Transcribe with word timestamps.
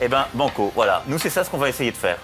Eh 0.00 0.08
ben, 0.08 0.26
banco, 0.34 0.72
voilà. 0.74 1.02
Nous, 1.08 1.18
c'est 1.18 1.30
ça 1.30 1.44
ce 1.44 1.50
qu'on 1.50 1.58
va 1.58 1.68
essayer 1.68 1.90
de 1.90 1.96
faire. 1.96 2.18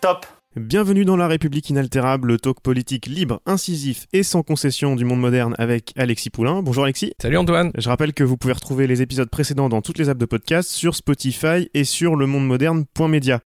Top 0.00 0.26
Bienvenue 0.56 1.04
dans 1.04 1.16
La 1.16 1.26
République 1.26 1.68
inaltérable, 1.70 2.28
le 2.28 2.38
talk 2.38 2.60
politique 2.60 3.06
libre, 3.06 3.40
incisif 3.44 4.06
et 4.12 4.22
sans 4.22 4.44
concession 4.44 4.94
du 4.94 5.04
monde 5.04 5.18
moderne 5.18 5.56
avec 5.58 5.92
Alexis 5.96 6.30
Poulain. 6.30 6.62
Bonjour 6.62 6.84
Alexis. 6.84 7.12
Salut 7.20 7.38
Antoine. 7.38 7.72
Je 7.76 7.88
rappelle 7.88 8.12
que 8.12 8.22
vous 8.22 8.36
pouvez 8.36 8.52
retrouver 8.52 8.86
les 8.86 9.02
épisodes 9.02 9.28
précédents 9.28 9.68
dans 9.68 9.82
toutes 9.82 9.98
les 9.98 10.10
apps 10.10 10.20
de 10.20 10.26
podcast, 10.26 10.70
sur 10.70 10.94
Spotify 10.94 11.70
et 11.74 11.82
sur 11.82 12.14
lemondemoderne.media. 12.14 13.40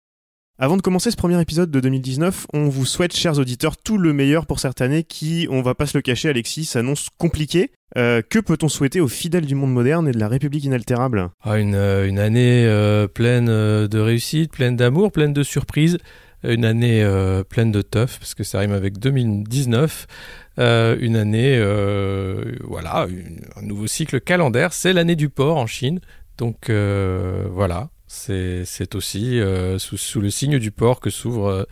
Avant 0.60 0.76
de 0.76 0.82
commencer 0.82 1.12
ce 1.12 1.16
premier 1.16 1.40
épisode 1.40 1.70
de 1.70 1.80
2019, 1.80 2.48
on 2.52 2.68
vous 2.68 2.88
souhaite, 2.88 3.16
chers 3.16 3.38
auditeurs, 3.38 3.78
tout 3.78 4.00
le 4.00 4.12
meilleur 4.12 4.48
pour 4.48 4.60
cette 4.60 4.82
année 4.82 5.04
qui, 5.04 5.48
on 5.52 5.62
va 5.62 5.76
pas 5.76 5.86
se 5.86 5.96
le 5.96 6.02
cacher, 6.02 6.30
Alexis, 6.30 6.66
s'annonce 6.66 7.10
compliquée. 7.20 7.70
Euh, 7.96 8.24
que 8.28 8.40
peut-on 8.40 8.68
souhaiter 8.68 9.00
aux 9.00 9.08
fidèles 9.08 9.46
du 9.46 9.54
monde 9.54 9.72
moderne 9.72 10.08
et 10.08 10.12
de 10.14 10.20
la 10.20 10.28
République 10.28 10.64
inaltérable? 10.64 11.30
Ah, 11.44 11.60
une, 11.60 11.76
euh, 11.76 12.10
année 12.18 12.66
euh, 12.66 13.08
pleine 13.08 13.46
de 13.46 14.00
réussite, 14.00 14.52
pleine 14.52 14.76
d'amour, 14.76 15.12
pleine 15.12 15.32
de 15.32 15.44
surprises. 15.44 16.00
Une 16.44 16.66
année 16.66 17.06
pleine 17.50 17.72
de 17.72 17.84
teuf, 17.84 18.18
parce 18.18 18.34
que 18.34 18.44
ça 18.44 18.60
rime 18.60 18.72
avec 18.72 18.98
2019. 18.98 20.08
une 20.58 21.16
année, 21.16 21.60
voilà, 22.64 23.08
un 23.58 23.62
nouveau 23.62 23.86
cycle 23.86 24.22
calendaire. 24.22 24.74
C'est 24.74 24.94
l'année 24.94 25.16
du 25.16 25.30
porc 25.30 25.58
en 25.58 25.68
Chine. 25.68 26.00
Donc 26.38 26.72
voilà, 26.72 27.90
c'est 28.18 28.96
aussi 28.96 29.40
euh, 29.40 29.80
sous, 29.80 29.98
sous, 29.98 30.22
le 30.22 30.30
signe 30.30 30.60
du 30.60 30.72
port 30.72 31.00
que 31.00 31.10
s'ouvre 31.10 31.48
euh, 31.48 31.64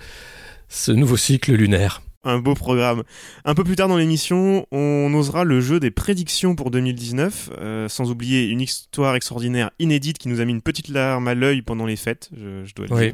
ce 0.70 0.92
nouveau 0.92 1.18
cycle 1.18 1.54
lunaire. 1.54 2.02
Un 2.24 2.40
beau 2.40 2.56
programme. 2.56 3.04
Un 3.44 3.54
peu 3.54 3.64
plus 3.64 3.76
tard 3.76 3.88
dans 3.88 3.98
l'émission, 3.98 4.66
on 4.72 5.14
osera 5.14 5.44
le 5.44 5.62
jeu 5.62 5.80
des 5.80 5.92
prédictions 5.92 6.56
pour 6.56 6.72
2019, 6.72 7.52
euh, 7.60 7.88
sans 7.88 8.10
oublier 8.10 8.48
une 8.48 8.62
histoire 8.62 9.16
extraordinaire 9.16 9.70
inédite 9.78 10.18
qui 10.18 10.28
nous 10.28 10.42
a 10.42 10.46
mis 10.46 10.52
une 10.52 10.64
petite 10.64 10.88
larme 10.88 11.28
à 11.28 11.36
l'œil 11.36 11.62
pendant 11.62 11.86
les 11.86 11.96
fêtes, 11.96 12.30
je, 12.36 12.64
je 12.64 12.74
dois 12.74 12.88
le 12.88 12.96
oui. 12.96 13.06
dire. 13.06 13.14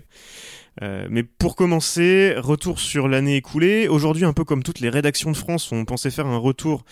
Euh, 0.82 1.08
mais 1.10 1.24
pour 1.24 1.56
commencer, 1.56 2.34
retour 2.38 2.80
sur 2.80 3.10
l'année 3.10 3.36
écoulée. 3.36 3.90
Aujourd'hui, 3.90 4.24
un 4.24 4.34
peu 4.34 4.46
comme 4.46 4.64
toutes 4.64 4.80
les 4.80 4.90
rédactions 4.90 5.32
de 5.32 5.38
France, 5.38 5.72
on 5.72 5.84
pensait 5.84 6.12
faire 6.12 6.28
un 6.28 6.38
retour 6.38 6.86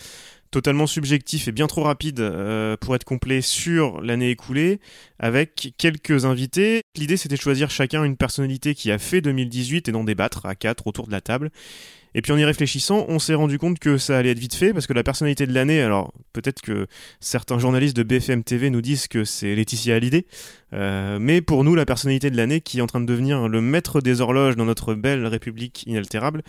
totalement 0.50 0.86
subjectif 0.86 1.48
et 1.48 1.52
bien 1.52 1.66
trop 1.66 1.82
rapide 1.82 2.20
euh, 2.20 2.76
pour 2.76 2.94
être 2.94 3.04
complet 3.04 3.40
sur 3.40 4.00
l'année 4.00 4.30
écoulée, 4.30 4.80
avec 5.18 5.72
quelques 5.78 6.24
invités. 6.24 6.82
L'idée 6.96 7.16
c'était 7.16 7.36
de 7.36 7.40
choisir 7.40 7.70
chacun 7.70 8.04
une 8.04 8.16
personnalité 8.16 8.74
qui 8.74 8.90
a 8.90 8.98
fait 8.98 9.20
2018 9.20 9.88
et 9.88 9.92
d'en 9.92 10.04
débattre 10.04 10.46
à 10.46 10.54
quatre 10.54 10.86
autour 10.86 11.06
de 11.06 11.12
la 11.12 11.20
table. 11.20 11.50
Et 12.14 12.22
puis 12.22 12.32
en 12.32 12.36
y 12.36 12.44
réfléchissant, 12.44 13.04
on 13.08 13.18
s'est 13.18 13.34
rendu 13.34 13.58
compte 13.58 13.78
que 13.78 13.96
ça 13.96 14.18
allait 14.18 14.30
être 14.30 14.38
vite 14.38 14.54
fait 14.54 14.72
parce 14.72 14.86
que 14.86 14.92
la 14.92 15.04
personnalité 15.04 15.46
de 15.46 15.52
l'année, 15.52 15.80
alors 15.80 16.12
peut-être 16.32 16.60
que 16.60 16.86
certains 17.20 17.58
journalistes 17.58 17.96
de 17.96 18.02
BFM 18.02 18.42
TV 18.42 18.70
nous 18.70 18.80
disent 18.80 19.06
que 19.06 19.24
c'est 19.24 19.54
Laetitia 19.54 19.94
Hallyday, 19.94 20.26
euh, 20.72 21.18
mais 21.20 21.40
pour 21.40 21.64
nous, 21.64 21.74
la 21.74 21.84
personnalité 21.84 22.30
de 22.30 22.36
l'année 22.36 22.60
qui 22.60 22.78
est 22.78 22.82
en 22.82 22.86
train 22.86 23.00
de 23.00 23.06
devenir 23.06 23.48
le 23.48 23.60
maître 23.60 24.00
des 24.00 24.20
horloges 24.20 24.56
dans 24.56 24.64
notre 24.64 24.94
belle 24.94 25.26
République 25.26 25.84
inaltérable, 25.86 26.42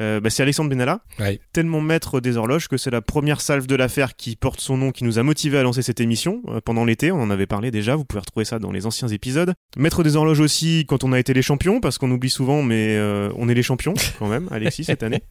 euh, 0.00 0.20
bah, 0.20 0.30
c'est 0.30 0.42
Alexandre 0.42 0.70
Benalla. 0.70 1.00
Ouais. 1.18 1.40
Tellement 1.52 1.80
maître 1.80 2.20
des 2.20 2.36
horloges 2.36 2.68
que 2.68 2.76
c'est 2.76 2.90
la 2.90 3.00
première 3.00 3.40
salve 3.40 3.66
de 3.66 3.74
l'affaire 3.74 4.16
qui 4.16 4.36
porte 4.36 4.60
son 4.60 4.76
nom 4.76 4.90
qui 4.90 5.04
nous 5.04 5.18
a 5.18 5.22
motivé 5.22 5.58
à 5.58 5.62
lancer 5.62 5.82
cette 5.82 6.00
émission 6.00 6.42
euh, 6.48 6.60
pendant 6.64 6.84
l'été. 6.84 7.12
On 7.12 7.20
en 7.20 7.30
avait 7.30 7.46
parlé 7.46 7.70
déjà, 7.70 7.96
vous 7.96 8.04
pouvez 8.04 8.20
retrouver 8.20 8.44
ça 8.44 8.58
dans 8.58 8.72
les 8.72 8.86
anciens 8.86 9.08
épisodes. 9.08 9.54
Maître 9.76 10.02
des 10.02 10.16
horloges 10.16 10.40
aussi 10.40 10.84
quand 10.88 11.04
on 11.04 11.12
a 11.12 11.18
été 11.18 11.34
les 11.34 11.42
champions, 11.42 11.80
parce 11.80 11.98
qu'on 11.98 12.10
oublie 12.10 12.30
souvent, 12.30 12.62
mais 12.62 12.96
euh, 12.96 13.30
on 13.36 13.48
est 13.48 13.54
les 13.54 13.62
champions 13.62 13.94
quand 14.18 14.28
même, 14.28 14.48
Alexis, 14.50 14.84
cette 14.84 15.02
année. 15.02 15.22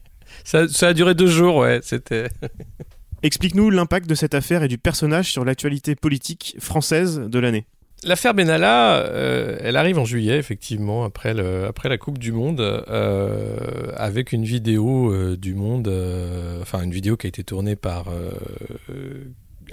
Ça, 0.43 0.67
ça 0.67 0.89
a 0.89 0.93
duré 0.93 1.15
deux 1.15 1.27
jours, 1.27 1.57
ouais, 1.57 1.79
c'était. 1.81 2.27
Explique-nous 3.23 3.71
l'impact 3.71 4.07
de 4.07 4.13
cette 4.13 4.35
affaire 4.35 4.61
et 4.61 4.67
du 4.67 4.77
personnage 4.77 5.31
sur 5.31 5.43
l'actualité 5.43 5.95
politique 5.95 6.55
française 6.59 7.19
de 7.19 7.39
l'année. 7.39 7.65
L'affaire 8.03 8.35
Benalla, 8.35 8.97
euh, 8.97 9.57
elle 9.61 9.75
arrive 9.75 9.97
en 9.97 10.05
juillet, 10.05 10.37
effectivement, 10.37 11.03
après, 11.03 11.33
la 11.33 11.97
Coupe 11.97 12.19
du 12.19 12.31
Monde, 12.31 12.61
euh, 12.61 13.91
avec 13.95 14.33
une 14.33 14.43
vidéo 14.43 15.11
euh, 15.11 15.35
du 15.35 15.55
Monde, 15.55 15.91
enfin 16.61 16.83
une 16.83 16.91
vidéo 16.91 17.17
qui 17.17 17.25
a 17.25 17.29
été 17.29 17.43
tournée 17.43 17.75
par 17.75 18.05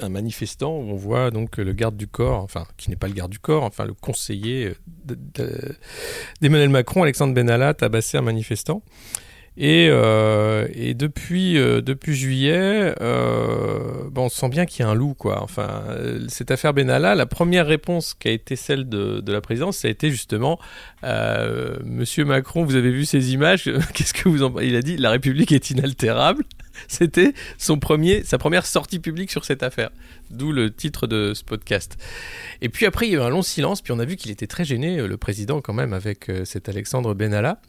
un 0.00 0.08
manifestant 0.08 0.74
où 0.74 0.90
on 0.90 0.96
voit 0.96 1.30
donc 1.30 1.58
le 1.58 1.72
garde 1.72 1.96
du 1.96 2.08
corps, 2.08 2.42
enfin 2.42 2.64
qui 2.76 2.90
n'est 2.90 2.96
pas 2.96 3.08
le 3.08 3.14
garde 3.14 3.30
du 3.30 3.38
corps, 3.38 3.62
enfin 3.62 3.84
le 3.84 3.92
conseiller 3.94 4.72
d'Emmanuel 6.40 6.70
Macron, 6.70 7.02
Alexandre 7.02 7.34
Benalla, 7.34 7.74
tabasser 7.74 8.16
un 8.16 8.22
manifestant. 8.22 8.82
Et, 9.56 9.86
euh, 9.88 10.66
et 10.74 10.94
depuis, 10.94 11.58
euh, 11.58 11.80
depuis 11.80 12.14
juillet, 12.14 12.92
euh, 13.00 14.08
bon, 14.10 14.24
on 14.24 14.28
sent 14.28 14.48
bien 14.48 14.66
qu'il 14.66 14.84
y 14.84 14.88
a 14.88 14.90
un 14.90 14.94
loup, 14.94 15.14
quoi. 15.14 15.42
Enfin, 15.42 15.84
cette 16.28 16.50
affaire 16.50 16.74
Benalla, 16.74 17.14
la 17.14 17.26
première 17.26 17.66
réponse 17.66 18.14
qui 18.14 18.28
a 18.28 18.32
été 18.32 18.56
celle 18.56 18.88
de, 18.88 19.20
de 19.20 19.32
la 19.32 19.40
présidence, 19.40 19.78
ça 19.78 19.88
a 19.88 19.90
été 19.92 20.10
justement 20.10 20.58
euh, 21.04 21.76
Monsieur 21.84 22.24
Macron, 22.24 22.64
vous 22.64 22.74
avez 22.74 22.90
vu 22.90 23.04
ces 23.04 23.32
images? 23.32 23.64
Qu'est-ce 23.94 24.14
que 24.14 24.28
vous 24.28 24.42
en 24.42 24.58
Il 24.58 24.74
a 24.74 24.82
dit 24.82 24.96
la 24.96 25.10
République 25.10 25.52
est 25.52 25.70
inaltérable. 25.70 26.44
C'était 26.88 27.34
son 27.58 27.78
premier, 27.78 28.24
sa 28.24 28.38
première 28.38 28.66
sortie 28.66 28.98
publique 28.98 29.30
sur 29.30 29.44
cette 29.44 29.62
affaire. 29.62 29.90
D'où 30.30 30.52
le 30.52 30.72
titre 30.72 31.06
de 31.06 31.34
ce 31.34 31.44
podcast. 31.44 31.96
Et 32.60 32.68
puis 32.68 32.86
après, 32.86 33.06
il 33.06 33.12
y 33.12 33.16
a 33.16 33.18
eu 33.18 33.22
un 33.22 33.28
long 33.28 33.42
silence, 33.42 33.82
puis 33.82 33.92
on 33.92 33.98
a 33.98 34.04
vu 34.04 34.16
qu'il 34.16 34.30
était 34.30 34.46
très 34.46 34.64
gêné, 34.64 35.06
le 35.06 35.16
président, 35.16 35.60
quand 35.60 35.74
même, 35.74 35.92
avec 35.92 36.30
cet 36.44 36.68
Alexandre 36.68 37.14
Benalla. 37.14 37.60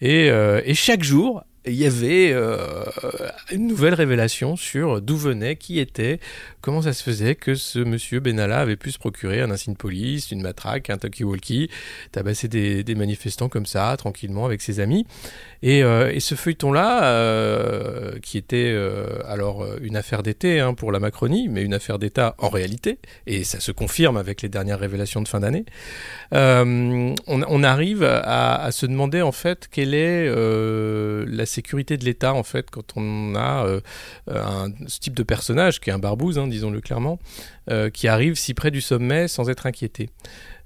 Et, 0.00 0.30
euh, 0.30 0.62
et, 0.64 0.74
chaque 0.74 1.02
jour, 1.02 1.44
il 1.66 1.74
y 1.74 1.84
avait 1.84 2.32
euh, 2.32 2.56
une 3.52 3.66
nouvelle 3.66 3.92
révélation 3.92 4.56
sur 4.56 5.02
d'où 5.02 5.16
venait, 5.16 5.56
qui 5.56 5.78
était, 5.78 6.18
comment 6.62 6.80
ça 6.80 6.94
se 6.94 7.02
faisait 7.02 7.34
que 7.34 7.54
ce 7.54 7.80
monsieur 7.80 8.20
Benalla 8.20 8.60
avait 8.60 8.76
pu 8.76 8.90
se 8.92 8.98
procurer 8.98 9.42
un 9.42 9.50
insigne 9.50 9.74
police, 9.74 10.30
une 10.30 10.40
matraque, 10.40 10.88
un 10.88 10.96
talkie-walkie, 10.96 11.68
tabasser 12.12 12.48
des, 12.48 12.94
manifestants 12.94 13.50
comme 13.50 13.66
ça, 13.66 13.94
tranquillement, 13.98 14.46
avec 14.46 14.62
ses 14.62 14.80
amis. 14.80 15.06
Et, 15.62 15.82
euh, 15.82 16.10
et 16.12 16.20
ce 16.20 16.34
feuilleton-là, 16.34 17.04
euh, 17.04 18.18
qui 18.22 18.38
était 18.38 18.72
euh, 18.74 19.06
alors 19.26 19.66
une 19.82 19.96
affaire 19.96 20.22
d'été 20.22 20.58
hein, 20.58 20.72
pour 20.72 20.90
la 20.90 21.00
Macronie, 21.00 21.48
mais 21.48 21.62
une 21.62 21.74
affaire 21.74 21.98
d'État 21.98 22.34
en 22.38 22.48
réalité, 22.48 22.98
et 23.26 23.44
ça 23.44 23.60
se 23.60 23.70
confirme 23.70 24.16
avec 24.16 24.40
les 24.40 24.48
dernières 24.48 24.78
révélations 24.78 25.20
de 25.20 25.28
fin 25.28 25.40
d'année, 25.40 25.64
on, 26.32 27.62
arrive 27.62 28.02
à, 28.04 28.70
se 28.72 28.86
demander 28.86 29.20
en 29.20 29.32
fait 29.32 29.68
quelle 29.70 29.94
est 29.94 30.26
la 31.26 31.46
sécurité 31.46 31.96
de 31.96 32.04
l'État 32.04 32.32
en 32.32 32.42
fait 32.42 32.70
quand 32.70 32.96
on 32.96 33.34
a 33.36 33.66
ce 34.28 34.98
type 34.98 35.14
de 35.14 35.22
personnage 35.22 35.80
qui 35.80 35.90
est 35.90 35.92
un 35.92 35.98
barbouze, 35.98 36.38
hein, 36.38 36.46
disons-le 36.46 36.80
clairement, 36.80 37.18
qui 37.92 38.08
arrive 38.08 38.34
si 38.34 38.54
près 38.54 38.70
du 38.70 38.80
sommet 38.80 39.28
sans 39.28 39.50
être 39.50 39.66
inquiété. 39.66 40.08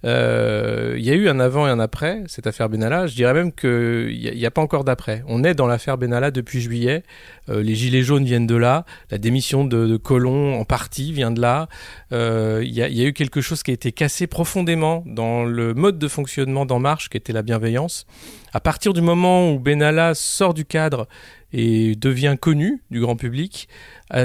Il 0.04 0.10
euh, 0.10 0.98
y 0.98 1.08
a 1.08 1.14
eu 1.14 1.30
un 1.30 1.40
avant 1.40 1.66
et 1.66 1.70
un 1.70 1.80
après 1.80 2.24
cette 2.26 2.46
affaire 2.46 2.68
Benalla. 2.68 3.06
Je 3.06 3.14
dirais 3.14 3.32
même 3.32 3.50
qu'il 3.52 4.34
n'y 4.36 4.44
a, 4.44 4.50
pas 4.50 4.60
encore 4.60 4.84
d'après. 4.84 5.24
On 5.28 5.42
est 5.42 5.54
dans 5.54 5.66
l'affaire 5.66 5.96
Benalla 5.96 6.30
depuis 6.30 6.60
juillet. 6.60 7.04
Euh, 7.48 7.62
les 7.62 7.74
gilets 7.74 8.02
jaunes 8.02 8.26
viennent 8.26 8.46
de 8.46 8.54
là. 8.54 8.84
La 9.10 9.16
démission 9.16 9.64
de, 9.64 9.86
de 9.86 9.96
Colomb 9.96 10.60
en 10.60 10.66
partie 10.66 11.14
vient 11.14 11.30
de 11.30 11.40
là. 11.40 11.68
Il 12.10 12.18
euh, 12.18 12.62
y, 12.62 12.80
y, 12.80 13.02
a 13.02 13.06
eu 13.06 13.14
quelque 13.14 13.40
chose 13.40 13.62
qui 13.62 13.70
a 13.70 13.74
été 13.74 13.92
cassé 13.92 14.26
profondément 14.26 15.02
dans 15.06 15.42
le 15.42 15.72
mode 15.72 15.98
de 15.98 16.08
fonctionnement 16.08 16.66
d'En 16.66 16.80
Marche, 16.80 17.08
qui 17.08 17.16
était 17.16 17.32
la 17.32 17.40
bienveillance. 17.40 18.04
À 18.52 18.60
partir 18.60 18.92
du 18.92 19.00
moment 19.00 19.52
où 19.52 19.58
Benalla 19.58 20.14
sort 20.14 20.52
du 20.52 20.66
cadre 20.66 21.08
et 21.54 21.96
devient 21.96 22.36
connu 22.38 22.82
du 22.90 23.00
grand 23.00 23.16
public, 23.16 23.68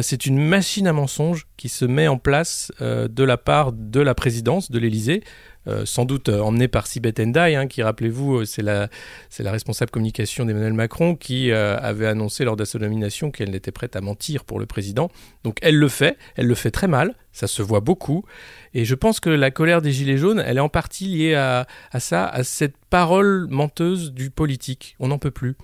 c'est 0.02 0.26
une 0.26 0.38
machine 0.38 0.88
à 0.88 0.94
mensonges 0.94 1.48
qui 1.58 1.70
se 1.70 1.86
met 1.86 2.08
en 2.08 2.18
place 2.18 2.72
de 2.80 3.24
la 3.24 3.38
part 3.38 3.72
de 3.72 4.00
la 4.02 4.14
présidence 4.14 4.72
de 4.72 4.80
l'Élysée, 4.80 5.24
euh, 5.70 5.86
sans 5.86 6.06
doute 6.06 6.30
emmenée 6.30 6.68
par 6.68 6.88
Sibeth 6.88 7.20
Endai, 7.20 7.56
hein, 7.56 7.68
qui, 7.68 7.84
rappelez-vous, 7.84 8.46
c'est 8.46 8.62
la, 8.62 8.90
c'est 9.30 9.44
la 9.44 9.52
responsable 9.52 9.92
communication 9.92 10.46
d'Emmanuel 10.46 10.74
Macron, 10.74 11.16
qui 11.16 11.52
avait 11.52 12.08
annoncé 12.08 12.44
lors 12.44 12.56
de 12.56 12.66
sa 12.66 12.80
nomination 12.80 13.32
qu'elle 13.32 13.56
était 13.56 13.72
prête 13.72 13.96
à 13.96 14.02
mentir 14.02 14.46
pour 14.46 14.60
le 14.60 14.66
président. 14.66 15.10
Donc 15.44 15.58
elle 15.62 15.78
le 15.78 15.88
fait, 15.88 16.18
elle 16.36 16.48
le 16.48 16.56
fait 16.56 16.72
très 16.72 16.88
mal, 16.88 17.16
Ça 17.32 17.48
se 17.48 17.62
voit 17.62 17.80
beaucoup. 17.80 18.26
Et 18.74 18.86
je 18.86 18.96
pense 18.96 19.20
que 19.20 19.30
la 19.30 19.52
colère 19.52 19.82
des 19.82 19.92
Gilets 19.92 20.18
jaunes, 20.18 20.44
elle 20.46 20.58
est 20.58 20.62
en 20.62 20.70
partie 20.70 21.06
liée 21.06 21.36
à, 21.36 21.66
ça, 22.00 22.26
à 22.28 22.44
cette 22.44 22.76
parole 22.90 23.48
menteuse 23.50 24.12
du 24.14 24.30
politique. 24.30 24.96
On 25.00 25.08
n'en 25.08 25.20
peut 25.20 25.32
plus. 25.32 25.56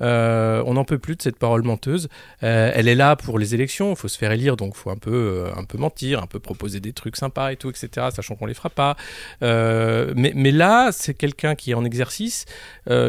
Euh, 0.00 0.62
on 0.66 0.74
n'en 0.74 0.84
peut 0.84 0.98
plus 0.98 1.16
de 1.16 1.22
cette 1.22 1.38
parole 1.38 1.62
menteuse. 1.62 2.08
Euh, 2.42 2.70
elle 2.74 2.88
est 2.88 2.94
là 2.94 3.16
pour 3.16 3.38
les 3.38 3.54
élections, 3.54 3.90
il 3.90 3.96
faut 3.96 4.08
se 4.08 4.18
faire 4.18 4.32
élire, 4.32 4.56
donc 4.56 4.74
il 4.76 4.78
faut 4.78 4.90
un 4.90 4.96
peu, 4.96 5.10
euh, 5.12 5.50
un 5.56 5.64
peu 5.64 5.78
mentir, 5.78 6.22
un 6.22 6.26
peu 6.26 6.38
proposer 6.38 6.80
des 6.80 6.92
trucs 6.92 7.16
sympas 7.16 7.52
et 7.52 7.56
tout, 7.56 7.70
etc., 7.70 8.08
sachant 8.14 8.36
qu'on 8.36 8.46
les 8.46 8.54
fera 8.54 8.70
pas. 8.70 8.96
mais, 9.40 10.32
mais 10.34 10.52
là, 10.52 10.90
c'est 10.92 11.14
quelqu'un 11.14 11.54
qui 11.54 11.72
est 11.72 11.74
en 11.74 11.84
exercice, 11.84 12.44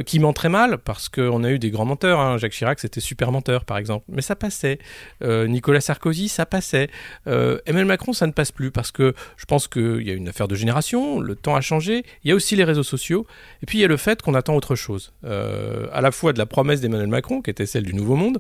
qui 0.05 0.19
ment 0.19 0.33
très 0.33 0.49
mal, 0.49 0.77
parce 0.77 1.09
qu'on 1.09 1.43
a 1.43 1.51
eu 1.51 1.59
des 1.59 1.71
grands 1.71 1.85
menteurs. 1.85 2.19
Hein. 2.19 2.37
Jacques 2.37 2.51
Chirac, 2.53 2.79
c'était 2.79 2.99
super 2.99 3.31
menteur, 3.31 3.65
par 3.65 3.77
exemple. 3.77 4.05
Mais 4.09 4.21
ça 4.21 4.35
passait. 4.35 4.79
Nicolas 5.21 5.81
Sarkozy, 5.81 6.29
ça 6.29 6.45
passait. 6.45 6.89
Emmanuel 7.25 7.85
Macron, 7.85 7.98
ça 8.13 8.27
ne 8.27 8.31
passe 8.31 8.51
plus, 8.51 8.71
parce 8.71 8.91
que 8.91 9.13
je 9.37 9.45
pense 9.45 9.67
qu'il 9.67 10.01
y 10.01 10.11
a 10.11 10.13
une 10.13 10.27
affaire 10.27 10.47
de 10.47 10.55
génération, 10.55 11.19
le 11.19 11.35
temps 11.35 11.55
a 11.55 11.61
changé, 11.61 12.03
il 12.23 12.29
y 12.29 12.31
a 12.31 12.35
aussi 12.35 12.55
les 12.55 12.63
réseaux 12.63 12.83
sociaux, 12.83 13.25
et 13.61 13.65
puis 13.65 13.77
il 13.77 13.81
y 13.81 13.85
a 13.85 13.87
le 13.87 13.97
fait 13.97 14.21
qu'on 14.21 14.33
attend 14.33 14.55
autre 14.55 14.75
chose. 14.75 15.13
à 15.23 16.01
la 16.01 16.11
fois 16.11 16.33
de 16.33 16.39
la 16.39 16.45
promesse 16.45 16.81
d'Emmanuel 16.81 17.07
Macron, 17.07 17.41
qui 17.41 17.49
était 17.49 17.65
celle 17.65 17.83
du 17.83 17.93
Nouveau 17.93 18.15
Monde, 18.15 18.39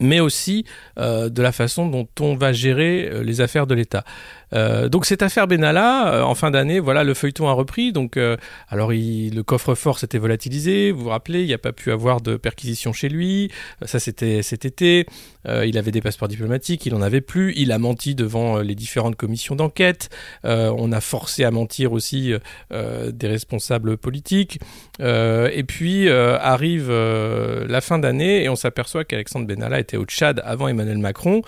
mais 0.00 0.20
aussi 0.20 0.64
euh, 0.98 1.28
de 1.28 1.42
la 1.42 1.52
façon 1.52 1.88
dont 1.88 2.08
on 2.20 2.34
va 2.36 2.52
gérer 2.52 3.08
euh, 3.10 3.22
les 3.22 3.40
affaires 3.40 3.66
de 3.66 3.74
l'État. 3.74 4.04
Euh, 4.52 4.88
donc 4.88 5.06
cette 5.06 5.22
affaire 5.22 5.48
Benalla, 5.48 6.24
en 6.26 6.34
fin 6.34 6.50
d'année, 6.50 6.78
voilà, 6.78 7.04
le 7.04 7.14
feuilleton 7.14 7.48
a 7.48 7.52
repris. 7.52 7.92
Donc, 7.92 8.18
alors 8.68 8.90
le 8.92 9.42
coffre-fort 9.42 9.98
s'était 9.98 10.18
volatilisé. 10.18 10.92
Vous 10.92 11.04
vous 11.04 11.10
rappelez, 11.10 11.40
il 11.40 11.46
n'y 11.46 11.54
a 11.54 11.58
pas 11.58 11.72
pu 11.72 11.90
avoir 11.90 12.20
de 12.20 12.36
perquisition 12.36 12.92
chez 12.92 13.08
lui. 13.08 13.50
Ça, 13.84 13.98
c'était 13.98 14.42
cet 14.42 14.64
été. 14.64 15.06
il 15.46 15.76
avait 15.78 15.90
des 15.90 16.00
passeports 16.00 16.28
diplomatiques, 16.28 16.86
il 16.86 16.94
en 16.94 17.02
avait 17.02 17.20
plus. 17.20 17.54
Il 17.56 17.72
a 17.72 17.78
menti 17.78 18.14
devant 18.14 18.58
les 18.58 18.74
différentes 18.74 19.16
commissions 19.16 19.56
d'enquête. 19.56 20.10
on 20.44 20.92
a 20.92 21.00
forcé 21.00 21.44
à 21.44 21.50
mentir 21.50 21.92
aussi 21.92 22.32
des 22.70 23.28
responsables 23.28 23.96
politiques. 23.96 24.60
et 25.00 25.64
puis 25.66 26.08
arrive 26.08 26.90
la 26.90 27.80
fin 27.80 27.98
d'année 27.98 28.44
et 28.44 28.48
on 28.48 28.56
s'aperçoit 28.56 29.04
qu'Alexandre 29.04 29.46
Benalla 29.46 29.80
était 29.86 29.96
au 29.96 30.04
Tchad 30.04 30.42
avant 30.44 30.68
Emmanuel 30.68 30.98
Macron, 30.98 31.42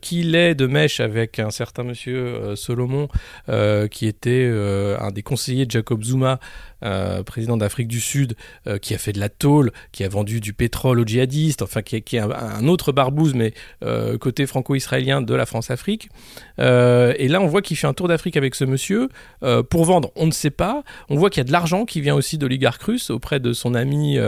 qu'il 0.00 0.34
est 0.34 0.54
de 0.54 0.66
mèche 0.66 1.00
avec 1.00 1.38
un 1.38 1.50
certain 1.50 1.82
monsieur 1.84 2.00
monsieur 2.00 2.16
euh, 2.16 2.56
Solomon, 2.56 3.08
euh, 3.48 3.86
qui 3.86 4.06
était 4.06 4.48
euh, 4.48 4.98
un 5.00 5.10
des 5.10 5.22
conseillers 5.22 5.66
de 5.66 5.70
Jacob 5.70 6.02
Zuma 6.02 6.40
euh, 6.82 7.22
président 7.22 7.56
d'Afrique 7.56 7.88
du 7.88 8.00
Sud, 8.00 8.36
euh, 8.66 8.78
qui 8.78 8.94
a 8.94 8.98
fait 8.98 9.12
de 9.12 9.20
la 9.20 9.28
tôle, 9.28 9.72
qui 9.92 10.04
a 10.04 10.08
vendu 10.08 10.40
du 10.40 10.52
pétrole 10.52 10.98
aux 11.00 11.04
djihadistes, 11.04 11.62
enfin 11.62 11.82
qui, 11.82 11.96
est 11.96 12.18
un, 12.18 12.66
autre 12.68 12.92
barbouze, 12.92 13.34
mais 13.34 13.52
euh, 13.84 14.16
côté 14.18 14.46
franco-israélien 14.46 15.20
de 15.20 15.34
la 15.34 15.46
France-Afrique. 15.46 16.08
et 16.58 17.28
là, 17.28 17.40
on 17.40 17.46
voit 17.46 17.62
qu'il 17.62 17.76
fait 17.76 17.86
un 17.86 17.94
tour 17.94 18.08
d'Afrique 18.08 18.36
avec 18.36 18.54
ce 18.54 18.64
monsieur 18.64 19.08
pour 19.70 19.84
vendre, 19.84 20.10
on 20.16 20.26
ne 20.26 20.30
sait 20.30 20.50
pas. 20.50 20.82
On 21.08 21.16
voit 21.16 21.30
qu'il 21.30 21.40
y 21.40 21.42
a 21.42 21.44
de 21.44 21.52
l'argent 21.52 21.84
qui 21.84 22.00
vient 22.00 22.14
aussi 22.14 22.38
d'oligarques 22.38 22.82
russes 22.82 23.10
auprès 23.10 23.40
de 23.40 23.52
son 23.52 23.74
ami 23.74 24.18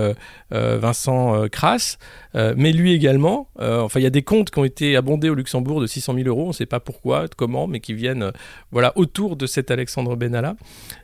Vincent 0.50 1.48
Kras, 1.48 1.98
mais 2.34 2.72
lui 2.72 2.92
également. 2.92 3.48
enfin, 3.58 4.00
il 4.00 4.02
y 4.02 4.06
a 4.06 4.10
des 4.10 4.22
comptes 4.22 4.50
qui 4.50 4.58
ont 4.58 4.64
été 4.64 4.96
abondés 4.96 5.28
au 5.28 5.34
Luxembourg 5.34 5.80
de 5.80 5.86
600 5.86 6.14
000 6.14 6.28
euros, 6.28 6.44
on 6.44 6.48
ne 6.48 6.52
sait 6.52 6.66
pas 6.66 6.80
pourquoi, 6.80 7.26
comment, 7.36 7.66
mais 7.66 7.80
qui 7.80 7.94
viennent 7.94 8.32
voilà, 8.70 8.92
autour 8.96 9.36
de 9.36 9.46
cet 9.46 9.70
Alexandre 9.70 10.16
Benalla. 10.16 10.56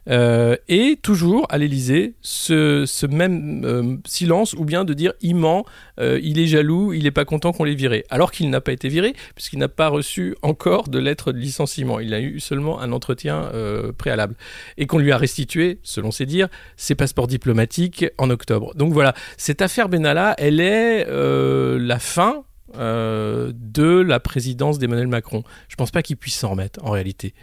et 0.08 0.98
toujours 1.02 1.37
à 1.44 1.58
l'Élysée 1.58 2.14
ce, 2.22 3.06
même 3.06 3.64
euh, 3.64 3.96
silence 4.06 4.54
ou 4.54 4.64
bien 4.64 4.84
de 4.84 4.94
dire 4.94 5.12
il 5.20 5.36
ment, 5.36 5.64
euh, 6.00 6.20
il 6.22 6.38
est 6.38 6.46
jaloux, 6.46 6.92
il 6.92 7.04
n'est 7.04 7.10
pas 7.10 7.24
content 7.24 7.52
qu'on 7.52 7.64
l'ait 7.64 7.74
viré. 7.74 8.04
Alors 8.10 8.30
qu'il 8.30 8.50
n'a 8.50 8.60
pas 8.60 8.72
été 8.72 8.88
viré 8.88 9.14
puisqu'il 9.34 9.58
n'a 9.58 9.68
pas 9.68 9.88
reçu 9.88 10.36
encore 10.42 10.88
de 10.88 10.98
lettre 10.98 11.32
de 11.32 11.38
licenciement. 11.38 12.00
Il 12.00 12.14
a 12.14 12.20
eu 12.20 12.40
seulement 12.40 12.80
un 12.80 12.92
entretien 12.92 13.50
euh, 13.54 13.92
préalable 13.92 14.34
et 14.76 14.86
qu'on 14.86 14.98
lui 14.98 15.12
a 15.12 15.16
restitué, 15.16 15.80
selon 15.82 16.10
ses 16.10 16.26
dires, 16.26 16.48
ses 16.76 16.94
passeports 16.94 17.26
diplomatiques 17.26 18.06
en 18.18 18.30
octobre. 18.30 18.74
Donc 18.74 18.92
voilà, 18.92 19.14
cette 19.36 19.62
affaire 19.62 19.88
Benalla, 19.88 20.34
elle 20.38 20.60
est 20.60 21.06
la 21.08 21.98
fin 21.98 22.44
de 22.74 24.00
la 24.00 24.20
présidence 24.20 24.78
d'Emmanuel 24.78 25.08
Macron. 25.08 25.42
Je 25.68 25.74
ne 25.74 25.76
pense 25.76 25.90
pas 25.90 26.02
qu'il 26.02 26.16
puisse 26.16 26.36
s'en 26.36 26.50
remettre 26.50 26.84
en 26.84 26.90
réalité. 26.90 27.34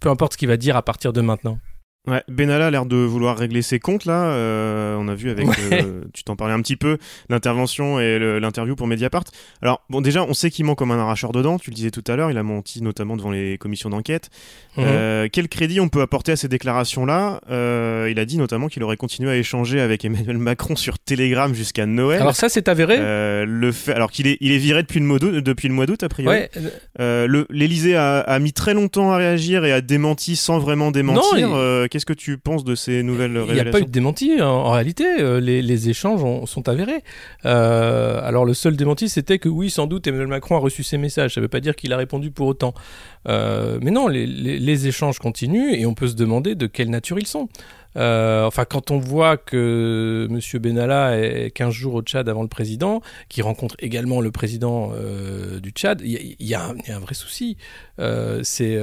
Peu 0.00 0.10
importe 0.10 0.34
ce 0.34 0.38
qu'il 0.38 0.48
va 0.48 0.56
dire 0.56 0.76
à 0.76 0.82
partir 0.82 1.12
de 1.12 1.20
maintenant. 1.20 1.58
Ouais, 2.06 2.22
Benalla 2.28 2.68
a 2.68 2.70
l'air 2.70 2.86
de 2.86 2.96
vouloir 2.96 3.36
régler 3.36 3.62
ses 3.62 3.80
comptes 3.80 4.04
là. 4.04 4.26
Euh, 4.26 4.96
on 4.96 5.08
a 5.08 5.14
vu 5.14 5.28
avec, 5.30 5.46
euh, 5.72 6.02
tu 6.14 6.22
t'en 6.22 6.36
parlais 6.36 6.54
un 6.54 6.62
petit 6.62 6.76
peu, 6.76 6.98
l'intervention 7.28 7.98
et 7.98 8.18
l'interview 8.38 8.76
pour 8.76 8.86
Mediapart. 8.86 9.24
Alors 9.60 9.82
bon, 9.90 10.00
déjà, 10.00 10.22
on 10.22 10.32
sait 10.32 10.50
qu'il 10.50 10.64
ment 10.64 10.76
comme 10.76 10.92
un 10.92 10.98
arracheur 10.98 11.32
de 11.32 11.42
dents. 11.42 11.58
Tu 11.58 11.70
le 11.70 11.74
disais 11.74 11.90
tout 11.90 12.04
à 12.06 12.14
l'heure, 12.14 12.30
il 12.30 12.38
a 12.38 12.44
menti 12.44 12.80
notamment 12.80 13.16
devant 13.16 13.32
les 13.32 13.58
commissions 13.58 13.90
d'enquête. 13.90 14.30
Mhm. 14.76 14.84
Euh, 14.86 15.28
quel 15.32 15.48
crédit 15.48 15.80
on 15.80 15.88
peut 15.88 16.00
apporter 16.00 16.32
à 16.32 16.36
ces 16.36 16.48
déclarations-là 16.48 17.40
Il 17.48 18.18
a 18.18 18.24
dit 18.24 18.38
notamment 18.38 18.68
qu'il 18.68 18.84
aurait 18.84 18.96
continué 18.96 19.30
à 19.30 19.36
échanger 19.36 19.80
avec 19.80 20.04
Emmanuel 20.04 20.38
Macron 20.38 20.76
sur 20.76 21.00
Telegram 21.00 21.52
jusqu'à 21.54 21.86
Noël. 21.86 22.20
Alors 22.20 22.36
ça, 22.36 22.48
c'est 22.48 22.68
avéré. 22.68 22.98
le 22.98 23.72
fait, 23.72 23.94
alors 23.94 24.12
qu'il 24.12 24.28
est, 24.28 24.38
il 24.40 24.52
est 24.52 24.58
viré 24.58 24.82
depuis 24.82 25.00
le 25.00 25.06
mois 25.06 25.18
d'août, 25.18 25.34
depuis 25.34 25.66
le 25.66 25.74
mois 25.74 25.86
d'août 25.86 26.04
a 26.04 26.08
priori. 26.08 26.46
Ouais. 26.98 27.46
L'Élysée 27.50 27.96
a, 27.96 28.20
a, 28.20 28.38
mis 28.38 28.52
très 28.52 28.74
longtemps 28.74 29.10
à 29.10 29.16
réagir 29.16 29.64
et 29.64 29.72
a 29.72 29.80
démenti 29.80 30.36
sans 30.36 30.60
vraiment 30.60 30.92
démentir. 30.92 31.48
Non, 31.48 31.86
Qu'est-ce 31.96 32.04
que 32.04 32.12
tu 32.12 32.36
penses 32.36 32.62
de 32.62 32.74
ces 32.74 33.02
nouvelles 33.02 33.38
révélations 33.38 33.54
Il 33.54 33.62
n'y 33.62 33.68
a 33.70 33.72
pas 33.72 33.80
eu 33.80 33.86
de 33.86 33.90
démenti. 33.90 34.32
Hein. 34.38 34.48
En 34.48 34.72
réalité, 34.72 35.06
euh, 35.18 35.40
les, 35.40 35.88
échanges 35.88 36.20
sont 36.46 36.68
avérés. 36.68 37.02
Euh, 37.46 38.20
alors 38.22 38.44
le 38.44 38.52
seul 38.52 38.76
démenti, 38.76 39.08
c'était 39.08 39.38
que 39.38 39.48
oui, 39.48 39.70
sans 39.70 39.86
doute, 39.86 40.06
Emmanuel 40.06 40.28
Macron 40.28 40.56
a 40.56 40.58
reçu 40.58 40.82
ces 40.82 40.98
messages. 40.98 41.32
Ça 41.32 41.40
ne 41.40 41.46
veut 41.46 41.48
pas 41.48 41.60
dire 41.60 41.74
qu'il 41.74 41.94
a 41.94 41.96
répondu 41.96 42.30
pour 42.30 42.48
autant. 42.48 42.74
Euh, 43.28 43.78
mais 43.80 43.90
non, 43.90 44.08
les, 44.08 44.86
échanges 44.86 45.18
continuent 45.18 45.72
et 45.72 45.86
on 45.86 45.94
peut 45.94 46.08
se 46.08 46.16
demander 46.16 46.54
de 46.54 46.66
quelle 46.66 46.90
nature 46.90 47.18
ils 47.18 47.26
sont. 47.26 47.48
Euh, 47.96 48.44
enfin, 48.44 48.64
quand 48.64 48.90
on 48.90 48.98
voit 48.98 49.36
que 49.36 50.28
M. 50.30 50.60
Benalla 50.60 51.18
est 51.18 51.50
15 51.50 51.72
jours 51.72 51.94
au 51.94 52.02
Tchad 52.02 52.28
avant 52.28 52.42
le 52.42 52.48
président, 52.48 53.00
qui 53.28 53.42
rencontre 53.42 53.74
également 53.78 54.20
le 54.20 54.30
président 54.30 54.92
euh, 54.94 55.60
du 55.60 55.70
Tchad, 55.70 56.02
il 56.04 56.36
y, 56.38 56.54
a 56.54 56.62
un 56.64 56.98
vrai 56.98 57.14
souci. 57.14 57.56
Euh, 57.98 58.40
c'est 58.42 58.78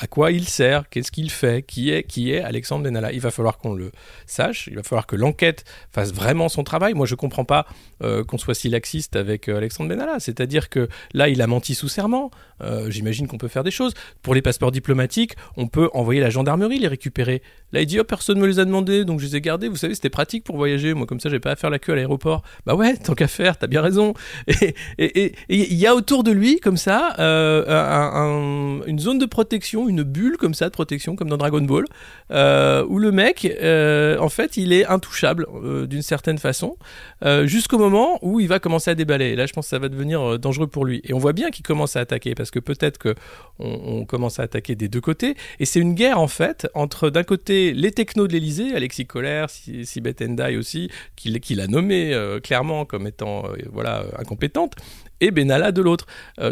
à 0.00 0.06
quoi 0.06 0.30
il 0.30 0.48
sert, 0.48 0.88
qu'est-ce 0.88 1.10
qu'il 1.10 1.30
fait, 1.30 1.62
qui 1.62 1.90
est, 1.90 2.04
qui 2.04 2.32
est 2.32 2.40
Alexandre 2.40 2.84
Benalla? 2.84 3.12
Il 3.12 3.20
va 3.20 3.30
falloir 3.30 3.58
qu'on 3.58 3.74
le 3.74 3.90
sache, 4.26 4.68
il 4.68 4.76
va 4.76 4.82
falloir 4.82 5.06
que 5.06 5.16
l'enquête 5.16 5.64
fasse 5.90 6.12
vraiment 6.12 6.48
son 6.48 6.62
travail. 6.62 6.94
Moi, 6.94 7.06
je 7.06 7.14
comprends 7.14 7.44
pas 7.44 7.66
qu'on 8.00 8.38
soit 8.38 8.54
si 8.54 8.68
laxiste 8.68 9.16
avec 9.16 9.48
Alexandre 9.48 9.88
Benalla. 9.88 10.18
C'est-à-dire 10.18 10.68
que 10.68 10.88
là, 11.14 11.28
il 11.28 11.40
a 11.42 11.46
menti 11.46 11.74
sous 11.74 11.88
serment. 11.88 12.30
J'imagine 12.88 13.26
qu'on 13.26 13.38
peut 13.38 13.48
faire 13.48 13.64
des 13.64 13.70
choses. 13.70 13.94
Pour 14.22 14.34
les 14.34 14.42
passeports 14.42 14.72
diplomatiques, 14.72 15.34
on 15.56 15.66
peut 15.66 15.88
envoyer 15.94 16.20
la 16.20 16.30
gendarmerie 16.30 16.78
les 16.78 16.88
récupérer. 16.88 17.42
Là, 17.72 17.80
il 17.80 17.86
dit, 17.86 17.98
oh, 17.98 18.04
personne 18.04 18.38
me 18.38 18.46
les 18.52 18.60
a 18.60 18.64
demandé, 18.64 19.04
donc 19.04 19.20
je 19.20 19.26
les 19.26 19.36
ai 19.36 19.40
gardés. 19.40 19.68
Vous 19.68 19.76
savez, 19.76 19.94
c'était 19.94 20.10
pratique 20.10 20.44
pour 20.44 20.56
voyager. 20.56 20.94
Moi, 20.94 21.06
comme 21.06 21.20
ça, 21.20 21.28
j'ai 21.28 21.40
pas 21.40 21.52
à 21.52 21.56
faire 21.56 21.70
la 21.70 21.78
queue 21.78 21.92
à 21.92 21.96
l'aéroport. 21.96 22.42
Bah 22.66 22.74
ouais, 22.74 22.96
tant 22.96 23.14
qu'à 23.14 23.28
faire, 23.28 23.56
t'as 23.58 23.66
bien 23.66 23.80
raison. 23.80 24.14
Et 24.98 25.34
il 25.48 25.74
y 25.74 25.86
a 25.86 25.94
autour 25.94 26.22
de 26.24 26.30
lui, 26.30 26.60
comme 26.60 26.76
ça, 26.76 27.14
euh, 27.18 28.80
une 28.86 28.98
zone 28.98 29.18
de 29.18 29.26
protection, 29.26 29.88
une 29.88 30.02
bulle 30.02 30.36
comme 30.36 30.54
ça 30.54 30.66
de 30.66 30.72
protection, 30.72 31.16
comme 31.16 31.28
dans 31.28 31.36
Dragon 31.36 31.60
Ball, 31.60 31.84
euh, 32.30 32.84
où 32.88 32.98
le 32.98 33.12
mec, 33.12 33.44
euh, 33.44 34.18
en 34.18 34.28
fait, 34.28 34.56
il 34.56 34.72
est 34.72 34.86
intouchable 34.86 35.46
d'une 35.86 36.02
certaine 36.02 36.38
façon, 36.38 36.76
jusqu'au 37.44 37.78
moment 37.78 38.18
où 38.22 38.40
il 38.40 38.48
va 38.48 38.58
commencer 38.58 38.90
à 38.90 38.94
déballer. 38.94 39.36
Là, 39.36 39.46
je 39.46 39.52
pense 39.52 39.66
que 39.66 39.70
ça 39.70 39.78
va 39.78 39.88
devenir 39.88 40.38
dangereux 40.38 40.66
pour 40.66 40.84
lui. 40.84 41.00
Et 41.04 41.14
on 41.14 41.18
voit 41.18 41.32
bien 41.32 41.50
qu'il 41.50 41.64
commence 41.64 41.96
à 41.96 42.00
attaquer, 42.00 42.34
parce 42.34 42.50
que 42.50 42.58
peut-être 42.58 42.98
que 42.98 43.14
on, 43.58 44.04
commence 44.04 44.40
à 44.40 44.42
attaquer 44.42 44.74
des 44.74 44.88
deux 44.88 45.00
côtés. 45.00 45.36
Et 45.60 45.64
c'est 45.64 45.80
une 45.80 45.94
guerre, 45.94 46.18
en 46.18 46.26
fait, 46.26 46.68
entre 46.74 47.10
d'un 47.10 47.22
côté 47.22 47.72
les 47.72 47.92
technos 47.92 48.26
de 48.26 48.32
Alexis 48.74 49.06
Kohler, 49.06 49.46
Sibeth 49.48 50.22
Endai 50.22 50.56
aussi, 50.56 50.90
qu'il 51.16 51.60
a 51.60 51.66
nommé 51.66 52.12
euh, 52.12 52.40
clairement 52.40 52.84
comme 52.84 53.06
étant 53.06 53.46
euh, 53.46 53.56
voilà 53.72 54.00
euh, 54.00 54.10
incompétente, 54.18 54.74
et 55.20 55.30
Benalla 55.30 55.70
de 55.70 55.80
l'autre. 55.80 56.06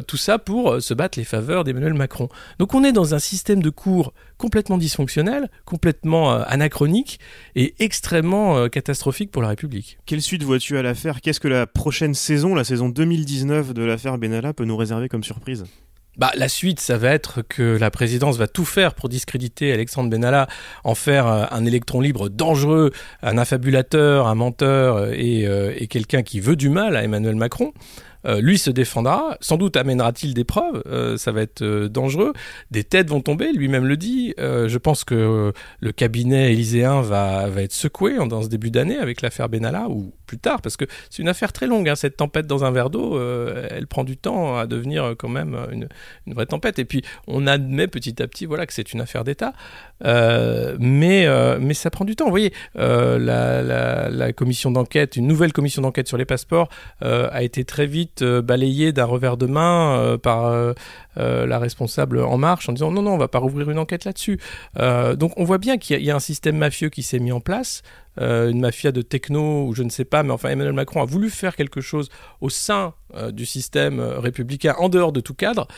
tout 0.07 0.17
ça 0.17 0.39
pour 0.39 0.81
se 0.81 0.95
battre 0.95 1.19
les 1.19 1.25
faveurs 1.25 1.65
d'Emmanuel 1.65 1.95
Macron. 1.95 2.29
Donc 2.61 2.73
on 2.73 2.85
est 2.85 2.93
dans 2.93 3.17
un 3.17 3.19
système 3.19 3.65
de 3.65 3.71
cours 3.71 4.15
complètement 4.39 4.79
dysfonctionnel, 4.79 5.51
complètement 5.65 6.31
anachronique 6.31 7.19
et 7.57 7.75
extrêmement 7.81 8.69
catastrophique 8.69 9.33
pour 9.33 9.43
la 9.43 9.49
République. 9.49 9.99
Quelle 10.07 10.23
suite 10.23 10.45
vois-tu 10.45 10.79
à 10.79 10.83
l'affaire? 10.83 11.21
Qu'est-ce 11.21 11.41
que 11.41 11.49
la 11.49 11.67
prochaine 11.67 12.15
saison, 12.15 12.55
la 12.55 12.63
saison 12.63 12.91
2019 12.91 13.75
de 13.75 13.83
l'affaire 13.83 14.19
Benalla 14.19 14.53
peut 14.53 14.65
nous 14.65 14.77
réserver 14.77 15.09
comme 15.09 15.25
surprise? 15.25 15.65
Bah, 16.21 16.33
la 16.37 16.51
suite, 16.51 16.81
ça 16.81 16.99
va 16.99 17.09
être 17.13 17.41
que 17.41 17.79
la 17.79 17.91
présidence 17.91 18.37
va 18.37 18.47
tout 18.47 18.67
faire 18.67 18.93
pour 18.93 19.09
discréditer 19.09 19.73
Alexandre 19.73 20.11
Benalla, 20.11 20.49
en 20.85 20.95
faire 20.95 21.27
euh, 21.27 21.45
un 21.51 21.65
électron 21.65 22.03
libre 22.03 22.29
dangereux, 22.29 22.91
un 23.23 23.39
affabulateur, 23.39 24.27
un 24.27 24.35
menteur 24.35 24.97
euh, 24.97 25.13
euh, 25.15 25.73
et, 25.75 25.87
quelqu'un 25.87 26.23
qui 26.23 26.41
veut 26.41 26.57
du 26.57 26.69
mal 26.69 26.95
à 26.95 27.05
Emmanuel 27.05 27.37
Macron. 27.37 27.73
lui 28.27 28.59
se 28.59 28.71
défendra, 28.71 29.39
sans 29.41 29.57
doute 29.57 29.79
amènera-t-il 29.79 30.35
des 30.35 30.45
preuves, 30.45 30.83
ça 31.17 31.33
va 31.33 31.41
être 31.41 31.65
dangereux, 31.87 32.35
des 32.71 32.85
têtes 32.85 33.09
vont 33.09 33.23
tomber, 33.23 33.51
lui-même 33.51 33.87
le 33.87 33.97
dit, 33.97 34.35
je 34.37 34.77
pense 34.77 35.05
que 35.05 35.55
le 35.81 35.93
cabinet 35.93 36.53
élyséen 36.53 37.01
va, 37.01 37.49
va 37.49 37.63
être 37.63 37.73
secoué 37.73 38.19
dans 38.29 38.43
ce 38.43 38.49
début 38.49 38.71
d'année 38.71 38.99
avec 38.99 39.23
l'affaire 39.23 39.49
Benalla, 39.49 39.89
ou 39.89 40.13
plus 40.31 40.39
tard, 40.39 40.63
parce 40.63 40.77
que 40.77 40.85
c'est 41.11 41.23
une 41.23 41.29
affaire 41.29 41.53
très 41.53 41.67
longue. 41.67 41.89
Hein, 41.89 41.97
cette 41.97 42.17
tempête 42.17 42.47
dans 42.47 42.63
un 42.63 42.71
verre 42.71 42.89
d'eau, 42.89 43.17
euh, 43.17 43.67
elle 43.69 43.89
prend 43.89 44.05
du 44.05 44.17
temps 44.17 44.57
à 44.57 44.69
devenir 44.69 45.15
quand 45.19 45.29
même 45.29 45.59
une, 45.73 45.89
une, 46.27 46.35
vraie 46.35 46.47
tempête. 46.47 46.79
Et 46.79 46.85
puis, 46.85 47.03
on 47.27 47.49
admet 47.49 47.89
petit 47.89 48.23
à 48.23 48.29
petit, 48.29 48.47
voilà, 48.47 48.65
que 48.65 48.73
c'est 48.73 48.93
une 48.93 49.01
affaire 49.01 49.25
d'État, 49.25 49.55
euh, 50.05 50.77
mais 50.79 51.27
euh, 51.27 51.59
mais 51.61 51.75
ça 51.75 51.91
prend 51.91 52.05
du 52.05 52.15
temps. 52.15 52.27
Vous 52.27 52.31
voyez, 52.31 52.53
la, 52.77 54.33
commission 54.37 54.71
d'enquête, 54.71 55.17
une 55.17 55.27
nouvelle 55.27 55.53
commission 55.53 55.83
d'enquête 55.83 56.07
sur 56.07 56.17
les 56.17 56.25
passeports, 56.25 56.69
a 57.01 57.43
été 57.43 57.65
très 57.65 57.87
vite 57.87 58.23
balayée 58.23 58.93
d'un 58.93 59.07
revers 59.07 59.37
de 59.37 59.47
main 59.47 60.17
par 60.23 60.55
la 61.17 61.59
responsable 61.59 62.21
En 62.23 62.39
Marche 62.39 62.69
en 62.69 62.73
disant 62.73 62.93
non 62.93 63.03
non, 63.03 63.15
on 63.15 63.19
va 63.19 63.27
pas 63.27 63.41
rouvrir 63.41 63.69
une 63.69 63.79
enquête 63.81 64.05
là-dessus. 64.05 64.39
donc, 64.79 65.33
on 65.37 65.43
voit 65.43 65.59
bien 65.59 65.77
qu'il 65.77 66.01
y, 66.01 66.11
a 66.13 66.15
un 66.15 66.21
système 66.21 66.57
mafieux 66.57 66.89
qui 66.89 67.03
s'est 67.03 67.19
mis 67.19 67.33
en 67.33 67.41
place. 67.41 67.83
Euh, 68.19 68.51
une 68.51 68.61
mafia 68.61 68.91
de 68.91 69.03
techno 69.03 69.67
ou 69.67 69.75
je 69.75 69.83
ne 69.83 69.89
sais 69.89 70.05
pas, 70.05 70.23
mais 70.23 70.33
enfin 70.33 70.51
Emmanuel 70.51 70.75
Macron 70.75 71.01
a 71.01 71.05
voulu 71.05 71.31
faire 71.31 71.55
quelque 71.55 71.81
chose 71.81 72.09
au 72.41 72.51
sein 72.51 72.95
euh, 73.15 73.31
du 73.31 73.47
système 73.47 74.01
euh, 74.01 74.19
républicain, 74.19 74.75
en 74.79 74.89
dehors 74.89 75.13
de 75.13 75.21
tout 75.21 75.35
cadre, 75.35 75.69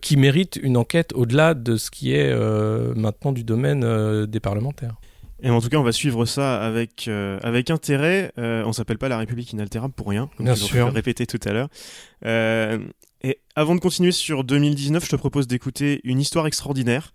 qui 0.00 0.16
mérite 0.16 0.58
une 0.62 0.76
enquête 0.76 1.12
au-delà 1.14 1.54
de 1.54 1.76
ce 1.76 1.90
qui 1.90 2.14
est 2.14 2.34
maintenant 2.94 3.32
du 3.32 3.44
domaine 3.44 4.26
des 4.26 4.40
parlementaires. 4.40 4.94
Et 5.42 5.50
en 5.50 5.60
tout 5.60 5.68
cas, 5.68 5.78
on 5.78 5.82
va 5.82 5.92
suivre 5.92 6.24
ça 6.26 6.60
avec, 6.62 7.08
avec 7.08 7.70
intérêt. 7.70 8.32
on 8.36 8.72
s'appelle 8.72 8.98
pas 8.98 9.08
la 9.08 9.18
République 9.18 9.52
inaltérable 9.52 9.94
pour 9.94 10.08
rien, 10.08 10.30
comme 10.36 10.46
Bien 10.46 10.54
sûr. 10.54 10.92
répété 10.92 11.26
tout 11.26 11.40
à 11.44 11.52
l'heure. 11.52 11.68
et 13.22 13.40
avant 13.56 13.74
de 13.74 13.80
continuer 13.80 14.12
sur 14.12 14.44
2019, 14.44 15.04
je 15.04 15.10
te 15.10 15.16
propose 15.16 15.46
d'écouter 15.46 16.00
une 16.04 16.20
histoire 16.20 16.46
extraordinaire 16.46 17.12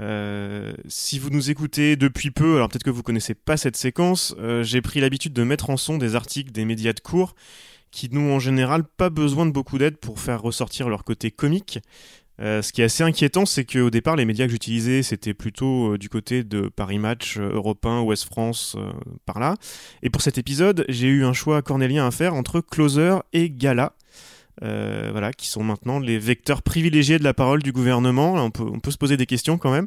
euh, 0.00 0.72
si 0.86 1.18
vous 1.18 1.30
nous 1.30 1.50
écoutez 1.50 1.96
depuis 1.96 2.30
peu, 2.30 2.56
alors 2.56 2.68
peut-être 2.68 2.84
que 2.84 2.90
vous 2.90 3.02
connaissez 3.02 3.34
pas 3.34 3.56
cette 3.56 3.76
séquence, 3.76 4.34
euh, 4.38 4.62
j'ai 4.62 4.80
pris 4.80 5.00
l'habitude 5.00 5.32
de 5.32 5.42
mettre 5.42 5.70
en 5.70 5.76
son 5.76 5.98
des 5.98 6.14
articles 6.14 6.52
des 6.52 6.64
médias 6.64 6.92
de 6.92 7.00
cours 7.00 7.34
qui 7.90 8.08
n'ont 8.10 8.34
en 8.34 8.38
général 8.38 8.84
pas 8.84 9.08
besoin 9.08 9.46
de 9.46 9.50
beaucoup 9.50 9.78
d'aide 9.78 9.96
pour 9.96 10.20
faire 10.20 10.42
ressortir 10.42 10.88
leur 10.88 11.04
côté 11.04 11.30
comique. 11.30 11.80
Euh, 12.40 12.62
ce 12.62 12.72
qui 12.72 12.82
est 12.82 12.84
assez 12.84 13.02
inquiétant, 13.02 13.46
c'est 13.46 13.64
qu'au 13.64 13.90
départ, 13.90 14.14
les 14.14 14.24
médias 14.24 14.44
que 14.44 14.52
j'utilisais, 14.52 15.02
c'était 15.02 15.34
plutôt 15.34 15.96
du 15.96 16.08
côté 16.08 16.44
de 16.44 16.68
Paris 16.68 16.98
Match, 16.98 17.38
Europe 17.38 17.84
1, 17.84 18.02
Ouest 18.02 18.26
France, 18.26 18.76
par 19.24 19.40
là. 19.40 19.56
Et 20.02 20.10
pour 20.10 20.22
cet 20.22 20.38
épisode, 20.38 20.84
j'ai 20.88 21.08
eu 21.08 21.24
un 21.24 21.32
choix 21.32 21.62
cornélien 21.62 22.06
à 22.06 22.10
faire 22.12 22.34
entre 22.34 22.60
Closer 22.60 23.16
et 23.32 23.50
Gala. 23.50 23.94
Euh, 24.62 25.08
voilà, 25.12 25.32
qui 25.32 25.46
sont 25.46 25.62
maintenant 25.62 25.98
les 26.00 26.18
vecteurs 26.18 26.62
privilégiés 26.62 27.18
de 27.18 27.24
la 27.24 27.34
parole 27.34 27.62
du 27.62 27.72
gouvernement. 27.72 28.34
on, 28.34 28.50
peut, 28.50 28.64
on 28.64 28.80
peut 28.80 28.90
se 28.90 28.98
poser 28.98 29.16
des 29.16 29.26
questions 29.26 29.58
quand 29.58 29.70
même. 29.70 29.86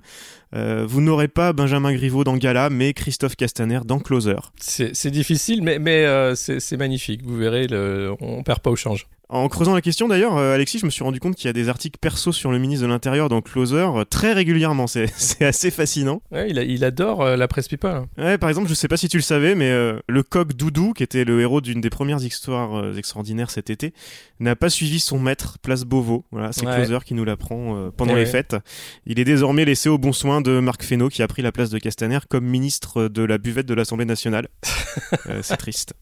Euh, 0.56 0.86
vous 0.88 1.02
n'aurez 1.02 1.28
pas 1.28 1.54
Benjamin 1.54 1.94
Griveaux 1.94 2.24
dans 2.24 2.38
Gala, 2.38 2.70
mais 2.70 2.94
Christophe 2.94 3.36
Castaner 3.36 3.80
dans 3.86 4.00
Closer. 4.00 4.38
C'est 4.58 5.12
difficile, 5.12 5.62
mais, 5.62 5.80
mais 5.80 6.06
euh, 6.06 6.36
c'est 6.36 6.78
magnifique. 6.78 7.22
Vous 7.24 7.38
verrez, 7.38 7.68
le, 7.68 8.14
on 8.22 8.44
perd 8.44 8.60
pas 8.60 8.70
au 8.70 8.76
change. 8.76 9.08
En 9.32 9.48
creusant 9.48 9.74
la 9.74 9.82
question 9.82 10.10
d'ailleurs, 10.10 10.36
euh, 10.36 10.54
Alexis, 10.54 10.80
je 10.80 10.86
me 10.86 10.92
suis 10.92 11.06
rendu 11.06 11.22
compte 11.22 11.38
qu'il 11.38 11.46
y 11.46 11.50
a 11.50 11.54
des 11.54 11.70
articles 11.70 11.98
perso 11.98 12.34
sur 12.34 12.52
le 12.52 12.60
ministre 12.60 12.86
de 12.86 12.92
l'Intérieur 12.92 13.30
dans 13.30 13.42
Closer 13.42 13.88
euh, 13.96 14.04
très 14.04 14.34
régulièrement. 14.34 14.88
C'est, 14.88 15.10
assez 15.42 15.72
fascinant. 15.72 16.22
Ouais, 16.34 16.50
il, 16.50 16.58
il 16.58 16.84
adore 16.84 17.22
euh, 17.22 17.38
la 17.38 17.48
presse 17.48 17.70
people. 17.70 17.92
Hein. 17.92 18.08
Ouais, 18.18 18.38
par 18.38 18.50
exemple, 18.50 18.68
je 18.68 18.74
sais 18.74 18.90
pas 18.90 18.98
si 18.98 19.08
tu 19.08 19.16
le 19.16 19.24
savais, 19.24 19.56
mais 19.56 19.72
le 19.72 20.24
coq 20.24 20.52
Doudou, 20.52 20.92
qui 20.92 21.04
était 21.04 21.24
le 21.24 21.40
héros 21.40 21.62
d'une 21.62 21.80
des 21.80 21.90
premières 21.90 22.22
histoires 22.22 22.98
extraordinaires 22.98 23.52
cet 23.52 23.70
été, 23.70 23.94
n'a 24.42 24.58
pas 24.58 24.70
suivi 24.70 25.00
son 25.00 25.18
maître, 25.18 25.58
place 25.62 25.86
Beauvau. 25.86 26.26
Voilà, 26.32 26.52
c'est 26.52 26.66
Closer 26.66 27.00
qui 27.06 27.14
nous 27.14 27.24
l'apprend 27.24 27.90
pendant 27.96 28.16
les 28.16 28.26
fêtes. 28.26 28.58
Il 29.06 29.20
est 29.20 29.26
désormais 29.26 29.64
laissé 29.64 29.88
au 29.88 29.98
bon 29.98 30.12
soin 30.12 30.42
de 30.42 30.60
Marc 30.60 30.84
Fesneau, 30.84 31.08
qui 31.08 31.24
a 31.24 31.28
pris 31.28 31.42
la 31.42 31.54
place 31.54 31.70
de 31.70 31.80
Castaner 31.80 32.20
comme 32.30 32.46
ministre 32.46 33.08
de 33.08 33.24
la 33.24 33.38
buvette 33.38 33.66
de 33.66 33.74
l'Assemblée 33.74 34.06
nationale. 34.06 34.50
c'est 35.42 35.58
triste. 35.58 35.94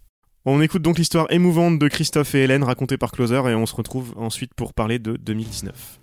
On 0.45 0.61
écoute 0.61 0.81
donc 0.81 0.97
l'histoire 0.97 1.27
émouvante 1.31 1.79
de 1.79 1.87
Christophe 1.89 2.33
et 2.33 2.43
Hélène 2.43 2.63
racontée 2.63 2.97
par 2.97 3.11
Closer 3.11 3.41
et 3.49 3.55
on 3.55 3.65
se 3.65 3.75
retrouve 3.75 4.13
ensuite 4.15 4.53
pour 4.53 4.73
parler 4.73 4.97
de 4.97 5.17
2019. 5.17 5.99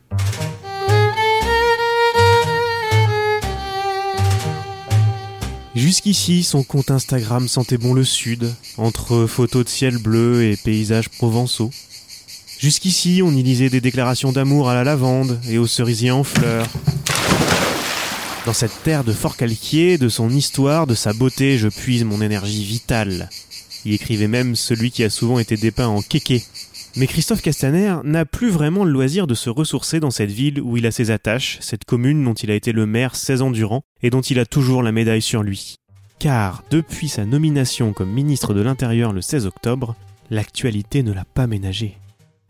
Jusqu'ici, 5.74 6.42
son 6.42 6.62
compte 6.62 6.90
Instagram 6.90 7.48
sentait 7.48 7.78
bon 7.78 7.94
le 7.94 8.04
sud, 8.04 8.52
entre 8.76 9.24
photos 9.26 9.64
de 9.64 9.70
ciel 9.70 9.96
bleu 9.96 10.44
et 10.44 10.58
paysages 10.58 11.08
provençaux. 11.08 11.70
Jusqu'ici, 12.58 13.22
on 13.24 13.30
y 13.30 13.42
lisait 13.42 13.70
des 13.70 13.80
déclarations 13.80 14.32
d'amour 14.32 14.68
à 14.68 14.74
la 14.74 14.84
lavande 14.84 15.40
et 15.48 15.56
aux 15.56 15.66
cerisiers 15.66 16.10
en 16.10 16.24
fleurs. 16.24 16.66
Dans 18.44 18.52
cette 18.52 18.82
terre 18.82 19.02
de 19.02 19.12
fort 19.12 19.36
calquier, 19.36 19.96
de 19.96 20.10
son 20.10 20.28
histoire, 20.28 20.86
de 20.86 20.94
sa 20.94 21.14
beauté, 21.14 21.56
je 21.56 21.68
puise 21.68 22.04
mon 22.04 22.20
énergie 22.20 22.64
vitale. 22.64 23.30
Il 23.86 23.92
écrivait 23.92 24.26
même 24.26 24.56
celui 24.56 24.90
qui 24.90 25.04
a 25.04 25.10
souvent 25.10 25.38
été 25.38 25.56
dépeint 25.56 25.86
en 25.86 26.02
kéké. 26.02 26.42
Mais 26.96 27.06
Christophe 27.06 27.40
Castaner 27.40 27.98
n'a 28.02 28.24
plus 28.24 28.50
vraiment 28.50 28.82
le 28.82 28.90
loisir 28.90 29.28
de 29.28 29.34
se 29.34 29.48
ressourcer 29.48 30.00
dans 30.00 30.10
cette 30.10 30.32
ville 30.32 30.60
où 30.60 30.76
il 30.76 30.86
a 30.86 30.90
ses 30.90 31.12
attaches, 31.12 31.58
cette 31.60 31.84
commune 31.84 32.24
dont 32.24 32.34
il 32.34 32.50
a 32.50 32.56
été 32.56 32.72
le 32.72 32.84
maire 32.84 33.14
16 33.14 33.42
ans 33.42 33.50
durant 33.52 33.82
et 34.02 34.10
dont 34.10 34.22
il 34.22 34.40
a 34.40 34.44
toujours 34.44 34.82
la 34.82 34.90
médaille 34.90 35.22
sur 35.22 35.44
lui. 35.44 35.76
Car 36.18 36.64
depuis 36.68 37.08
sa 37.08 37.24
nomination 37.24 37.92
comme 37.92 38.10
ministre 38.10 38.54
de 38.54 38.60
l'Intérieur 38.60 39.12
le 39.12 39.22
16 39.22 39.46
octobre, 39.46 39.94
l'actualité 40.30 41.04
ne 41.04 41.12
l'a 41.12 41.24
pas 41.24 41.46
ménagé. 41.46 41.96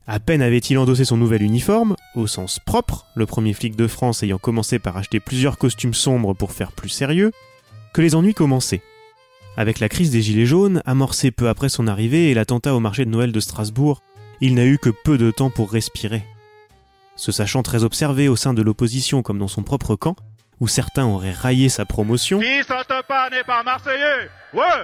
À 0.07 0.21
peine 0.21 0.41
avait-il 0.41 0.79
endossé 0.79 1.05
son 1.05 1.19
nouvel 1.19 1.43
uniforme, 1.43 1.97
au 2.15 2.27
sens 2.27 2.61
propre, 2.65 3.05
le 3.15 3.27
premier 3.27 3.53
flic 3.53 3.77
de 3.77 3.89
France 3.89 4.23
ayant 4.23 4.39
commencé 4.39 4.79
par 4.79 4.97
acheter 4.97 5.21
plusieurs 5.21 5.59
costumes 5.59 5.93
sombres 5.93 6.33
pour 6.33 6.53
faire 6.53 6.73
plus 6.73 6.89
sérieux, 6.89 7.31
que 7.93 8.01
les 8.01 8.15
ennuis 8.15 8.33
commençaient. 8.33 8.81
Avec 9.59 9.81
la 9.81 9.89
crise 9.89 10.11
des 10.11 10.21
Gilets 10.21 10.45
jaunes, 10.45 10.83
amorcée 10.85 11.31
peu 11.31 11.49
après 11.49 11.71
son 11.71 11.87
arrivée 11.87 12.31
et 12.31 12.35
l'attentat 12.35 12.75
au 12.75 12.81
marché 12.81 13.07
de 13.07 13.11
Noël 13.11 13.33
de 13.33 13.41
Strasbourg, 13.41 14.03
il 14.43 14.55
n'a 14.55 14.67
eu 14.67 14.77
que 14.77 14.91
peu 14.91 15.17
de 15.17 15.31
temps 15.31 15.49
pour 15.49 15.73
respirer. 15.73 16.25
Se 17.17 17.33
sachant 17.33 17.63
très 17.63 17.83
observé 17.83 18.29
au 18.29 18.37
sein 18.37 18.53
de 18.53 18.61
l'opposition 18.61 19.23
comme 19.23 19.39
dans 19.39 19.49
son 19.49 19.63
propre 19.63 19.97
camp, 19.97 20.15
où 20.61 20.69
certains 20.69 21.07
auraient 21.07 21.33
raillé 21.33 21.71
sa 21.71 21.87
promotion, 21.87 22.41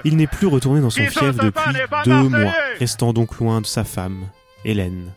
il 0.05 0.17
n'est 0.17 0.27
plus 0.27 0.47
retourné 0.47 0.81
dans 0.81 0.91
son 0.91 1.03
fief 1.03 1.37
depuis 1.37 1.73
deux 2.07 2.29
mois, 2.31 2.53
restant 2.79 3.13
donc 3.13 3.39
loin 3.39 3.61
de 3.61 3.67
sa 3.67 3.85
femme, 3.85 4.27
Hélène. 4.65 5.13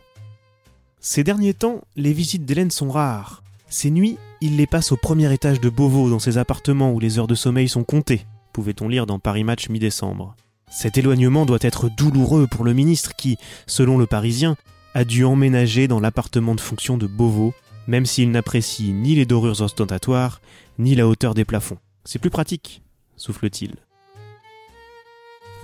Ces 1.00 1.24
derniers 1.24 1.54
temps, 1.54 1.82
les 1.96 2.12
visites 2.12 2.46
d'Hélène 2.46 2.72
sont 2.72 2.90
rares. 2.90 3.42
Ces 3.70 3.90
nuits, 3.90 4.18
il 4.42 4.58
les 4.58 4.68
passe 4.68 4.92
au 4.92 4.98
premier 4.98 5.32
étage 5.34 5.62
de 5.62 5.70
Beauvau 5.70 6.10
dans 6.10 6.20
ses 6.20 6.38
appartements 6.38 6.92
où 6.92 7.00
les 7.00 7.20
heures 7.20 7.28
de 7.28 7.36
sommeil 7.36 7.70
sont 7.70 7.84
comptées 7.86 8.26
pouvait-on 8.56 8.88
lire 8.88 9.06
dans 9.06 9.20
Paris 9.20 9.44
Match 9.44 9.68
mi-décembre. 9.68 10.34
Cet 10.72 10.98
éloignement 10.98 11.46
doit 11.46 11.58
être 11.60 11.90
douloureux 11.90 12.48
pour 12.48 12.64
le 12.64 12.72
ministre 12.72 13.14
qui, 13.14 13.38
selon 13.68 13.98
le 13.98 14.06
Parisien, 14.06 14.56
a 14.94 15.04
dû 15.04 15.26
emménager 15.26 15.90
dans 15.90 16.00
l'appartement 16.00 16.56
de 16.56 16.62
fonction 16.62 16.98
de 16.98 17.06
Beauvau, 17.06 17.54
même 17.88 18.06
s'il 18.06 18.32
n'apprécie 18.32 18.94
ni 18.94 19.14
les 19.14 19.26
dorures 19.26 19.60
ostentatoires, 19.60 20.40
ni 20.80 20.96
la 20.96 21.06
hauteur 21.06 21.34
des 21.34 21.44
plafonds. 21.44 21.80
C'est 22.06 22.18
plus 22.18 22.30
pratique, 22.30 22.82
souffle-t-il. 23.18 23.76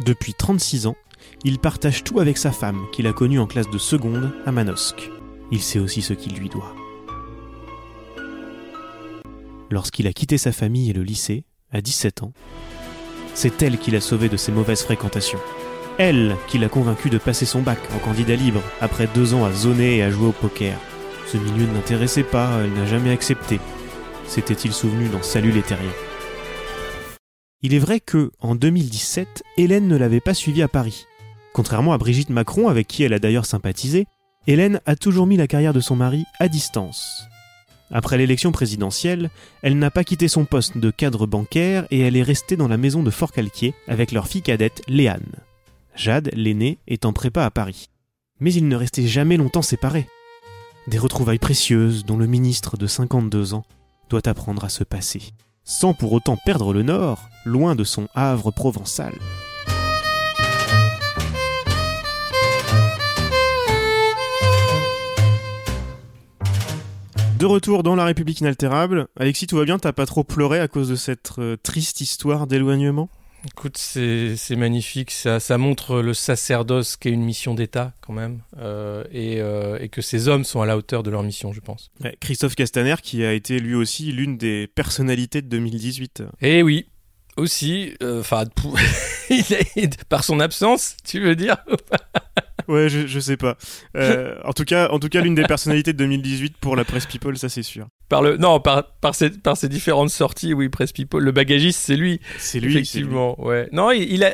Depuis 0.05 0.33
36 0.33 0.87
ans, 0.87 0.97
il 1.45 1.59
partage 1.59 2.03
tout 2.03 2.19
avec 2.19 2.37
sa 2.37 2.51
femme, 2.51 2.87
qu'il 2.91 3.07
a 3.07 3.13
connue 3.13 3.39
en 3.39 3.47
classe 3.47 3.69
de 3.69 3.77
seconde 3.77 4.33
à 4.45 4.51
Manosque. 4.51 5.09
Il 5.49 5.61
sait 5.61 5.79
aussi 5.79 6.01
ce 6.01 6.11
qu'il 6.11 6.35
lui 6.35 6.49
doit. 6.49 6.75
Lorsqu'il 9.69 10.07
a 10.07 10.13
quitté 10.13 10.37
sa 10.37 10.51
famille 10.51 10.89
et 10.89 10.93
le 10.93 11.03
lycée, 11.03 11.45
à 11.71 11.81
17 11.81 12.23
ans, 12.23 12.33
c'est 13.33 13.61
elle 13.61 13.77
qui 13.77 13.91
l'a 13.91 14.01
sauvé 14.01 14.29
de 14.29 14.37
ses 14.37 14.51
mauvaises 14.51 14.83
fréquentations. 14.83 15.39
Elle 15.97 16.35
qui 16.47 16.57
l'a 16.57 16.69
convaincu 16.69 17.09
de 17.09 17.17
passer 17.17 17.45
son 17.45 17.61
bac 17.61 17.79
en 17.95 17.99
candidat 17.99 18.35
libre 18.35 18.61
après 18.79 19.07
deux 19.13 19.33
ans 19.33 19.45
à 19.45 19.51
zoner 19.51 19.97
et 19.97 20.03
à 20.03 20.11
jouer 20.11 20.27
au 20.27 20.31
poker. 20.31 20.77
Ce 21.27 21.37
milieu 21.37 21.65
ne 21.65 21.73
l'intéressait 21.73 22.23
pas, 22.23 22.59
elle 22.63 22.73
n'a 22.73 22.85
jamais 22.85 23.11
accepté. 23.11 23.59
S'était-il 24.27 24.73
souvenu 24.73 25.09
dans 25.09 25.21
Salut 25.21 25.51
les 25.51 25.61
terriens? 25.61 25.91
Il 27.61 27.73
est 27.73 27.79
vrai 27.79 27.99
que, 27.99 28.31
en 28.39 28.55
2017, 28.55 29.43
Hélène 29.57 29.87
ne 29.87 29.95
l'avait 29.95 30.19
pas 30.19 30.33
suivi 30.33 30.61
à 30.63 30.67
Paris. 30.67 31.05
Contrairement 31.53 31.93
à 31.93 31.97
Brigitte 31.97 32.29
Macron, 32.29 32.69
avec 32.69 32.87
qui 32.87 33.03
elle 33.03 33.13
a 33.13 33.19
d'ailleurs 33.19 33.45
sympathisé, 33.45 34.07
Hélène 34.47 34.81
a 34.85 34.95
toujours 34.95 35.27
mis 35.27 35.37
la 35.37 35.47
carrière 35.47 35.73
de 35.73 35.79
son 35.79 35.95
mari 35.95 36.23
à 36.39 36.47
distance. 36.47 37.27
Après 37.91 38.17
l'élection 38.17 38.51
présidentielle, 38.51 39.29
elle 39.61 39.77
n'a 39.77 39.91
pas 39.91 40.03
quitté 40.03 40.27
son 40.27 40.45
poste 40.45 40.77
de 40.77 40.91
cadre 40.91 41.27
bancaire 41.27 41.85
et 41.91 41.99
elle 41.99 42.15
est 42.15 42.23
restée 42.23 42.55
dans 42.55 42.69
la 42.69 42.77
maison 42.77 43.03
de 43.03 43.11
Fort-Calquier 43.11 43.73
avec 43.87 44.11
leur 44.11 44.27
fille 44.27 44.41
cadette 44.41 44.81
Léane. 44.87 45.35
Jade, 45.95 46.29
l'aînée, 46.33 46.77
est 46.87 47.05
en 47.05 47.11
prépa 47.11 47.43
à 47.43 47.51
Paris. 47.51 47.89
Mais 48.39 48.53
ils 48.53 48.67
ne 48.67 48.75
restaient 48.75 49.07
jamais 49.07 49.37
longtemps 49.37 49.61
séparés. 49.61 50.07
Des 50.87 50.97
retrouvailles 50.97 51.37
précieuses 51.37 52.05
dont 52.05 52.17
le 52.17 52.27
ministre 52.27 52.77
de 52.77 52.87
52 52.87 53.53
ans 53.53 53.65
doit 54.09 54.27
apprendre 54.27 54.63
à 54.63 54.69
se 54.69 54.83
passer, 54.83 55.21
sans 55.63 55.93
pour 55.93 56.13
autant 56.13 56.37
perdre 56.37 56.73
le 56.73 56.83
nord, 56.83 57.29
loin 57.45 57.75
de 57.75 57.83
son 57.83 58.07
Havre 58.15 58.51
provençal. 58.51 59.13
De 67.41 67.47
retour 67.47 67.81
dans 67.81 67.95
la 67.95 68.05
République 68.05 68.39
inaltérable, 68.41 69.07
Alexis, 69.19 69.47
tout 69.47 69.57
va 69.57 69.65
bien? 69.65 69.79
T'as 69.79 69.93
pas 69.93 70.05
trop 70.05 70.23
pleuré 70.23 70.59
à 70.59 70.67
cause 70.67 70.89
de 70.89 70.95
cette 70.95 71.31
euh, 71.39 71.57
triste 71.57 71.99
histoire 71.99 72.45
d'éloignement? 72.45 73.09
Écoute, 73.47 73.79
c'est 73.79 74.37
magnifique. 74.55 75.09
Ça, 75.09 75.39
ça 75.39 75.57
montre 75.57 76.01
le 76.01 76.13
sacerdoce 76.13 76.97
qu'est 76.97 77.09
une 77.09 77.23
mission 77.23 77.55
d'État, 77.55 77.93
quand 77.99 78.13
même. 78.13 78.41
euh, 78.59 79.03
et, 79.11 79.41
euh, 79.41 79.79
et 79.79 79.89
que 79.89 80.03
ces 80.03 80.27
hommes 80.27 80.43
sont 80.43 80.61
à 80.61 80.67
la 80.67 80.77
hauteur 80.77 81.01
de 81.01 81.09
leur 81.09 81.23
mission, 81.23 81.51
je 81.51 81.61
pense. 81.61 81.89
Ouais, 82.03 82.15
Christophe 82.19 82.53
Castaner, 82.53 82.97
qui 83.01 83.25
a 83.25 83.33
été 83.33 83.57
lui 83.57 83.73
aussi 83.73 84.11
l'une 84.11 84.37
des 84.37 84.67
personnalités 84.67 85.41
de 85.41 85.47
2018. 85.47 86.21
Et 86.43 86.59
Eh 86.59 86.61
oui, 86.61 86.89
aussi, 87.37 87.95
enfin, 88.03 88.43
par 90.09 90.23
son 90.23 90.39
absence, 90.39 90.95
tu 91.03 91.19
veux 91.19 91.35
dire 91.35 91.57
Ouais, 92.67 92.89
je, 92.89 93.07
je 93.07 93.19
sais 93.19 93.37
pas. 93.37 93.57
Euh, 93.95 94.35
en 94.43 94.53
tout 94.53 94.65
cas, 94.65 94.89
en 94.89 94.99
tout 94.99 95.09
cas, 95.09 95.21
l'une 95.21 95.35
des 95.35 95.43
personnalités 95.43 95.93
de 95.93 95.97
2018 95.97 96.57
pour 96.57 96.75
la 96.75 96.83
presse 96.83 97.05
People, 97.05 97.37
ça 97.37 97.49
c'est 97.49 97.63
sûr. 97.63 97.87
Par 98.09 98.21
le, 98.21 98.37
non, 98.37 98.59
par, 98.59 98.91
par, 98.99 99.15
ses, 99.15 99.29
par 99.29 99.57
ses 99.57 99.69
différentes 99.69 100.09
sorties, 100.09 100.53
oui, 100.53 100.69
Press 100.69 100.91
People. 100.91 101.23
Le 101.23 101.31
bagagiste, 101.31 101.79
c'est 101.79 101.95
lui. 101.95 102.19
C'est 102.37 102.59
lui. 102.59 102.73
Effectivement, 102.73 103.41
ouais. 103.43 103.69
Non, 103.71 103.91
il, 103.91 104.11
il 104.11 104.23
a. 104.23 104.33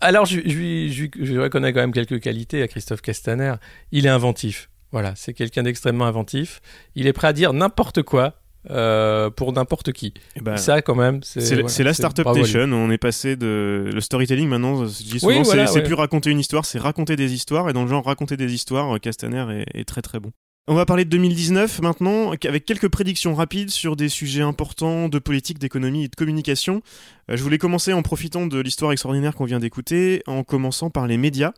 Alors, 0.00 0.26
je, 0.26 0.40
je, 0.44 1.08
je, 1.20 1.38
reconnais 1.38 1.72
quand 1.72 1.80
même 1.80 1.92
quelques 1.92 2.20
qualités 2.20 2.62
à 2.62 2.68
Christophe 2.68 3.02
Castaner. 3.02 3.54
Il 3.92 4.06
est 4.06 4.10
inventif. 4.10 4.70
Voilà, 4.92 5.14
c'est 5.16 5.34
quelqu'un 5.34 5.62
d'extrêmement 5.62 6.06
inventif. 6.06 6.60
Il 6.94 7.06
est 7.06 7.12
prêt 7.12 7.28
à 7.28 7.32
dire 7.32 7.52
n'importe 7.52 8.02
quoi 8.02 8.39
euh, 8.68 9.30
pour 9.30 9.52
n'importe 9.52 9.92
qui. 9.92 10.12
Eh 10.36 10.40
ben, 10.40 10.56
Ça, 10.56 10.82
quand 10.82 10.94
même, 10.94 11.22
c'est. 11.22 11.40
Voilà, 11.40 11.84
la 11.84 11.94
Startup. 11.94 12.26
Nation. 12.26 12.72
On 12.72 12.90
est 12.90 12.98
passé 12.98 13.36
de 13.36 13.90
le 13.92 14.00
storytelling 14.00 14.48
maintenant. 14.48 14.84
Je 14.84 15.02
dis 15.02 15.20
souvent, 15.20 15.32
Oui, 15.32 15.42
voilà, 15.44 15.66
c'est 15.66 15.76
ouais. 15.76 15.82
plus 15.82 15.94
raconter 15.94 16.30
une 16.30 16.38
histoire, 16.40 16.64
c'est 16.64 16.78
raconter 16.78 17.16
des 17.16 17.32
histoires. 17.32 17.70
Et 17.70 17.72
dans 17.72 17.82
le 17.82 17.88
genre 17.88 18.04
raconter 18.04 18.36
des 18.36 18.52
histoires, 18.52 18.94
euh, 18.94 18.98
Castaner 18.98 19.46
est, 19.74 19.80
est 19.80 19.84
très 19.84 20.02
très 20.02 20.20
bon. 20.20 20.32
On 20.68 20.74
va 20.74 20.86
parler 20.86 21.04
de 21.04 21.10
2019 21.10 21.80
maintenant, 21.80 22.30
avec 22.30 22.64
quelques 22.64 22.88
prédictions 22.88 23.34
rapides 23.34 23.70
sur 23.70 23.96
des 23.96 24.08
sujets 24.08 24.42
importants 24.42 25.08
de 25.08 25.18
politique, 25.18 25.58
d'économie 25.58 26.04
et 26.04 26.08
de 26.08 26.14
communication. 26.14 26.82
Euh, 27.30 27.36
je 27.36 27.42
voulais 27.42 27.58
commencer 27.58 27.92
en 27.92 28.02
profitant 28.02 28.46
de 28.46 28.60
l'histoire 28.60 28.92
extraordinaire 28.92 29.34
qu'on 29.34 29.46
vient 29.46 29.58
d'écouter, 29.58 30.22
en 30.26 30.44
commençant 30.44 30.90
par 30.90 31.06
les 31.06 31.16
médias. 31.16 31.52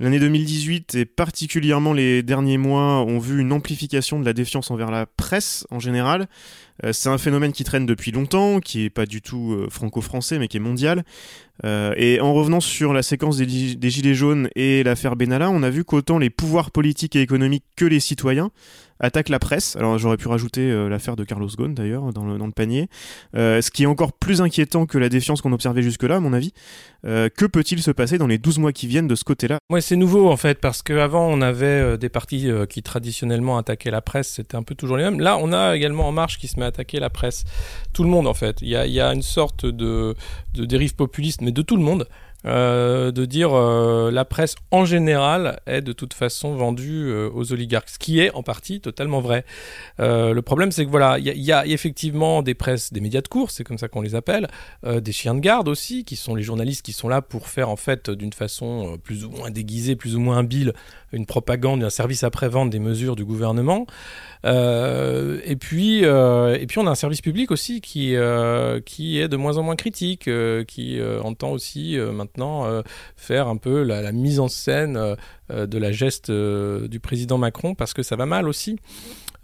L'année 0.00 0.20
2018 0.20 0.94
et 0.94 1.04
particulièrement 1.06 1.92
les 1.92 2.22
derniers 2.22 2.56
mois 2.56 3.02
ont 3.02 3.18
vu 3.18 3.40
une 3.40 3.52
amplification 3.52 4.20
de 4.20 4.24
la 4.24 4.32
défiance 4.32 4.70
envers 4.70 4.92
la 4.92 5.06
presse 5.06 5.66
en 5.70 5.80
général. 5.80 6.28
Euh, 6.84 6.92
c'est 6.92 7.08
un 7.08 7.18
phénomène 7.18 7.52
qui 7.52 7.64
traîne 7.64 7.86
depuis 7.86 8.12
longtemps, 8.12 8.60
qui 8.60 8.84
est 8.84 8.90
pas 8.90 9.06
du 9.06 9.20
tout 9.22 9.52
euh, 9.52 9.66
franco-français, 9.70 10.38
mais 10.38 10.48
qui 10.48 10.56
est 10.58 10.60
mondial. 10.60 11.04
Euh, 11.64 11.92
et 11.96 12.20
en 12.20 12.32
revenant 12.34 12.60
sur 12.60 12.92
la 12.92 13.02
séquence 13.02 13.36
des, 13.38 13.48
gi- 13.48 13.76
des 13.76 13.90
Gilets 13.90 14.14
jaunes 14.14 14.48
et 14.54 14.84
l'affaire 14.84 15.16
Benalla, 15.16 15.50
on 15.50 15.62
a 15.64 15.70
vu 15.70 15.84
qu'autant 15.84 16.18
les 16.18 16.30
pouvoirs 16.30 16.70
politiques 16.70 17.16
et 17.16 17.20
économiques 17.20 17.64
que 17.74 17.84
les 17.84 17.98
citoyens 17.98 18.50
attaquent 19.00 19.28
la 19.28 19.38
presse. 19.40 19.74
Alors 19.76 19.96
j'aurais 19.98 20.16
pu 20.16 20.26
rajouter 20.28 20.72
l'affaire 20.88 21.14
de 21.14 21.22
Carlos 21.24 21.48
Ghosn 21.56 21.72
d'ailleurs 21.74 22.12
dans 22.12 22.24
le, 22.24 22.50
panier. 22.52 22.88
Ce 23.34 23.70
qui 23.70 23.84
est 23.84 23.86
encore 23.86 24.12
plus 24.12 24.40
inquiétant 24.40 24.86
que 24.86 24.98
la 24.98 25.08
défiance 25.08 25.40
qu'on 25.40 25.52
observait 25.52 25.82
jusque-là, 25.82 26.16
à 26.16 26.20
mon 26.20 26.32
avis. 26.32 26.52
Que 27.04 27.46
peut-il 27.46 27.80
se 27.80 27.92
passer 27.92 28.18
dans 28.18 28.26
les 28.26 28.38
12 28.38 28.58
mois 28.58 28.72
qui 28.72 28.88
viennent 28.88 29.06
de 29.06 29.14
ce 29.14 29.22
côté-là? 29.22 29.58
Ouais, 29.70 29.80
c'est 29.80 29.94
nouveau 29.94 30.28
en 30.28 30.36
fait, 30.36 30.58
parce 30.60 30.82
qu'avant 30.82 31.28
on 31.28 31.40
avait 31.42 31.96
des 31.96 32.08
partis 32.08 32.48
qui 32.68 32.82
traditionnellement 32.82 33.56
attaquaient 33.56 33.92
la 33.92 34.02
presse, 34.02 34.30
c'était 34.30 34.56
un 34.56 34.64
peu 34.64 34.74
toujours 34.74 34.96
les 34.96 35.04
mêmes. 35.04 35.20
Là, 35.20 35.38
on 35.40 35.52
a 35.52 35.76
également 35.76 36.08
En 36.08 36.12
Marche 36.12 36.38
qui 36.38 36.48
se 36.48 36.58
met 36.58 36.66
à 36.66 36.67
attaquer 36.68 37.00
la 37.00 37.10
presse. 37.10 37.44
Tout 37.92 38.04
le 38.04 38.10
monde 38.10 38.26
en 38.26 38.34
fait. 38.34 38.58
Il 38.62 38.68
y 38.68 39.00
a, 39.00 39.12
une 39.12 39.22
sorte 39.22 39.66
de 39.66 40.14
dérive 40.54 40.94
populiste, 40.94 41.40
mais 41.40 41.52
de 41.52 41.62
tout 41.62 41.76
le 41.76 41.82
monde. 41.82 42.06
Euh, 42.46 43.10
de 43.10 43.24
dire 43.24 43.52
euh, 43.52 44.10
la 44.12 44.24
presse 44.24 44.54
en 44.70 44.84
général 44.84 45.58
est 45.66 45.82
de 45.82 45.92
toute 45.92 46.14
façon 46.14 46.54
vendue 46.54 47.06
euh, 47.08 47.28
aux 47.34 47.52
oligarques, 47.52 47.88
ce 47.88 47.98
qui 47.98 48.20
est 48.20 48.30
en 48.32 48.44
partie 48.44 48.80
totalement 48.80 49.20
vrai. 49.20 49.44
Euh, 49.98 50.32
le 50.32 50.42
problème 50.42 50.70
c'est 50.70 50.84
que 50.84 50.90
voilà, 50.90 51.18
il 51.18 51.26
y, 51.26 51.52
a- 51.52 51.66
effectivement 51.66 52.42
des 52.42 52.54
presses, 52.54 52.92
des 52.92 53.00
médias 53.00 53.20
de 53.22 53.28
course, 53.28 53.54
c'est 53.56 53.64
comme 53.64 53.78
ça 53.78 53.88
qu'on 53.88 54.02
les 54.02 54.14
appelle, 54.14 54.46
des 54.86 55.12
chiens 55.12 55.34
de 55.34 55.40
garde 55.40 55.68
aussi, 55.68 56.04
qui 56.04 56.14
sont 56.16 56.34
les 56.34 56.42
journalistes 56.42 56.84
qui 56.84 56.92
sont 56.92 57.08
là 57.08 57.22
pour 57.22 57.48
faire 57.48 57.68
en 57.68 57.76
fait 57.76 58.08
d'une 58.10 58.32
façon 58.32 58.98
plus 59.02 59.24
ou 59.24 59.30
moins 59.30 59.50
déguisée, 59.50 59.96
plus 59.96 60.14
ou 60.16 60.20
moins 60.20 60.38
habile, 60.38 60.72
une 61.12 61.26
propagande, 61.26 61.82
un 61.82 61.90
service 61.90 62.22
après-vente 62.22 62.70
des 62.70 62.78
mesures 62.78 63.16
du 63.16 63.24
gouvernement. 63.24 63.86
Et 64.44 65.56
puis, 65.58 66.04
et 66.04 66.66
puis 66.68 66.78
on 66.78 66.86
a 66.86 66.90
un 66.90 66.94
service 66.94 67.20
public 67.20 67.50
aussi 67.50 67.80
qui 67.80 68.14
qui 68.86 69.18
est 69.20 69.28
de 69.28 69.36
moins 69.36 69.56
en 69.58 69.62
moins 69.62 69.76
critique, 69.76 70.30
qui 70.68 71.00
entend 71.22 71.50
aussi 71.50 71.98
euh, 71.98 72.12
euh, 72.38 72.82
faire 73.16 73.48
un 73.48 73.56
peu 73.56 73.82
la, 73.82 74.12
mise 74.12 74.40
en 74.40 74.48
scène 74.48 74.96
euh, 74.96 75.14
euh, 75.50 75.66
de 75.66 75.78
la 75.78 75.92
geste 75.92 76.30
du 76.30 77.00
président 77.00 77.38
Macron 77.38 77.74
parce 77.74 77.94
que 77.94 78.02
ça 78.02 78.16
va 78.16 78.26
mal 78.26 78.48
aussi. 78.48 78.78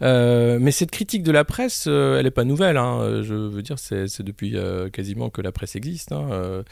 Mais 0.01 0.71
cette 0.71 0.91
critique 0.91 1.23
de 1.23 1.31
la 1.31 1.45
presse, 1.45 1.87
elle 1.87 2.25
n'est 2.25 2.31
pas 2.31 2.43
nouvelle. 2.43 2.75
Hein. 2.75 3.21
Je 3.23 3.33
veux 3.33 3.61
dire, 3.61 3.79
c'est 3.79 4.21
depuis 4.21 4.57
quasiment 4.91 5.29
que 5.29 5.41
la 5.41 5.53
presse 5.53 5.75
existe. 5.77 6.11
hein. 6.11 6.63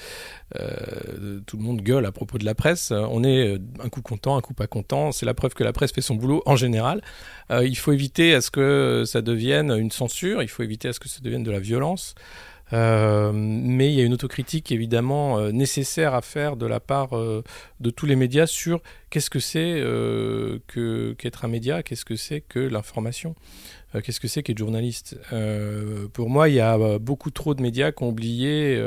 Tout 1.48 1.58
le 1.58 1.64
monde 1.64 1.82
gueule 1.82 2.06
à 2.06 2.12
propos 2.12 2.38
de 2.38 2.44
la 2.46 2.54
presse. 2.54 2.92
On 2.92 3.24
est 3.24 3.58
un 3.82 3.90
coup 3.90 4.02
content, 4.02 4.36
un 4.36 4.42
coup 4.42 4.54
pas 4.54 4.68
content. 4.68 5.14
C'est 5.14 5.26
la 5.26 5.34
preuve 5.34 5.54
que 5.54 5.64
la 5.64 5.72
presse 5.72 5.94
fait 5.94 6.02
son 6.02 6.16
boulot 6.16 6.44
en 6.46 6.58
général. 6.58 7.02
Il 7.50 7.78
faut 7.78 7.94
éviter 7.94 8.36
à 8.36 8.42
ce 8.42 8.52
que 8.52 9.04
ça 9.06 9.22
devienne 9.22 9.72
une 9.72 9.92
censure. 9.92 10.44
Il 10.44 10.50
faut 10.50 10.62
éviter 10.62 10.90
à 10.90 10.94
ce 10.94 11.00
que 11.00 11.08
ça 11.08 11.22
devienne 11.22 11.44
de 11.44 11.52
la 11.52 11.60
violence. 11.60 12.16
Euh, 12.74 13.32
mais 13.34 13.92
il 13.92 13.96
y 13.98 14.02
a 14.02 14.04
une 14.04 14.14
autocritique 14.14 14.72
évidemment 14.72 15.38
euh, 15.38 15.52
nécessaire 15.52 16.16
à 16.16 16.22
faire 16.22 16.58
de 16.58 16.66
la 16.66 16.80
part 16.80 17.16
euh, 17.16 17.44
de 17.80 17.90
tous 17.92 18.06
les 18.06 18.16
médias 18.16 18.48
sur 18.48 18.82
qu'est-ce 19.10 19.30
que 19.30 19.40
c'est 19.40 19.84
qu'être 21.18 21.46
un 21.46 21.48
média, 21.48 21.84
qu'est-ce 21.84 22.06
que 22.06 22.16
c'est 22.16 22.42
que 22.42 22.60
l'information, 22.60 23.36
qu'est-ce 24.04 24.20
que 24.20 24.28
c'est 24.28 24.42
qu'être 24.42 24.58
journaliste. 24.58 25.20
Pour 26.14 26.30
moi, 26.30 26.50
il 26.50 26.56
y 26.56 26.60
a 26.60 26.98
beaucoup 26.98 27.30
trop 27.30 27.54
de 27.54 27.62
médias 27.62 27.92
qui 27.92 28.04
ont 28.04 28.10
oublié 28.10 28.82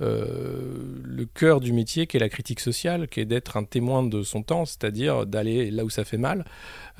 euh, 0.00 0.74
le 1.04 1.24
cœur 1.24 1.60
du 1.60 1.72
métier, 1.72 2.06
qui 2.06 2.16
est 2.16 2.20
la 2.20 2.28
critique 2.28 2.60
sociale, 2.60 3.08
qui 3.08 3.20
est 3.20 3.24
d'être 3.24 3.56
un 3.56 3.64
témoin 3.64 4.02
de 4.02 4.22
son 4.22 4.42
temps, 4.42 4.64
c'est-à-dire 4.64 5.26
d'aller 5.26 5.70
là 5.70 5.84
où 5.84 5.90
ça 5.90 6.04
fait 6.04 6.18
mal, 6.18 6.44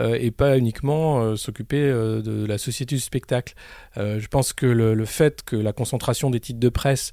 euh, 0.01 0.17
et 0.21 0.31
pas 0.31 0.59
uniquement 0.59 1.21
euh, 1.21 1.37
s'occuper 1.37 1.79
de 1.79 2.47
la 2.47 2.59
société 2.59 2.97
du 2.97 3.01
spectacle. 3.01 3.55
Je 3.97 4.27
pense 4.29 4.53
que 4.53 4.67
le, 4.67 5.05
fait 5.05 5.43
que 5.43 5.57
la 5.57 5.73
concentration 5.73 6.31
des 6.31 6.41
titres 6.41 6.61
de 6.61 6.69
presse 6.69 7.13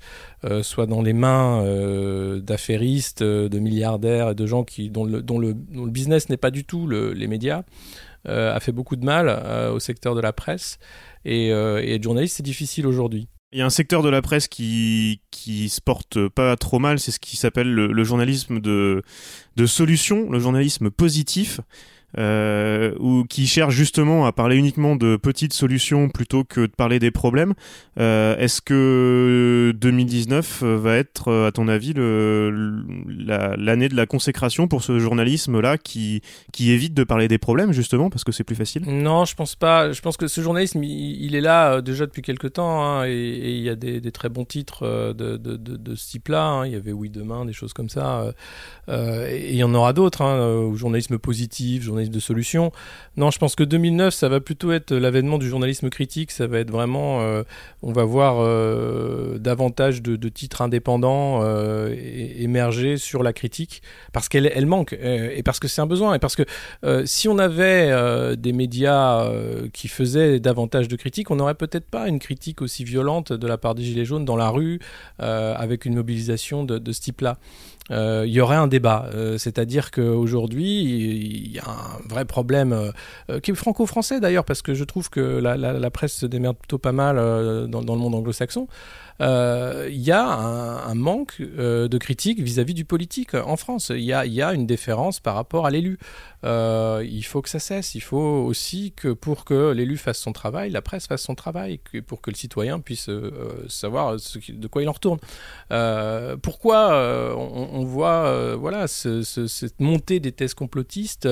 soit 0.61 0.85
dans 0.85 1.01
les 1.01 1.13
mains 1.13 1.63
d'affairistes, 2.39 3.23
de 3.23 3.59
milliardaires 3.59 4.29
et 4.29 4.35
de 4.35 4.45
gens 4.45 4.63
qui, 4.63 4.89
dont, 4.89 5.05
le, 5.05 5.53
business 5.87 6.29
n'est 6.29 6.37
pas 6.37 6.51
du 6.51 6.63
tout 6.63 6.87
le- 6.87 7.13
les 7.13 7.27
médias, 7.27 7.63
a 8.25 8.59
fait 8.59 8.71
beaucoup 8.71 8.95
de 8.95 9.05
mal 9.05 9.29
au 9.71 9.79
secteur 9.79 10.15
de 10.15 10.21
la 10.21 10.33
presse. 10.33 10.77
Et, 11.25 11.47
et 11.47 11.95
être 11.95 12.03
journaliste, 12.03 12.37
c'est 12.37 12.43
difficile 12.43 12.87
aujourd'hui. 12.87 13.27
Il 13.55 13.59
y 13.59 13.61
a 13.61 13.65
un 13.65 13.69
secteur 13.69 14.03
de 14.03 14.09
la 14.09 14.21
presse 14.21 14.49
qui, 14.49 15.21
qui 15.31 15.69
se 15.69 15.79
porte 15.79 16.27
pas 16.27 16.57
trop 16.57 16.77
mal, 16.77 16.99
c'est 16.99 17.11
ce 17.11 17.21
qui 17.21 17.37
s'appelle 17.37 17.71
le, 17.71 18.03
journalisme 18.03 18.59
de, 18.59 19.01
de 19.55 19.65
solution, 19.65 20.29
le 20.29 20.39
journalisme 20.39 20.89
positif, 20.89 21.61
euh, 22.17 22.93
ou 22.99 23.23
qui 23.25 23.47
cherche 23.47 23.73
justement 23.73 24.25
à 24.25 24.31
parler 24.31 24.55
uniquement 24.55 24.95
de 24.95 25.15
petites 25.17 25.53
solutions 25.53 26.09
plutôt 26.09 26.43
que 26.43 26.61
de 26.61 26.71
parler 26.71 26.99
des 26.99 27.11
problèmes. 27.11 27.53
Euh, 27.99 28.37
Est-ce 28.37 28.61
que 28.61 29.73
2019 29.77 30.63
va 30.63 30.95
être, 30.97 31.45
à 31.47 31.51
ton 31.51 31.67
avis, 31.67 31.93
l'année 31.95 33.89
de 33.89 33.95
la 33.95 34.05
consécration 34.05 34.67
pour 34.67 34.83
ce 34.83 34.99
journalisme-là 34.99 35.77
qui, 35.77 36.21
évite 36.59 36.93
de 36.93 37.03
parler 37.03 37.27
des 37.27 37.37
problèmes 37.37 37.71
justement 37.71 38.09
parce 38.09 38.23
que 38.23 38.31
c'est 38.31 38.43
plus 38.43 38.55
facile? 38.55 38.83
Non, 38.87 39.25
je 39.25 39.35
pense 39.35 39.55
pas. 39.55 39.91
Je 39.91 40.01
pense 40.01 40.17
que 40.17 40.27
ce 40.27 40.41
journalisme, 40.41 40.83
il, 40.83 41.35
est 41.35 41.41
là 41.41 41.73
euh, 41.73 41.81
déjà 41.81 42.05
depuis 42.05 42.21
quelques 42.21 42.53
temps, 42.53 42.83
hein, 42.83 43.05
et, 43.05 43.55
il 43.55 43.61
y 43.63 43.69
a 43.69 43.75
des, 43.75 44.11
très 44.11 44.29
bons 44.29 44.45
titres 44.45 44.83
euh, 44.83 45.13
de, 45.13 45.95
ce 45.95 46.09
type-là. 46.11 46.43
hein. 46.45 46.65
Il 46.65 46.73
y 46.73 46.75
avait 46.75 46.91
Oui 46.91 47.09
Demain, 47.09 47.45
des 47.45 47.53
choses 47.53 47.73
comme 47.73 47.89
ça. 47.89 48.21
euh, 48.21 48.31
euh, 48.89 49.27
et 49.29 49.51
il 49.51 49.57
y 49.57 49.63
en 49.63 49.73
aura 49.73 49.93
d'autres, 49.93 50.21
hein, 50.21 50.35
euh, 50.37 50.75
journalisme 50.75 51.17
positif, 51.17 51.83
journalisme 51.83 52.04
de 52.09 52.19
solution. 52.19 52.71
Non, 53.17 53.31
je 53.31 53.39
pense 53.39 53.55
que 53.55 53.63
2009, 53.63 54.13
ça 54.13 54.29
va 54.29 54.39
plutôt 54.39 54.71
être 54.71 54.93
l'avènement 54.93 55.37
du 55.37 55.47
journalisme 55.47 55.89
critique. 55.89 56.31
Ça 56.31 56.47
va 56.47 56.59
être 56.59 56.71
vraiment, 56.71 57.21
euh, 57.21 57.43
on 57.81 57.91
va 57.91 58.03
voir 58.03 58.37
euh, 58.39 59.37
davantage 59.37 60.01
de, 60.01 60.29
titres 60.29 60.61
indépendants 60.61 61.41
euh, 61.43 61.95
émerger 62.37 62.97
sur 62.97 63.23
la 63.23 63.31
critique, 63.31 63.81
parce 64.11 64.27
qu'elle 64.27 64.51
elle 64.53 64.65
manque, 64.65 64.93
et 64.93 65.43
parce 65.43 65.59
que 65.59 65.67
c'est 65.67 65.81
un 65.81 65.85
besoin, 65.85 66.15
et 66.15 66.19
parce 66.19 66.35
que 66.35 66.43
si 67.05 67.27
on 67.29 67.37
avait 67.37 68.35
des 68.35 68.53
médias 68.53 69.29
qui 69.71 69.87
faisaient 69.87 70.39
davantage 70.39 70.87
de 70.87 70.95
critiques, 70.95 71.31
on 71.31 71.35
n'aurait 71.35 71.55
peut-être 71.55 71.85
pas 71.85 72.07
une 72.07 72.19
critique 72.19 72.61
aussi 72.61 72.83
violente 72.83 73.31
de 73.31 73.47
la 73.47 73.57
part 73.57 73.75
des 73.75 73.83
Gilets 73.83 74.05
jaunes 74.05 74.25
dans 74.25 74.35
la 74.35 74.49
rue, 74.49 74.79
avec 75.19 75.85
une 75.85 75.95
mobilisation 75.95 76.63
de, 76.63 76.91
ce 76.91 77.01
type-là. 77.01 77.37
Il 77.91 78.31
y 78.31 78.41
aurait 78.41 78.57
un 78.57 78.67
débat, 78.67 79.09
c'est-à-dire 79.37 79.91
qu'aujourd'hui, 79.91 80.83
il 80.83 81.51
y 81.53 81.59
a 81.59 81.94
vrai 82.07 82.25
problème 82.25 82.73
euh, 82.73 82.91
euh, 83.29 83.39
qui 83.39 83.51
est 83.51 83.55
franco-français 83.55 84.19
d'ailleurs, 84.19 84.45
parce 84.45 84.61
que 84.61 84.73
je 84.73 84.83
trouve 84.83 85.09
que 85.09 85.19
la, 85.19 85.91
presse 85.91 86.13
se 86.13 86.25
démerde 86.25 86.57
plutôt 86.57 86.77
pas 86.77 86.91
mal 86.91 87.17
euh, 87.17 87.67
dans 87.67 87.81
le 87.81 87.99
monde 87.99 88.15
anglo-saxon. 88.15 88.67
Euh, 89.21 89.87
Il 89.89 90.01
y 90.01 90.11
a 90.11 90.23
un, 90.25 90.95
manque 90.95 91.37
euh, 91.39 91.87
de 91.87 91.97
critique 91.97 92.39
vis-à-vis 92.39 92.73
du 92.73 92.85
politique 92.85 93.33
en 93.33 93.57
France. 93.57 93.91
Il 93.93 94.01
y 94.01 94.13
a, 94.13 94.53
une 94.53 94.65
déférence 94.65 95.19
par 95.19 95.35
rapport 95.35 95.65
à 95.65 95.71
l'élu. 95.71 95.97
il 96.43 97.23
faut 97.23 97.41
que 97.41 97.49
ça 97.49 97.59
cesse. 97.59 97.95
Il 97.95 98.01
faut 98.01 98.17
aussi 98.17 98.93
que 98.95 99.09
pour 99.09 99.45
que 99.45 99.71
l'élu 99.71 99.97
fasse 99.97 100.19
son 100.19 100.33
travail, 100.33 100.69
la 100.69 100.81
presse 100.81 101.07
fasse 101.07 101.21
son 101.21 101.35
travail, 101.35 101.79
pour 102.07 102.21
que 102.21 102.29
le 102.29 102.35
citoyen 102.35 102.79
puisse 102.79 103.09
savoir 103.67 104.15
de 104.15 104.67
quoi 104.67 104.83
il 104.83 104.89
en 104.89 104.93
retourne. 104.93 105.19
pourquoi 106.41 107.35
on, 107.35 107.83
voit 107.85 108.87
cette 108.87 109.79
montée 109.79 110.19
des 110.19 110.31
thèses 110.31 110.53
complotistes 110.53 111.27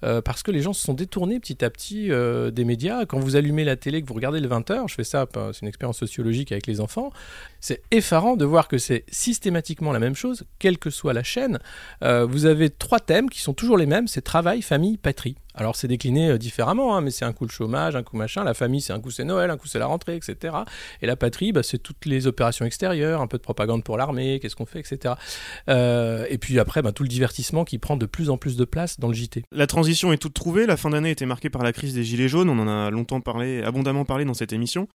Parce 0.00 0.42
que 0.42 0.50
les 0.50 0.60
gens 0.60 0.72
se 0.72 0.82
sont 0.82 0.94
détournés 0.94 1.40
petit 1.40 1.64
à 1.64 1.70
petit 1.70 2.08
des 2.08 2.64
médias. 2.64 3.06
Quand 3.06 3.18
vous 3.18 3.36
allumez 3.36 3.64
la 3.64 3.76
télé, 3.76 4.02
que 4.02 4.08
vous 4.08 4.14
regardez 4.14 4.40
le 4.40 4.48
20h, 4.48 4.88
je 4.88 4.94
fais 4.94 5.04
ça, 5.04 5.26
c'est 5.52 5.62
une 5.62 5.68
expérience 5.68 5.98
sociologique 5.98 6.52
avec 6.52 6.66
les 6.66 6.80
enfants, 6.80 7.10
c'est 7.60 7.82
effarant 7.90 8.36
de 8.36 8.44
voir 8.44 8.68
que 8.68 8.78
c'est 8.78 9.04
systématiquement 9.08 9.92
la 9.92 9.98
même 9.98 10.14
chose, 10.14 10.44
quelle 10.58 10.78
que 10.78 10.90
soit 10.90 11.12
la 11.12 11.22
chaîne. 11.22 11.58
Euh, 12.02 12.24
vous 12.24 12.46
avez 12.46 12.70
trois 12.70 13.00
thèmes 13.00 13.28
qui 13.28 13.40
sont 13.40 13.54
toujours 13.54 13.76
les 13.76 13.86
mêmes, 13.86 14.06
c'est 14.06 14.22
travail, 14.22 14.62
famille, 14.62 14.98
patrie. 14.98 15.36
Alors 15.56 15.74
c'est 15.74 15.88
décliné 15.88 16.30
euh, 16.30 16.38
différemment, 16.38 16.96
hein, 16.96 17.00
mais 17.00 17.10
c'est 17.10 17.24
un 17.24 17.32
coup 17.32 17.44
le 17.44 17.50
chômage, 17.50 17.96
un 17.96 18.02
coup 18.02 18.16
machin, 18.16 18.44
la 18.44 18.54
famille 18.54 18.82
c'est 18.82 18.92
un 18.92 19.00
coup 19.00 19.10
c'est 19.10 19.24
Noël, 19.24 19.50
un 19.50 19.56
coup 19.56 19.66
c'est 19.66 19.78
la 19.78 19.86
rentrée, 19.86 20.14
etc. 20.14 20.54
Et 21.00 21.06
la 21.06 21.16
patrie, 21.16 21.52
bah, 21.52 21.62
c'est 21.62 21.78
toutes 21.78 22.04
les 22.04 22.26
opérations 22.26 22.66
extérieures, 22.66 23.20
un 23.22 23.26
peu 23.26 23.38
de 23.38 23.42
propagande 23.42 23.82
pour 23.82 23.96
l'armée, 23.96 24.38
qu'est-ce 24.40 24.54
qu'on 24.54 24.66
fait, 24.66 24.80
etc. 24.80 25.14
Euh, 25.68 26.26
et 26.28 26.38
puis 26.38 26.58
après, 26.58 26.82
bah, 26.82 26.92
tout 26.92 27.02
le 27.02 27.08
divertissement 27.08 27.64
qui 27.64 27.78
prend 27.78 27.96
de 27.96 28.06
plus 28.06 28.28
en 28.28 28.36
plus 28.36 28.56
de 28.56 28.64
place 28.64 29.00
dans 29.00 29.08
le 29.08 29.14
JT. 29.14 29.44
La 29.50 29.66
transition 29.66 30.12
est 30.12 30.18
toute 30.18 30.34
trouvée, 30.34 30.66
la 30.66 30.76
fin 30.76 30.90
d'année 30.90 31.10
était 31.10 31.26
marquée 31.26 31.50
par 31.50 31.62
la 31.62 31.72
crise 31.72 31.94
des 31.94 32.04
Gilets 32.04 32.28
jaunes, 32.28 32.50
on 32.50 32.58
en 32.58 32.68
a 32.68 32.90
longtemps 32.90 33.20
parlé, 33.20 33.62
abondamment 33.62 34.04
parlé 34.04 34.24
dans 34.24 34.34
cette 34.34 34.52
émission. 34.52 34.88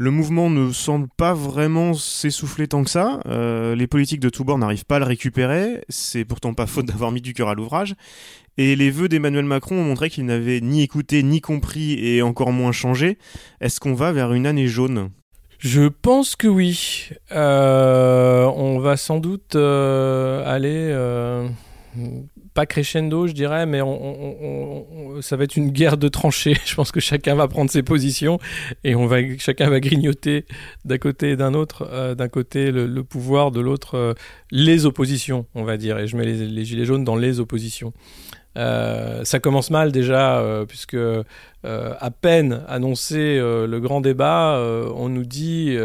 Le 0.00 0.12
mouvement 0.12 0.48
ne 0.48 0.70
semble 0.70 1.08
pas 1.16 1.34
vraiment 1.34 1.92
s'essouffler 1.92 2.68
tant 2.68 2.84
que 2.84 2.90
ça. 2.90 3.18
Euh, 3.26 3.74
les 3.74 3.88
politiques 3.88 4.20
de 4.20 4.28
tous 4.28 4.44
bords 4.44 4.56
n'arrivent 4.56 4.84
pas 4.84 4.94
à 4.94 4.98
le 5.00 5.04
récupérer. 5.04 5.82
C'est 5.88 6.24
pourtant 6.24 6.54
pas 6.54 6.68
faute 6.68 6.86
d'avoir 6.86 7.10
mis 7.10 7.20
du 7.20 7.34
cœur 7.34 7.48
à 7.48 7.56
l'ouvrage. 7.56 7.96
Et 8.58 8.76
les 8.76 8.92
vœux 8.92 9.08
d'Emmanuel 9.08 9.44
Macron 9.44 9.74
ont 9.74 9.82
montré 9.82 10.08
qu'il 10.08 10.24
n'avait 10.24 10.60
ni 10.60 10.84
écouté, 10.84 11.24
ni 11.24 11.40
compris, 11.40 11.94
et 11.94 12.22
encore 12.22 12.52
moins 12.52 12.70
changé. 12.70 13.18
Est-ce 13.60 13.80
qu'on 13.80 13.94
va 13.94 14.12
vers 14.12 14.32
une 14.34 14.46
année 14.46 14.68
jaune? 14.68 15.10
Je 15.58 15.88
pense 15.88 16.36
que 16.36 16.46
oui. 16.46 17.08
Euh, 17.32 18.44
on 18.54 18.78
va 18.78 18.96
sans 18.96 19.18
doute 19.18 19.56
euh, 19.56 20.44
aller 20.46 20.92
pas 22.58 22.66
crescendo, 22.66 23.28
je 23.28 23.34
dirais, 23.34 23.66
mais 23.66 23.80
on, 23.82 25.22
ça 25.22 25.36
va 25.36 25.44
être 25.44 25.54
une 25.54 25.70
guerre 25.70 25.96
de 25.96 26.08
tranchées. 26.08 26.56
Je 26.66 26.74
pense 26.74 26.90
que 26.90 26.98
chacun 26.98 27.36
va 27.36 27.46
prendre 27.46 27.70
ses 27.70 27.84
positions 27.84 28.40
et 28.82 28.96
on 28.96 29.06
va, 29.06 29.18
chacun 29.38 29.70
va 29.70 29.78
grignoter 29.78 30.44
d'un 30.84 30.98
côté 30.98 31.30
et 31.30 31.36
d'un 31.36 31.54
autre. 31.54 31.88
Euh, 31.92 32.16
d'un 32.16 32.26
côté 32.26 32.72
le, 32.72 33.04
pouvoir, 33.04 33.52
de 33.52 33.60
l'autre 33.60 33.94
euh, 33.94 34.14
les 34.50 34.86
oppositions, 34.86 35.46
on 35.54 35.62
va 35.62 35.76
dire. 35.76 36.00
Et 36.00 36.08
je 36.08 36.16
mets 36.16 36.24
les, 36.24 36.64
gilets 36.64 36.84
jaunes 36.84 37.04
dans 37.04 37.14
les 37.14 37.38
oppositions. 37.38 37.92
Euh, 38.56 39.22
ça 39.22 39.38
commence 39.38 39.70
mal 39.70 39.92
déjà, 39.92 40.42
puisque 40.66 40.96
à 41.62 42.10
peine 42.10 42.64
annoncé 42.66 43.38
le 43.38 43.78
grand 43.78 44.00
débat, 44.00 44.60
on 44.96 45.08
nous 45.08 45.24
dit 45.24 45.76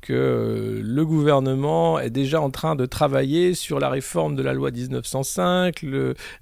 que 0.00 0.12
euh, 0.12 0.80
le 0.82 1.04
gouvernement 1.04 1.98
est 1.98 2.10
déjà 2.10 2.40
en 2.40 2.50
train 2.50 2.76
de 2.76 2.86
travailler 2.86 3.54
sur 3.54 3.78
la 3.80 3.88
réforme 3.88 4.36
de 4.36 4.42
la 4.42 4.52
loi 4.52 4.70
1905, 4.70 5.84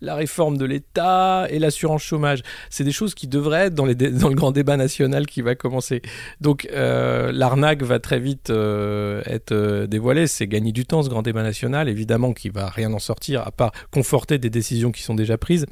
la 0.01 0.15
réforme 0.15 0.59
de 0.59 0.65
l'État 0.65 1.47
et 1.51 1.59
l'assurance 1.59 2.03
chômage. 2.03 2.43
C'est 2.71 2.85
des 2.85 2.93
choses 2.93 3.15
qui 3.15 3.27
devraient 3.27 3.67
être 3.67 3.75
dans, 3.75 3.85
le 3.87 4.35
grand 4.35 4.53
débat 4.53 4.77
national 4.77 5.27
qui 5.27 5.43
va 5.43 5.55
commencer. 5.55 6.03
Donc 6.41 6.69
euh, 6.73 7.33
l'arnaque 7.33 7.83
va 7.83 7.99
très 7.99 8.19
vite 8.19 8.51
euh, 8.51 9.23
être 9.27 9.87
dévoilée. 9.87 10.27
C'est 10.27 10.47
gagner 10.47 10.73
du 10.73 10.85
temps 10.85 11.03
ce 11.03 11.09
grand 11.09 11.23
débat 11.23 11.43
national, 11.43 11.89
évidemment, 11.89 12.33
qui 12.33 12.49
va 12.49 12.69
rien 12.69 12.93
en 12.93 12.99
sortir 12.99 13.47
à 13.47 13.51
part 13.51 13.73
conforter 13.91 14.39
des 14.39 14.51
décisions 14.51 14.93
qui 14.93 15.03
sont 15.03 15.15
déjà 15.15 15.39
prises. 15.39 15.67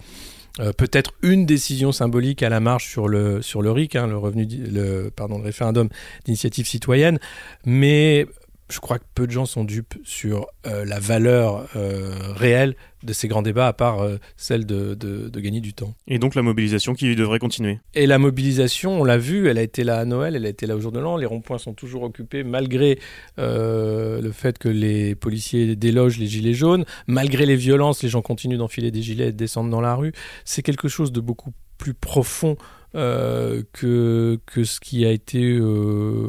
Euh, 0.60 0.72
peut-être 0.72 1.12
une 1.22 1.46
décision 1.46 1.90
symbolique 1.90 2.42
à 2.44 2.48
la 2.48 2.60
marge 2.60 2.88
sur 2.88 3.08
le, 3.08 3.42
sur 3.42 3.60
le 3.60 3.72
RIC, 3.72 3.96
hein, 3.96 4.06
le, 4.06 4.16
revenu, 4.16 4.46
le, 4.46 5.10
pardon, 5.14 5.38
le 5.38 5.44
référendum 5.44 5.88
d'initiative 6.24 6.66
citoyenne, 6.66 7.18
mais 7.64 8.26
je 8.74 8.80
crois 8.80 8.98
que 8.98 9.04
peu 9.14 9.28
de 9.28 9.30
gens 9.30 9.46
sont 9.46 9.62
dupes 9.62 9.94
sur 10.02 10.48
euh, 10.66 10.84
la 10.84 10.98
valeur 10.98 11.68
euh, 11.76 12.10
réelle 12.34 12.74
de 13.04 13.12
ces 13.12 13.28
grands 13.28 13.42
débats, 13.42 13.68
à 13.68 13.72
part 13.72 14.00
euh, 14.02 14.18
celle 14.36 14.66
de, 14.66 14.94
de, 14.94 15.40
gagner 15.40 15.60
du 15.60 15.74
temps. 15.74 15.94
Et 16.08 16.18
donc 16.18 16.34
la 16.34 16.42
mobilisation 16.42 16.94
qui 16.94 17.14
devrait 17.14 17.38
continuer. 17.38 17.78
Et 17.94 18.06
la 18.06 18.18
mobilisation, 18.18 19.00
on 19.00 19.04
l'a 19.04 19.16
vu, 19.16 19.46
elle 19.46 19.58
a 19.58 19.62
été 19.62 19.84
là 19.84 19.98
à 19.98 20.04
Noël, 20.04 20.34
elle 20.34 20.44
a 20.44 20.48
été 20.48 20.66
là 20.66 20.74
au 20.74 20.80
jour 20.80 20.90
de 20.90 20.98
l'an. 20.98 21.16
Les 21.16 21.26
ronds-points 21.26 21.58
sont 21.58 21.72
toujours 21.72 22.02
occupés, 22.02 22.42
malgré 22.42 22.98
le 23.36 24.30
fait 24.32 24.58
que 24.58 24.68
les 24.68 25.14
policiers 25.14 25.76
délogent 25.76 26.18
les 26.18 26.26
gilets 26.26 26.54
jaunes, 26.54 26.84
malgré 27.06 27.46
les 27.46 27.56
violences, 27.56 28.02
les 28.02 28.08
gens 28.08 28.22
continuent 28.22 28.58
d'enfiler 28.58 28.90
des 28.90 29.02
gilets 29.02 29.28
et 29.28 29.32
de 29.32 29.36
descendre 29.36 29.70
dans 29.70 29.82
la 29.82 29.94
rue. 29.94 30.12
C'est 30.44 30.62
quelque 30.62 30.88
chose 30.88 31.12
de 31.12 31.20
beaucoup 31.20 31.52
plus 31.78 31.94
profond 31.94 32.56
euh, 32.96 33.62
que, 33.72 34.38
que 34.46 34.62
ce 34.62 34.78
qui 34.78 35.04
a 35.04 35.10
été 35.10 35.42
euh, 35.42 36.28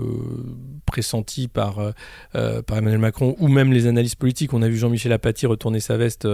pressenti 0.87 1.47
par, 1.47 1.77
euh, 2.33 2.61
par 2.63 2.79
Emmanuel 2.79 2.99
Macron 2.99 3.35
ou 3.37 3.49
même 3.49 3.71
les 3.71 3.85
analystes 3.85 4.15
politiques. 4.15 4.51
On 4.51 4.63
a 4.63 4.67
vu 4.67 4.75
Jean-Michel 4.75 5.11
Apathy 5.11 5.45
retourner 5.45 5.79
sa 5.79 5.95
veste 5.95 6.27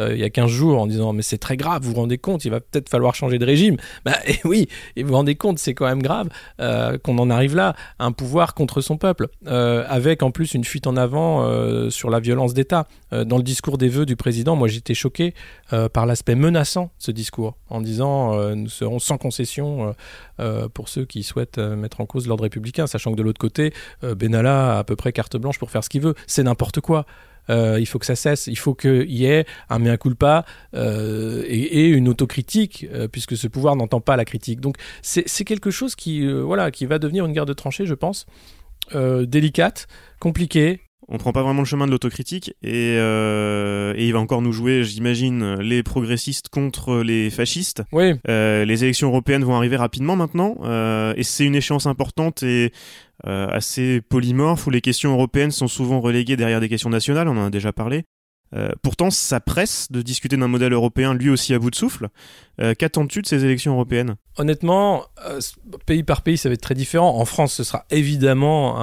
il 0.00 0.16
y 0.16 0.24
a 0.24 0.30
15 0.30 0.50
jours 0.50 0.80
en 0.80 0.86
disant 0.86 1.12
mais 1.12 1.20
c'est 1.20 1.36
très 1.36 1.58
grave, 1.58 1.82
vous 1.82 1.90
vous 1.90 1.96
rendez 1.96 2.16
compte, 2.16 2.46
il 2.46 2.50
va 2.50 2.60
peut-être 2.60 2.88
falloir 2.88 3.14
changer 3.14 3.38
de 3.38 3.44
régime. 3.44 3.76
Bah, 4.06 4.14
et 4.26 4.38
oui, 4.44 4.68
et 4.96 5.02
vous 5.02 5.10
vous 5.10 5.16
rendez 5.16 5.34
compte, 5.34 5.58
c'est 5.58 5.74
quand 5.74 5.86
même 5.86 6.02
grave 6.02 6.28
qu'on 7.02 7.18
en 7.18 7.28
arrive 7.28 7.54
là, 7.54 7.74
un 7.98 8.12
pouvoir 8.12 8.54
contre 8.54 8.80
son 8.80 8.96
peuple, 8.96 9.28
avec 9.46 10.22
en 10.22 10.30
plus 10.30 10.54
une 10.54 10.64
fuite 10.64 10.86
en 10.86 10.96
avant 10.96 11.90
sur 11.90 12.08
la 12.08 12.20
violence 12.20 12.54
d'État. 12.54 12.86
dans 13.12 13.36
le 13.36 13.42
discours 13.42 13.76
des 13.76 13.88
vœux 13.88 14.06
du 14.06 14.16
président, 14.16 14.56
moi 14.56 14.68
j'étais 14.68 14.94
choqué 14.94 15.34
par 15.92 16.06
l'aspect 16.06 16.36
menaçant 16.36 16.84
de 16.84 16.90
ce 16.98 17.10
discours, 17.10 17.56
en 17.68 17.80
disant 17.80 18.54
nous 18.54 18.70
serons 18.70 18.98
sans 18.98 19.18
concession 19.18 19.73
euh, 19.82 19.92
euh, 20.40 20.68
pour 20.68 20.88
ceux 20.88 21.04
qui 21.04 21.22
souhaitent 21.22 21.58
euh, 21.58 21.76
mettre 21.76 22.00
en 22.00 22.06
cause 22.06 22.26
l'ordre 22.26 22.44
républicain, 22.44 22.86
sachant 22.86 23.12
que 23.12 23.16
de 23.16 23.22
l'autre 23.22 23.40
côté, 23.40 23.72
Benalla 24.02 24.76
a 24.76 24.78
à 24.78 24.84
peu 24.84 24.96
près 24.96 25.12
carte 25.12 25.36
blanche 25.36 25.58
pour 25.58 25.70
faire 25.70 25.84
ce 25.84 25.88
qu'il 25.88 26.00
veut. 26.00 26.14
C'est 26.26 26.42
n'importe 26.42 26.80
quoi. 26.80 27.06
il 27.48 27.86
faut 27.86 27.98
que 27.98 28.06
ça 28.06 28.16
cesse, 28.16 28.46
il 28.46 28.58
faut 28.58 28.74
qu'il 28.74 29.10
y 29.10 29.26
ait 29.26 29.44
un 29.68 29.78
mea 29.78 29.96
culpa 29.96 30.44
et, 30.74 31.88
une 31.88 32.08
autocritique, 32.08 32.86
puisque 33.12 33.36
ce 33.36 33.48
pouvoir 33.48 33.76
n'entend 33.76 34.00
pas 34.00 34.16
la 34.16 34.24
critique. 34.24 34.60
Donc 34.60 34.76
c'est 35.02 35.44
quelque 35.44 35.70
chose 35.70 35.94
qui, 35.94 36.26
voilà, 36.26 36.70
qui 36.70 36.86
va 36.86 36.98
devenir 36.98 37.26
une 37.26 37.32
guerre 37.32 37.46
de 37.46 37.52
tranchées, 37.52 37.86
je 37.86 37.94
pense, 37.94 38.26
délicate, 38.92 39.86
compliquée, 40.20 40.80
on 41.08 41.18
prend 41.18 41.32
pas 41.32 41.42
vraiment 41.42 41.60
le 41.60 41.66
chemin 41.66 41.86
de 41.86 41.90
l'autocritique 41.90 42.54
et, 42.62 42.96
euh, 42.98 43.94
et, 43.96 44.06
il 44.06 44.12
va 44.12 44.20
encore 44.20 44.42
nous 44.42 44.52
jouer, 44.52 44.84
j'imagine, 44.84 45.56
les 45.56 45.82
progressistes 45.82 46.48
contre 46.48 47.02
les 47.02 47.30
fascistes. 47.30 47.82
Oui. 47.92 48.14
Euh, 48.28 48.64
les 48.64 48.84
élections 48.84 49.08
européennes 49.08 49.44
vont 49.44 49.56
arriver 49.56 49.76
rapidement 49.76 50.16
maintenant 50.16 50.56
euh, 50.62 51.12
et 51.16 51.22
c'est 51.22 51.44
une 51.44 51.54
échéance 51.54 51.86
importante 51.86 52.42
et 52.42 52.72
euh, 53.26 53.46
assez 53.48 54.00
polymorphe 54.00 54.66
où 54.66 54.70
les 54.70 54.80
questions 54.80 55.12
européennes 55.12 55.50
sont 55.50 55.68
souvent 55.68 56.00
reléguées 56.00 56.36
derrière 56.36 56.60
des 56.60 56.68
questions 56.68 56.90
nationales. 56.90 57.28
On 57.28 57.36
en 57.36 57.46
a 57.46 57.50
déjà 57.50 57.72
parlé. 57.72 58.04
Euh, 58.54 58.70
pourtant, 58.82 59.10
ça 59.10 59.40
presse 59.40 59.90
de 59.90 60.00
discuter 60.02 60.36
d'un 60.36 60.48
modèle 60.48 60.72
européen 60.72 61.14
lui 61.14 61.30
aussi 61.30 61.54
à 61.54 61.58
bout 61.58 61.70
de 61.70 61.74
souffle. 61.74 62.08
Euh, 62.60 62.74
qu'attends-tu 62.78 63.20
de 63.20 63.26
ces 63.26 63.44
élections 63.44 63.72
européennes? 63.72 64.14
Honnêtement, 64.38 65.06
euh, 65.26 65.40
pays 65.86 66.04
par 66.04 66.22
pays, 66.22 66.36
ça 66.36 66.48
va 66.48 66.54
être 66.54 66.60
très 66.60 66.76
différent. 66.76 67.18
En 67.18 67.24
France, 67.24 67.52
ce 67.52 67.64
sera 67.64 67.84
évidemment 67.90 68.76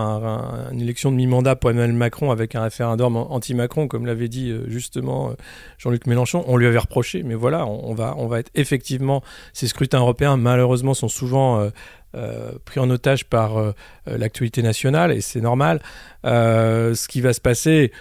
une 0.71 0.81
élection 0.81 1.12
de 1.12 1.15
mi-mandat 1.15 1.55
pour 1.55 1.69
Emmanuel 1.69 1.93
Macron 1.93 2.31
avec 2.31 2.55
un 2.55 2.63
référendum 2.63 3.15
anti-Macron, 3.15 3.88
comme 3.88 4.05
l'avait 4.05 4.27
dit 4.27 4.53
justement 4.67 5.31
Jean-Luc 5.77 6.05
Mélenchon. 6.05 6.43
On 6.47 6.57
lui 6.57 6.67
avait 6.67 6.77
reproché, 6.77 7.23
mais 7.23 7.36
voilà, 7.36 7.65
on, 7.65 7.93
va, 7.93 8.15
on 8.17 8.27
va 8.27 8.39
être 8.39 8.51
effectivement. 8.55 9.23
Ces 9.53 9.67
scrutins 9.67 9.99
européens, 9.99 10.38
malheureusement, 10.38 10.93
sont 10.93 11.10
souvent. 11.10 11.69
pris 12.65 12.79
en 12.81 12.89
otage 12.89 13.25
par 13.25 13.73
l'actualité 14.05 14.62
nationale 14.62 15.13
et 15.13 15.21
c'est 15.21 15.41
normal. 15.41 15.81
ce 16.23 17.07
qui 17.07 17.21
va 17.21 17.34
se 17.34 17.41
passer, 17.41 17.91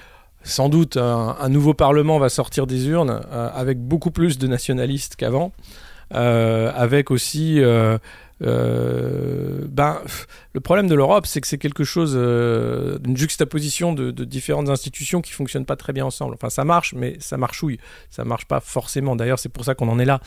sans 0.42 0.68
doute 0.68 0.96
un, 0.96 1.48
nouveau 1.48 1.74
Parlement 1.74 2.18
va 2.18 2.28
sortir 2.28 2.66
des 2.66 2.88
urnes 2.88 3.20
euh, 3.30 3.50
avec 3.54 3.78
beaucoup 3.78 4.10
plus 4.10 4.38
de 4.38 4.46
nationalistes 4.46 5.16
qu'avant, 5.16 5.52
euh, 6.14 6.72
avec 6.74 7.10
aussi... 7.10 7.60
Euh, 7.62 7.98
ben, 8.42 10.00
le 10.54 10.60
problème 10.60 10.88
de 10.88 10.94
l'Europe, 10.94 11.26
c'est 11.26 11.42
que 11.42 11.46
c'est 11.46 11.58
quelque 11.58 11.84
chose 11.84 12.14
d'une 12.14 13.14
juxtaposition 13.14 13.92
de, 13.92 14.10
différentes 14.24 14.70
institutions 14.70 15.20
qui 15.20 15.32
fonctionnent 15.32 15.66
pas 15.66 15.76
très 15.76 15.92
bien 15.92 16.06
ensemble. 16.06 16.36
Enfin, 16.36 16.48
ça 16.48 16.64
marche, 16.64 16.94
mais 16.94 17.18
ça 17.20 17.36
marchouille. 17.36 17.78
Ça 18.08 18.24
marche 18.24 18.46
pas 18.46 18.60
forcément. 18.60 19.14
D'ailleurs, 19.14 19.38
c'est 19.38 19.50
pour 19.50 19.66
ça 19.66 19.74
qu'on 19.74 19.90
en 19.90 19.98
est 19.98 20.06
là. 20.06 20.22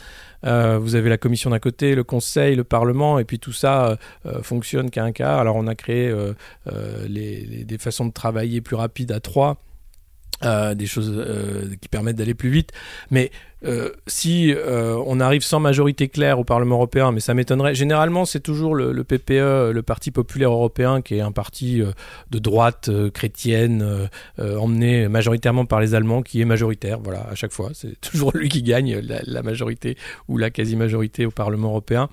vous 0.78 0.94
avez 0.94 1.10
la 1.10 1.18
Commission 1.18 1.50
d'un 1.50 1.58
côté, 1.58 1.96
le 1.96 2.04
Conseil, 2.04 2.56
le 2.56 2.64
Parlement, 2.64 3.18
et 3.18 3.26
puis 3.26 3.40
tout 3.40 3.52
ça 3.52 3.98
fonctionne 4.44 4.92
qu'à 4.92 5.04
un 5.04 5.12
quart. 5.12 5.40
Alors, 5.40 5.56
on 5.56 5.66
a 5.66 5.74
créé 5.74 6.14
des 6.68 7.78
façons 7.80 8.06
de 8.06 8.14
travailler 8.14 8.62
plus 8.62 8.76
rapides 8.76 9.12
à 9.12 9.22
trois. 9.22 9.58
Euh, 10.44 10.76
des 10.76 10.88
choses 10.88 11.14
euh, 11.16 11.76
qui 11.80 11.88
permettent 11.88 12.18
d'aller 12.18 12.34
plus 12.34 12.50
vite. 12.50 12.72
Mais 13.12 13.32
euh, 13.66 13.92
si 14.08 14.54
euh, 14.54 15.02
on 15.06 15.20
arrive 15.20 15.42
sans 15.42 15.60
majorité 15.60 16.10
claire 16.10 16.40
au 16.40 16.44
Parlement 16.44 16.76
européen, 16.76 17.12
mais 17.12 17.22
ça 17.22 17.34
m'étonnerait. 17.34 17.76
Généralement, 17.76 18.26
c'est 18.26 18.42
toujours 18.42 18.76
le, 18.76 19.04
PPE, 19.04 19.72
le 19.72 19.82
Parti 19.82 20.12
populaire 20.12 20.52
européen, 20.52 21.02
qui 21.02 21.16
est 21.16 21.22
un 21.22 21.32
parti 21.32 21.82
euh, 21.82 21.92
de 22.32 22.40
droite 22.40 22.90
chrétienne, 23.14 24.10
emmené 24.38 25.08
majoritairement 25.08 25.66
par 25.66 25.80
les 25.80 25.96
Allemands, 25.96 26.22
qui 26.22 26.42
est 26.42 26.46
majoritaire. 26.46 27.00
Voilà, 27.02 27.28
à 27.30 27.36
chaque 27.36 27.52
fois, 27.52 27.70
c'est 27.74 28.00
toujours 28.02 28.32
lui 28.36 28.50
qui 28.50 28.64
gagne 28.64 29.00
la 29.00 29.44
majorité 29.44 29.98
ou 30.28 30.38
la 30.38 30.50
quasi-majorité 30.50 31.26
au 31.26 31.32
Parlement 31.32 31.70
européen. 31.70 32.10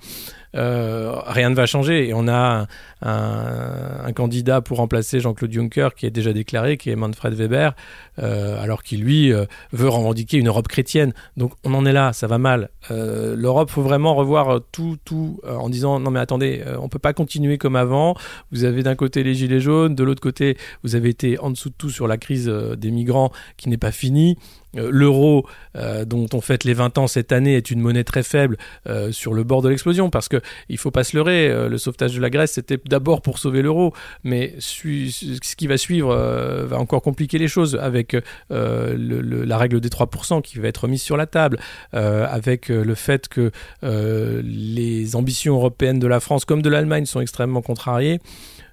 Rien 0.53 1.49
ne 1.49 1.55
va 1.55 1.65
changer. 1.65 2.09
Et 2.09 2.13
on 2.13 2.27
a 2.27 2.67
un, 3.01 4.13
candidat 4.13 4.61
pour 4.61 4.77
remplacer 4.77 5.19
Jean-Claude 5.19 5.51
Juncker 5.51 5.89
qui 5.95 6.05
est 6.05 6.11
déjà 6.11 6.33
déclaré, 6.33 6.77
qui 6.77 6.89
est 6.89 6.95
Manfred 6.95 7.33
Weber, 7.33 7.73
alors 8.17 8.83
qu'il 8.83 9.01
lui 9.01 9.31
veut 9.31 9.89
revendiquer 9.89 10.37
une 10.37 10.47
Europe 10.47 10.67
chrétienne. 10.67 11.13
Donc 11.41 11.53
on 11.63 11.73
en 11.73 11.87
est 11.87 11.91
là, 11.91 12.13
ça 12.13 12.27
va 12.27 12.37
mal. 12.37 12.69
L'Europe, 12.91 13.71
faut 13.71 13.81
vraiment 13.81 14.13
revoir 14.13 14.61
tout, 14.71 14.97
tout 15.03 15.39
en 15.47 15.69
disant 15.69 15.99
non 15.99 16.11
mais 16.11 16.19
attendez, 16.19 16.63
on 16.79 16.87
peut 16.87 16.99
pas 16.99 17.13
continuer 17.13 17.57
comme 17.57 17.75
avant. 17.75 18.15
Vous 18.51 18.63
avez 18.63 18.83
d'un 18.83 18.93
côté 18.93 19.23
les 19.23 19.33
gilets 19.33 19.59
jaunes, 19.59 19.95
de 19.95 20.03
l'autre 20.03 20.21
côté 20.21 20.55
vous 20.83 20.95
avez 20.95 21.09
été 21.09 21.39
en 21.39 21.49
dessous 21.49 21.69
de 21.69 21.75
tout 21.75 21.89
sur 21.89 22.07
la 22.07 22.17
crise 22.17 22.45
des 22.45 22.91
migrants 22.91 23.31
qui 23.57 23.69
n'est 23.69 23.77
pas 23.77 23.91
finie. 23.91 24.37
Euh, 24.77 24.89
l'euro, 24.91 25.45
euh, 25.75 26.05
dont 26.05 26.27
on 26.33 26.41
fête 26.41 26.63
les 26.63 26.73
20 26.73 26.97
ans 26.97 27.07
cette 27.07 27.31
année, 27.31 27.55
est 27.55 27.71
une 27.71 27.81
monnaie 27.81 28.03
très 28.03 28.23
faible 28.23 28.57
euh, 28.87 29.11
sur 29.11 29.33
le 29.33 29.43
bord 29.43 29.61
de 29.61 29.69
l'explosion, 29.69 30.09
parce 30.09 30.29
que 30.29 30.41
il 30.69 30.77
faut 30.77 30.91
pas 30.91 31.03
se 31.03 31.15
leurrer, 31.15 31.69
le 31.69 31.77
sauvetage 31.77 32.15
de 32.15 32.21
la 32.21 32.29
Grèce, 32.29 32.53
c'était 32.53 32.79
d'abord 32.85 33.21
pour 33.21 33.37
sauver 33.37 33.61
l'euro, 33.61 33.93
mais 34.23 34.55
ce 34.59 35.55
qui 35.55 35.67
va 35.67 35.77
suivre 35.77 36.15
va 36.15 36.77
encore 36.77 37.01
compliquer 37.01 37.37
les 37.37 37.47
choses 37.47 37.75
avec 37.75 38.15
la 38.49 39.57
règle 39.57 39.79
des 39.79 39.89
3% 39.89 40.41
qui 40.41 40.59
va 40.59 40.67
être 40.67 40.87
mise 40.87 41.01
sur 41.01 41.17
la 41.17 41.25
table, 41.25 41.59
avec 41.91 42.69
le 42.69 42.95
fait 42.95 43.27
que 43.27 43.51
les 43.83 45.15
ambitions 45.15 45.55
européennes 45.55 45.99
de 45.99 46.07
la 46.07 46.19
France 46.19 46.45
comme 46.45 46.61
de 46.61 46.69
l'Allemagne 46.69 47.05
sont 47.05 47.21
extrêmement 47.21 47.61
contrariées. 47.61 48.19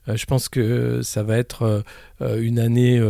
Euh, 0.08 0.16
je 0.16 0.26
pense 0.26 0.48
que 0.48 1.02
ça 1.02 1.22
va 1.22 1.36
être 1.36 1.62
euh, 1.62 1.80
euh, 2.22 2.40
une 2.40 2.58
année 2.58 3.00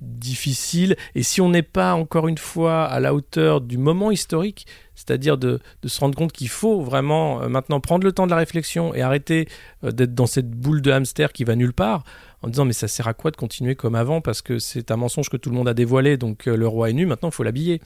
difficile. 0.00 0.96
Et 1.14 1.22
si 1.22 1.40
on 1.40 1.48
n'est 1.48 1.62
pas 1.62 1.94
encore 1.94 2.28
une 2.28 2.38
fois 2.38 2.84
à 2.84 3.00
la 3.00 3.14
hauteur 3.14 3.60
du 3.60 3.78
moment 3.78 4.10
historique, 4.10 4.66
c'est-à-dire 4.94 5.38
de, 5.38 5.60
se 5.84 6.00
rendre 6.00 6.16
compte 6.16 6.32
qu'il 6.32 6.48
faut 6.48 6.82
vraiment 6.82 7.48
maintenant 7.48 7.80
prendre 7.80 8.04
le 8.04 8.12
temps 8.12 8.26
de 8.26 8.30
la 8.30 8.36
réflexion 8.36 8.94
et 8.94 9.02
arrêter 9.02 9.48
d'être 9.82 10.14
dans 10.14 10.26
cette 10.26 10.50
boule 10.50 10.82
de 10.82 10.92
hamster 10.92 11.32
qui 11.32 11.44
va 11.44 11.56
nulle 11.56 11.72
part, 11.72 12.04
en 12.42 12.48
disant 12.48 12.64
mais 12.64 12.72
ça 12.72 12.88
sert 12.88 13.08
à 13.08 13.14
quoi 13.14 13.30
de 13.30 13.36
continuer 13.36 13.74
comme 13.74 13.94
avant? 13.94 14.20
Parce 14.20 14.42
que 14.42 14.58
c'est 14.58 14.90
un 14.90 14.96
mensonge 14.96 15.28
que 15.28 15.36
tout 15.36 15.50
le 15.50 15.56
monde 15.56 15.68
a 15.68 15.74
dévoilé, 15.74 16.16
donc 16.16 16.46
le 16.46 16.68
roi 16.68 16.90
est 16.90 16.92
nu, 16.92 17.06
maintenant 17.06 17.30
il 17.30 17.34
faut 17.34 17.42
l'habiller. 17.42 17.80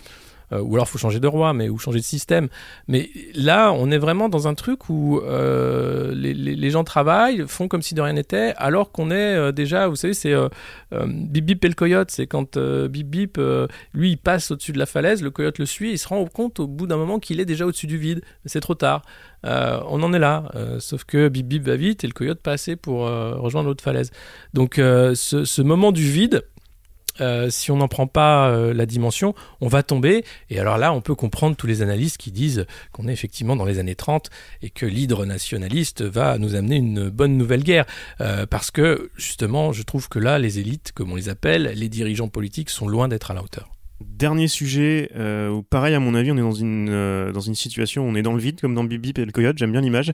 Euh, 0.53 0.61
ou 0.61 0.75
alors 0.75 0.89
faut 0.89 0.99
changer 0.99 1.21
de 1.21 1.27
roi, 1.27 1.53
mais 1.53 1.69
ou 1.69 1.79
changer 1.79 1.99
de 1.99 2.05
système. 2.05 2.49
Mais 2.89 3.11
là, 3.35 3.73
on 3.73 3.91
est 3.91 3.99
vraiment 3.99 4.29
dans 4.29 4.49
un 4.49 4.55
truc 4.55 4.89
où 4.89 5.19
euh, 5.19 6.15
les, 6.15 6.71
gens 6.71 6.85
travaillent, 6.85 7.45
font 7.47 7.69
comme 7.69 7.83
si 7.83 7.95
de 7.95 8.01
rien 8.01 8.13
n'était, 8.13 8.55
alors 8.57 8.93
qu'on 8.93 9.11
est 9.11 9.15
euh, 9.15 9.53
déjà, 9.53 9.89
vous 9.89 9.97
savez, 9.97 10.15
c'est 10.15 10.35
Bip 10.93 11.45
Bip 11.45 11.65
et 11.65 11.69
le 11.69 11.75
coyote. 11.75 12.11
C'est 12.11 12.27
quand 12.27 12.59
Bip 12.59 13.09
Bip, 13.09 13.41
lui, 13.93 14.13
il 14.13 14.17
passe 14.17 14.51
au-dessus 14.51 14.73
de 14.73 14.79
la 14.79 14.87
falaise, 14.87 15.23
le 15.23 15.31
coyote 15.31 15.59
le 15.59 15.67
suit, 15.67 15.93
il 15.93 15.99
se 15.99 16.09
rend 16.09 16.25
compte 16.27 16.61
au 16.61 16.67
bout 16.67 16.87
d'un 16.87 16.97
moment 16.97 17.19
qu'il 17.19 17.41
est 17.41 17.45
déjà 17.45 17.67
au-dessus 17.67 17.87
du 17.87 17.99
vide. 17.99 18.23
C'est 18.45 18.61
trop 18.61 18.75
tard. 18.75 19.03
on 19.45 20.03
en 20.03 20.13
est 20.13 20.19
là, 20.19 20.51
sauf 20.79 21.05
que 21.05 21.29
Bip 21.29 21.47
Bip 21.47 21.65
va 21.65 21.77
vite 21.77 22.05
et 22.05 22.07
le 22.07 22.13
coyote 22.13 22.41
pas 22.41 22.53
assez 22.53 22.77
pour 22.77 23.01
rejoindre 23.01 23.69
l'autre 23.69 23.85
falaise. 23.85 24.11
Donc 24.55 24.75
ce 24.77 25.63
moment 25.63 25.93
du 25.93 26.03
vide, 26.03 26.43
euh, 27.21 27.51
si 27.51 27.71
on 27.71 27.77
n'en 27.77 27.89
prend 27.89 28.07
pas 28.07 28.49
euh, 28.49 28.75
la 28.75 28.87
dimension, 28.87 29.35
on 29.61 29.69
va 29.69 29.83
tomber. 29.83 30.25
Et 30.51 30.59
alors 30.59 30.79
là, 30.79 30.93
on 30.93 31.01
peut 31.01 31.15
comprendre 31.15 31.57
tous 31.57 31.67
les 31.67 31.83
analystes 31.83 32.19
qui 32.19 32.33
disent 32.33 32.67
qu'on 32.93 33.09
est 33.09 33.13
effectivement 33.13 33.57
dans 33.57 33.65
les 33.65 33.79
années 33.79 33.95
30 33.95 34.31
et 34.63 34.71
que 34.71 34.87
l'hydre 34.87 35.25
nationaliste 35.25 36.03
va 36.03 36.39
nous 36.39 36.55
amener 36.55 36.77
une 36.77 37.09
bonne 37.09 37.37
nouvelle 37.37 37.63
guerre. 37.63 37.87
Euh, 38.21 38.47
parce 38.47 38.71
que 38.71 39.11
justement, 39.17 39.73
je 39.73 39.83
trouve 39.83 40.09
que 40.09 40.19
là, 40.19 40.39
les 40.39 40.59
élites, 40.59 40.93
comme 40.93 41.13
on 41.13 41.17
les 41.17 41.29
appelle, 41.29 41.73
les 41.75 41.89
dirigeants 41.89 42.29
politiques 42.29 42.71
sont 42.71 42.89
loin 42.89 43.09
d'être 43.09 43.31
à 43.31 43.35
la 43.35 43.43
hauteur. 43.43 43.76
Dernier 44.05 44.47
sujet, 44.47 45.11
euh, 45.17 45.63
pareil 45.71 45.95
à 45.95 46.01
mon 46.01 46.15
avis, 46.15 46.31
on 46.31 46.37
est 46.37 46.43
dans 46.43 46.53
une 46.53 46.91
euh, 46.91 47.33
dans 47.33 47.41
une 47.41 47.55
situation, 47.55 48.05
où 48.05 48.11
on 48.11 48.15
est 48.15 48.21
dans 48.21 48.35
le 48.35 48.41
vide 48.41 48.61
comme 48.61 48.75
dans 48.75 48.85
Bibi 48.85 49.15
et 49.17 49.25
le 49.25 49.33
Coyote. 49.33 49.57
J'aime 49.57 49.73
bien 49.73 49.81
l'image. 49.81 50.13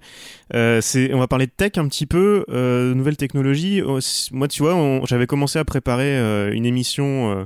Euh, 0.54 0.80
on 1.12 1.18
va 1.18 1.26
parler 1.26 1.46
de 1.46 1.50
tech 1.50 1.72
un 1.78 1.88
petit 1.88 2.06
peu, 2.06 2.44
euh, 2.48 2.94
nouvelles 2.94 3.16
technologies. 3.16 3.82
Oh, 3.82 3.98
moi, 4.30 4.46
tu 4.46 4.62
vois, 4.62 5.00
j'avais 5.06 5.26
commencé 5.26 5.58
à 5.58 5.64
préparer 5.64 6.16
une 6.54 6.64
émission 6.64 7.44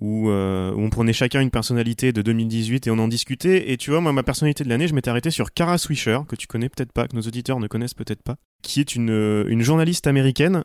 où, 0.00 0.28
où, 0.28 0.30
on 0.30 0.88
prenait 0.88 1.12
chacun 1.12 1.40
une 1.40 1.50
personnalité 1.50 2.12
de 2.12 2.22
2018 2.22 2.86
et 2.86 2.90
on 2.92 2.98
en 3.00 3.08
discutait. 3.08 3.72
Et 3.72 3.76
tu 3.76 3.90
vois, 3.90 4.00
moi, 4.00 4.12
ma 4.12 4.22
personnalité 4.22 4.62
de 4.62 4.68
l'année, 4.68 4.86
je 4.86 4.94
m'étais 4.94 5.10
arrêté 5.10 5.32
sur 5.32 5.52
Kara 5.52 5.78
Swisher, 5.78 6.20
que 6.28 6.36
tu 6.36 6.46
connais 6.46 6.68
peut-être 6.68 6.92
pas, 6.92 7.08
que 7.08 7.16
nos 7.16 7.22
auditeurs 7.22 7.58
ne 7.58 7.66
connaissent 7.66 7.94
peut-être 7.94 8.22
pas, 8.22 8.36
qui 8.62 8.78
est 8.78 8.94
une 8.94 9.44
une 9.48 9.62
journaliste 9.62 10.06
américaine 10.06 10.62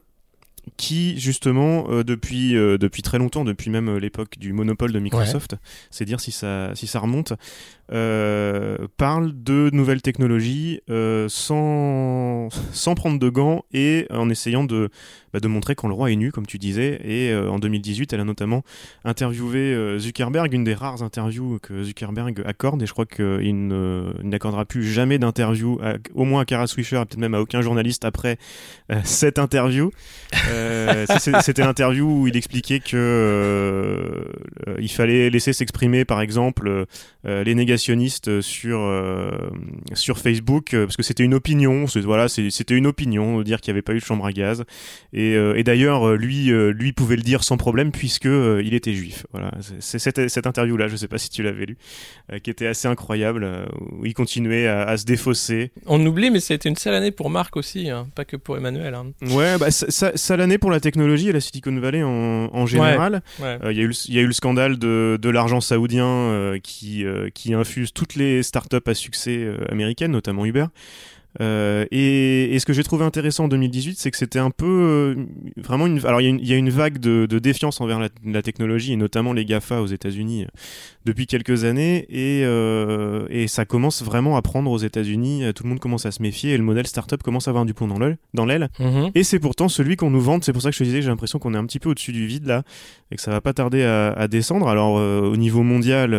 qui 0.75 1.19
justement 1.19 1.85
euh, 1.89 2.03
depuis 2.03 2.55
euh, 2.55 2.77
depuis 2.77 3.01
très 3.01 3.17
longtemps, 3.17 3.45
depuis 3.45 3.69
même 3.69 3.89
euh, 3.89 3.99
l'époque 3.99 4.37
du 4.37 4.53
monopole 4.53 4.91
de 4.91 4.99
Microsoft, 4.99 5.55
c'est 5.91 6.05
dire 6.05 6.19
si 6.19 6.31
ça 6.31 6.71
si 6.75 6.87
ça 6.87 6.99
remonte, 6.99 7.33
parle 7.89 9.31
de 9.33 9.69
nouvelles 9.71 10.01
technologies 10.01 10.81
sans 11.29 12.49
sans 12.73 12.95
prendre 12.95 13.19
de 13.19 13.29
gants 13.29 13.63
et 13.71 14.07
en 14.09 14.29
essayant 14.29 14.63
de 14.63 14.89
bah, 15.33 15.39
de 15.39 15.47
montrer 15.47 15.75
quand 15.75 15.87
le 15.87 15.93
roi 15.93 16.11
est 16.11 16.15
nu, 16.15 16.31
comme 16.31 16.45
tu 16.45 16.57
disais. 16.57 16.99
Et 17.03 17.33
en 17.35 17.59
2018, 17.59 18.13
elle 18.13 18.21
a 18.21 18.23
notamment 18.23 18.63
interviewé 19.03 19.97
Zuckerberg, 19.99 20.53
une 20.53 20.63
des 20.63 20.73
rares 20.73 21.03
interviews 21.03 21.59
que 21.61 21.83
Zuckerberg 21.83 22.43
accorde, 22.45 22.81
et 22.81 22.85
je 22.85 22.91
crois 22.91 23.05
qu'il 23.05 23.67
n'accordera 24.23 24.65
plus 24.65 24.83
jamais 24.83 25.17
d'interview, 25.17 25.79
au 26.13 26.25
moins 26.25 26.41
à 26.41 26.45
Kara 26.45 26.67
Swisher, 26.67 26.97
et 26.97 27.05
peut-être 27.05 27.17
même 27.17 27.35
à 27.35 27.41
aucun 27.41 27.61
journaliste 27.61 28.05
après 28.05 28.37
cette 29.03 29.39
interview. 29.39 29.91
Euh, 30.57 31.05
c'était 31.41 31.63
l'interview 31.63 32.05
où 32.05 32.27
il 32.27 32.35
expliquait 32.35 32.79
que 32.79 32.95
euh, 32.95 34.23
il 34.79 34.91
fallait 34.91 35.29
laisser 35.29 35.53
s'exprimer, 35.53 36.05
par 36.05 36.21
exemple, 36.21 36.85
les 37.27 37.55
négationnistes 37.55 38.41
sur 38.41 38.89
sur 39.93 40.17
Facebook, 40.17 40.71
parce 40.71 40.95
que 40.95 41.03
c'était 41.03 41.23
une 41.23 41.33
opinion. 41.33 41.85
Voilà, 42.03 42.27
c'était 42.29 42.75
une 42.75 42.87
opinion 42.87 43.41
dire 43.41 43.61
qu'il 43.61 43.73
n'y 43.73 43.75
avait 43.75 43.81
pas 43.81 43.93
eu 43.93 43.99
de 43.99 44.03
chambre 44.03 44.25
à 44.25 44.31
gaz. 44.31 44.63
Et, 45.13 45.33
et 45.33 45.63
d'ailleurs, 45.63 46.15
lui, 46.15 46.49
lui 46.49 46.93
pouvait 46.93 47.15
le 47.15 47.21
dire 47.21 47.43
sans 47.43 47.57
problème 47.57 47.91
puisque 47.91 48.25
il 48.25 48.73
était 48.73 48.93
juif. 48.93 49.25
Voilà, 49.31 49.51
c'est 49.79 49.99
cette, 49.99 50.29
cette 50.29 50.47
interview-là, 50.47 50.87
je 50.87 50.95
sais 50.95 51.07
pas 51.07 51.17
si 51.17 51.29
tu 51.29 51.43
l'avais 51.43 51.65
lu, 51.65 51.77
qui 52.43 52.49
était 52.49 52.67
assez 52.67 52.87
incroyable, 52.87 53.67
où 53.91 54.05
il 54.05 54.13
continuait 54.13 54.67
à, 54.67 54.95
se 54.97 55.05
défausser. 55.05 55.71
On 55.85 56.03
oublie, 56.05 56.31
mais 56.31 56.39
c'était 56.39 56.69
une 56.69 56.75
sale 56.75 56.95
année 56.95 57.11
pour 57.11 57.29
Marc 57.29 57.57
aussi, 57.57 57.89
hein, 57.89 58.07
pas 58.15 58.25
que 58.25 58.37
pour 58.37 58.57
Emmanuel. 58.57 58.93
Hein. 58.93 59.07
Ouais, 59.21 59.57
bah 59.57 59.71
ça, 59.71 60.11
ça, 60.15 60.37
année 60.41 60.57
pour 60.57 60.71
la 60.71 60.79
technologie 60.79 61.29
et 61.29 61.31
la 61.31 61.39
Silicon 61.39 61.75
Valley 61.79 62.03
en, 62.03 62.65
général. 62.65 63.21
Euh, 63.41 63.71
il 63.71 63.77
y, 63.77 64.13
y, 64.13 64.19
a 64.19 64.21
eu 64.21 64.27
le 64.27 64.33
scandale 64.33 64.77
de, 64.77 65.17
de 65.21 65.29
l'argent 65.29 65.61
saoudien 65.61 66.05
euh, 66.05 66.59
qui, 66.61 67.05
euh, 67.05 67.16
qui 67.33 67.53
infuse 67.53 67.93
toutes 67.93 68.15
les 68.15 68.43
startups 68.43 68.77
à 68.85 68.93
succès 68.93 69.47
américaines, 69.69 70.11
notamment 70.11 70.45
Uber. 70.45 70.65
Euh, 71.39 71.85
et, 71.91 72.55
et, 72.55 72.59
ce 72.59 72.65
que 72.65 72.73
j'ai 72.73 72.83
trouvé 72.83 73.05
intéressant 73.05 73.45
en 73.45 73.47
2018, 73.47 73.99
c'est 73.99 74.09
que 74.09 74.17
c'était 74.17 74.39
un 74.39 74.49
peu 74.49 74.65
euh, 74.65 75.15
vraiment 75.57 75.85
une. 75.85 76.03
Alors 76.05 76.19
il 76.19 76.43
y, 76.43 76.49
y, 76.49 76.53
a 76.53 76.55
une 76.55 76.69
vague 76.69 76.97
de, 76.97 77.27
de 77.27 77.39
défiance 77.39 77.79
envers 77.79 77.99
la, 77.99 78.09
la, 78.25 78.41
technologie 78.41 78.93
et 78.93 78.95
notamment 78.95 79.33
les 79.33 79.45
Gafa 79.45 79.81
aux 79.81 79.87
États-Unis 79.87 80.45
euh, 80.45 80.47
depuis 81.05 81.27
quelques 81.27 81.63
années 81.63 82.05
et, 82.09 82.41
et 83.29 83.47
ça 83.47 83.65
commence 83.65 84.03
vraiment 84.03 84.35
à 84.35 84.41
prendre 84.41 84.71
aux 84.71 84.77
États-Unis. 84.77 85.43
Tout 85.53 85.63
le 85.63 85.69
monde 85.69 85.79
commence 85.79 86.05
à 86.05 86.11
se 86.11 86.21
méfier 86.21 86.53
et 86.53 86.57
le 86.57 86.63
modèle 86.63 86.87
startup 86.87 87.21
commence 87.23 87.47
à 87.47 87.51
avoir 87.51 87.65
du 87.65 87.73
pont 87.73 87.87
dans 87.87 87.99
l'aile. 87.99 88.17
Dans 88.33 88.45
l'aile. 88.45 88.69
Mhm. 88.79 89.11
Et 89.15 89.23
c'est 89.23 89.39
pourtant 89.39 89.69
celui 89.69 89.95
qu'on 89.95 90.09
nous 90.09 90.19
vante. 90.19 90.43
C'est 90.43 90.53
pour 90.53 90.61
ça 90.61 90.69
que 90.69 90.75
je 90.75 90.79
te 90.79 90.83
disais, 90.83 91.01
j'ai 91.01 91.07
l'impression 91.07 91.39
qu'on 91.39 91.53
est 91.53 91.57
un 91.57 91.65
petit 91.65 91.79
peu 91.79 91.89
au-dessus 91.89 92.11
du 92.11 92.25
vide 92.25 92.45
là 92.45 92.63
et 93.11 93.15
que 93.15 93.21
ça 93.21 93.31
va 93.31 93.39
pas 93.39 93.53
tarder 93.53 93.83
à, 93.83 94.09
à 94.11 94.27
descendre. 94.27 94.67
Alors 94.67 94.95
au 94.95 95.37
niveau 95.37 95.63
mondial, 95.63 96.13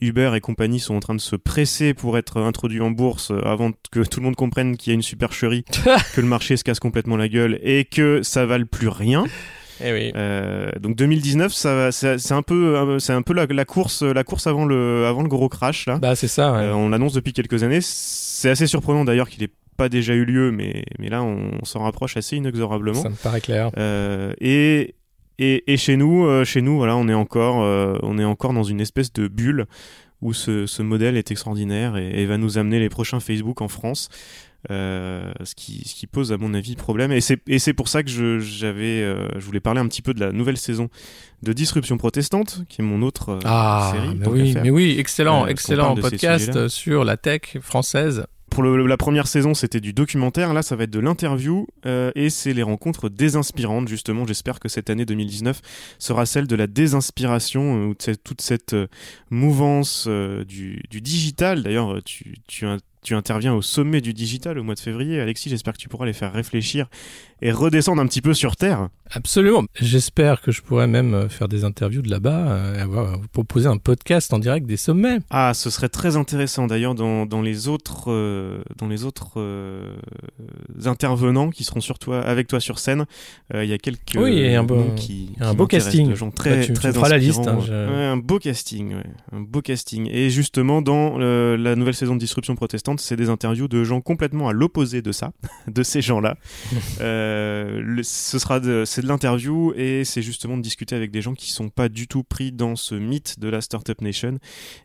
Uber 0.00 0.32
et 0.34 0.40
compagnie 0.40 0.80
sont 0.80 0.94
en 0.96 1.00
train 1.00 1.14
de 1.14 1.20
se 1.20 1.36
presser 1.36 1.94
pour 1.94 2.18
être 2.18 2.40
introduits 2.40 2.80
en 2.80 2.90
bourse 2.90 3.32
avant 3.44 3.70
que 3.92 4.00
tout 4.00 4.20
le 4.20 4.24
monde 4.24 4.35
comprennent 4.36 4.76
qu'il 4.76 4.90
y 4.90 4.92
a 4.92 4.94
une 4.94 5.02
supercherie, 5.02 5.64
que 6.14 6.20
le 6.20 6.26
marché 6.26 6.56
se 6.56 6.64
casse 6.64 6.78
complètement 6.78 7.16
la 7.16 7.28
gueule 7.28 7.58
et 7.62 7.84
que 7.84 8.22
ça 8.22 8.46
vale 8.46 8.66
plus 8.66 8.88
rien. 8.88 9.24
Eh 9.84 9.92
oui. 9.92 10.12
euh, 10.16 10.70
donc 10.80 10.96
2019, 10.96 11.52
ça, 11.52 11.92
c'est 11.92 12.32
un 12.32 12.42
peu, 12.42 12.98
c'est 12.98 13.12
un 13.12 13.22
peu 13.22 13.34
la, 13.34 13.64
course, 13.64 14.02
la 14.02 14.24
course 14.24 14.46
avant 14.46 14.64
le, 14.64 15.06
avant 15.06 15.22
le 15.22 15.28
gros 15.28 15.48
crash 15.48 15.86
là. 15.86 15.98
Bah 15.98 16.14
c'est 16.14 16.28
ça. 16.28 16.56
Euh, 16.56 16.72
on 16.72 16.88
l'annonce 16.88 17.12
depuis 17.12 17.32
quelques 17.32 17.62
années. 17.62 17.80
C'est 17.82 18.50
assez 18.50 18.66
surprenant 18.66 19.04
d'ailleurs 19.04 19.28
qu'il 19.28 19.42
ait 19.42 19.52
pas 19.76 19.88
déjà 19.88 20.14
eu 20.14 20.24
lieu, 20.24 20.50
mais, 20.50 20.84
mais 20.98 21.08
là 21.08 21.22
on, 21.22 21.64
s'en 21.64 21.82
rapproche 21.82 22.16
assez 22.16 22.36
inexorablement. 22.36 23.02
Ça 23.02 23.10
me 23.10 23.14
paraît 23.14 23.42
clair. 23.42 23.70
Euh, 23.76 24.32
et, 24.40 24.94
et, 25.38 25.70
et, 25.70 25.76
chez 25.76 25.96
nous, 25.96 26.24
euh, 26.24 26.44
chez 26.44 26.62
nous, 26.62 26.78
voilà, 26.78 26.96
on 26.96 27.08
est 27.08 27.14
encore, 27.14 27.56
on 28.02 28.18
est 28.18 28.24
encore 28.24 28.54
dans 28.54 28.62
une 28.62 28.80
espèce 28.80 29.12
de 29.12 29.28
bulle 29.28 29.66
où 30.22 30.32
ce, 30.32 30.66
ce 30.66 30.82
modèle 30.82 31.16
est 31.16 31.30
extraordinaire 31.30 31.96
et, 31.96 32.22
et 32.22 32.26
va 32.26 32.38
nous 32.38 32.58
amener 32.58 32.78
les 32.78 32.88
prochains 32.88 33.20
Facebook 33.20 33.60
en 33.60 33.68
France. 33.68 34.08
Euh, 34.70 35.32
ce, 35.44 35.54
qui, 35.54 35.86
ce 35.86 35.94
qui 35.94 36.08
pose 36.08 36.32
à 36.32 36.38
mon 36.38 36.52
avis 36.52 36.74
problème 36.74 37.12
et 37.12 37.20
c'est 37.20 37.72
pour 37.72 37.86
ça 37.86 38.02
que 38.02 38.10
je 38.10 38.40
j'avais 38.40 39.00
euh, 39.00 39.28
je 39.38 39.44
voulais 39.44 39.60
parler 39.60 39.78
un 39.78 39.86
petit 39.86 40.02
peu 40.02 40.12
de 40.12 40.18
la 40.18 40.32
nouvelle 40.32 40.56
saison 40.56 40.88
de 41.44 41.52
Disruption 41.52 41.98
protestante 41.98 42.62
qui 42.68 42.80
est 42.80 42.84
mon 42.84 43.02
autre 43.02 43.28
euh, 43.28 43.38
Ah, 43.44 43.92
série 43.94 44.16
mais 44.16 44.26
oui, 44.26 44.52
faire. 44.54 44.62
mais 44.64 44.70
oui, 44.70 44.96
excellent, 44.98 45.44
Euh, 45.44 45.48
excellent 45.48 45.94
podcast 45.94 46.66
sur 46.66 47.04
la 47.04 47.16
tech 47.16 47.58
française. 47.60 48.24
Pour 48.56 48.64
la 48.64 48.96
première 48.96 49.26
saison, 49.26 49.52
c'était 49.52 49.80
du 49.80 49.92
documentaire. 49.92 50.54
Là, 50.54 50.62
ça 50.62 50.76
va 50.76 50.84
être 50.84 50.90
de 50.90 50.98
l'interview 50.98 51.66
euh, 51.84 52.10
et 52.14 52.30
c'est 52.30 52.54
les 52.54 52.62
rencontres 52.62 53.10
désinspirantes. 53.10 53.86
Justement, 53.86 54.26
j'espère 54.26 54.60
que 54.60 54.70
cette 54.70 54.88
année 54.88 55.04
2019 55.04 55.60
sera 55.98 56.24
celle 56.24 56.46
de 56.46 56.56
la 56.56 56.66
désinspiration, 56.66 57.90
euh, 57.90 58.14
toute 58.24 58.40
cette 58.40 58.72
euh, 58.72 58.86
mouvance 59.28 60.06
euh, 60.08 60.42
du, 60.46 60.82
digital. 60.90 61.64
D'ailleurs, 61.64 62.02
tu, 62.02 62.36
tu, 62.46 62.64
tu 63.02 63.14
interviens 63.14 63.52
au 63.52 63.60
sommet 63.60 64.00
du 64.00 64.14
digital 64.14 64.58
au 64.58 64.64
mois 64.64 64.74
de 64.74 64.80
février. 64.80 65.20
Alexis, 65.20 65.50
j'espère 65.50 65.74
que 65.74 65.78
tu 65.78 65.90
pourras 65.90 66.06
les 66.06 66.14
faire 66.14 66.32
réfléchir 66.32 66.88
et 67.42 67.50
redescendre 67.52 68.00
un 68.02 68.06
petit 68.06 68.22
peu 68.22 68.34
sur 68.34 68.56
Terre. 68.56 68.88
Absolument. 69.12 69.62
J'espère 69.80 70.40
que 70.40 70.50
je 70.50 70.62
pourrais 70.62 70.88
même 70.88 71.14
euh, 71.14 71.28
faire 71.28 71.46
des 71.48 71.64
interviews 71.64 72.02
de 72.02 72.10
là-bas, 72.10 72.48
euh, 72.48 72.76
et 72.76 72.80
avoir, 72.80 73.18
vous 73.20 73.28
proposer 73.28 73.68
un 73.68 73.76
podcast 73.76 74.32
en 74.32 74.38
direct 74.40 74.66
des 74.66 74.76
sommets. 74.76 75.18
Ah, 75.30 75.52
ce 75.54 75.70
serait 75.70 75.88
très 75.88 76.16
intéressant. 76.16 76.66
D'ailleurs, 76.66 76.94
dans, 76.96 77.24
dans 77.26 77.40
les 77.42 77.68
autres, 77.68 78.10
euh, 78.10 78.62
dans 78.78 78.88
les 78.88 79.04
autres 79.04 79.34
euh, 79.36 79.94
intervenants 80.84 81.50
qui 81.50 81.64
seront 81.64 81.80
sur 81.80 81.98
toi, 81.98 82.20
avec 82.22 82.48
toi 82.48 82.58
sur 82.60 82.78
scène, 82.78 83.06
euh, 83.54 83.64
il 83.64 83.70
y 83.70 83.72
a 83.72 83.78
quelques 83.78 84.00
Oui, 84.16 84.32
il 84.36 84.50
y 84.50 84.54
a 84.54 84.60
un 84.60 84.64
beau- 84.64 84.84
qui, 84.96 85.30
un 85.40 85.50
qui 85.50 85.56
beau 85.56 85.66
casting. 85.66 86.14
gens 86.14 86.30
très, 86.30 86.50
Bah, 86.50 86.60
tu- 86.62 86.66
tu 86.68 86.72
très 86.72 86.92
feras 86.92 87.08
la 87.08 87.18
liste, 87.18 87.46
hein, 87.46 87.58
je- 87.64 87.72
Ouais, 87.72 88.04
un 88.04 88.16
beau 88.16 88.38
casting, 88.38 88.94
ouais, 88.94 89.06
un 89.32 89.40
beau 89.40 89.60
casting. 89.62 90.08
Et 90.10 90.30
justement, 90.30 90.82
dans 90.82 91.16
euh, 91.20 91.56
la 91.56 91.76
nouvelle 91.76 91.94
saison 91.94 92.14
de 92.14 92.20
Disruption 92.20 92.54
protestante, 92.56 93.00
c'est 93.00 93.16
des 93.16 93.28
interviews 93.28 93.68
de 93.68 93.84
gens 93.84 94.00
complètement 94.00 94.48
à 94.48 94.52
l'opposé 94.52 95.00
de 95.02 95.12
ça, 95.12 95.30
de 95.68 95.82
ces 95.82 96.00
gens-là. 96.02 96.36
Euh, 97.26 98.00
ce 98.02 98.38
sera 98.38 98.60
c'est 98.84 99.02
de 99.02 99.08
l'interview 99.08 99.72
et 99.76 100.04
c'est 100.04 100.22
justement 100.22 100.56
de 100.56 100.62
discuter 100.62 100.94
avec 100.94 101.10
des 101.10 101.22
gens 101.22 101.34
qui 101.34 101.50
sont 101.50 101.68
pas 101.68 101.88
du 101.88 102.06
tout 102.08 102.22
pris 102.22 102.52
dans 102.52 102.76
ce 102.76 102.94
mythe 102.94 103.38
de 103.38 103.48
la 103.48 103.60
startup 103.60 104.00
nation 104.00 104.38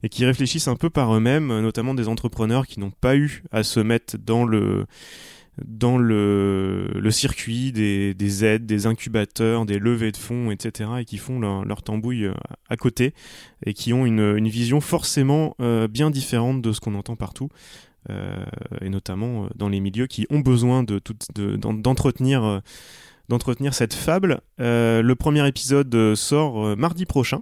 et 0.03 0.09
qui 0.09 0.25
réfléchissent 0.25 0.67
un 0.67 0.75
peu 0.75 0.89
par 0.89 1.15
eux-mêmes, 1.15 1.47
notamment 1.61 1.93
des 1.93 2.07
entrepreneurs 2.07 2.67
qui 2.67 2.79
n'ont 2.79 2.91
pas 2.91 3.15
eu 3.15 3.43
à 3.51 3.63
se 3.63 3.79
mettre 3.79 4.17
dans 4.17 4.45
le 4.45 4.85
dans 5.65 5.97
le, 5.97 7.09
circuit 7.11 7.71
des, 7.71 8.13
des 8.13 8.45
aides, 8.45 8.65
des 8.65 8.87
incubateurs, 8.87 9.65
des 9.65 9.79
levées 9.79 10.11
de 10.11 10.17
fonds, 10.17 10.49
etc., 10.51 10.89
et 10.99 11.05
qui 11.05 11.17
font 11.17 11.39
leur, 11.39 11.83
tambouille 11.83 12.25
euh, 12.25 12.33
à 12.69 12.77
côté, 12.77 13.13
et 13.65 13.73
qui 13.73 13.93
ont 13.93 14.05
une, 14.05 14.47
vision 14.47 14.81
forcément 14.81 15.55
euh, 15.61 15.87
bien 15.87 16.09
différente 16.09 16.61
de 16.61 16.71
ce 16.71 16.79
qu'on 16.79 16.95
entend 16.95 17.15
partout, 17.15 17.49
et 18.09 18.89
notamment 18.89 19.45
euh, 19.45 19.47
dans 19.55 19.69
les 19.69 19.79
milieux 19.79 20.07
qui 20.07 20.25
ont 20.29 20.39
besoin 20.39 20.83
de, 20.83 20.99
tout- 20.99 21.15
de- 21.35 21.55
d'entretenir, 21.55 22.43
euh, 22.43 22.59
d'entretenir 23.29 23.73
cette 23.73 23.93
fable. 23.93 24.41
Euh, 24.59 25.01
le 25.01 25.15
premier 25.15 25.47
épisode 25.47 25.93
euh, 25.95 26.15
sort 26.15 26.65
euh, 26.65 26.75
mardi 26.75 27.05
prochain. 27.05 27.41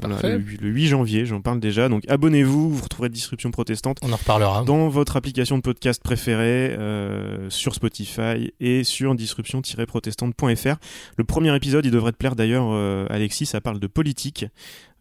Voilà, 0.00 0.16
le, 0.22 0.38
le 0.38 0.68
8 0.70 0.86
janvier, 0.86 1.26
j'en 1.26 1.42
parle 1.42 1.60
déjà. 1.60 1.90
Donc 1.90 2.04
abonnez-vous, 2.08 2.70
vous 2.74 2.82
retrouverez 2.82 3.10
Disruption 3.10 3.50
Protestante 3.50 3.98
On 4.02 4.10
en 4.10 4.16
reparlera. 4.16 4.64
dans 4.64 4.88
votre 4.88 5.16
application 5.18 5.58
de 5.58 5.62
podcast 5.62 6.02
préférée, 6.02 6.74
euh, 6.78 7.50
sur 7.50 7.74
Spotify 7.74 8.52
et 8.58 8.84
sur 8.84 9.14
disruption-protestante.fr. 9.14 10.76
Le 11.18 11.24
premier 11.24 11.54
épisode, 11.54 11.84
il 11.84 11.90
devrait 11.90 12.12
te 12.12 12.16
plaire 12.16 12.36
d'ailleurs, 12.36 12.68
euh, 12.70 13.06
Alexis, 13.10 13.44
ça 13.44 13.60
parle 13.60 13.80
de 13.80 13.86
politique. 13.86 14.46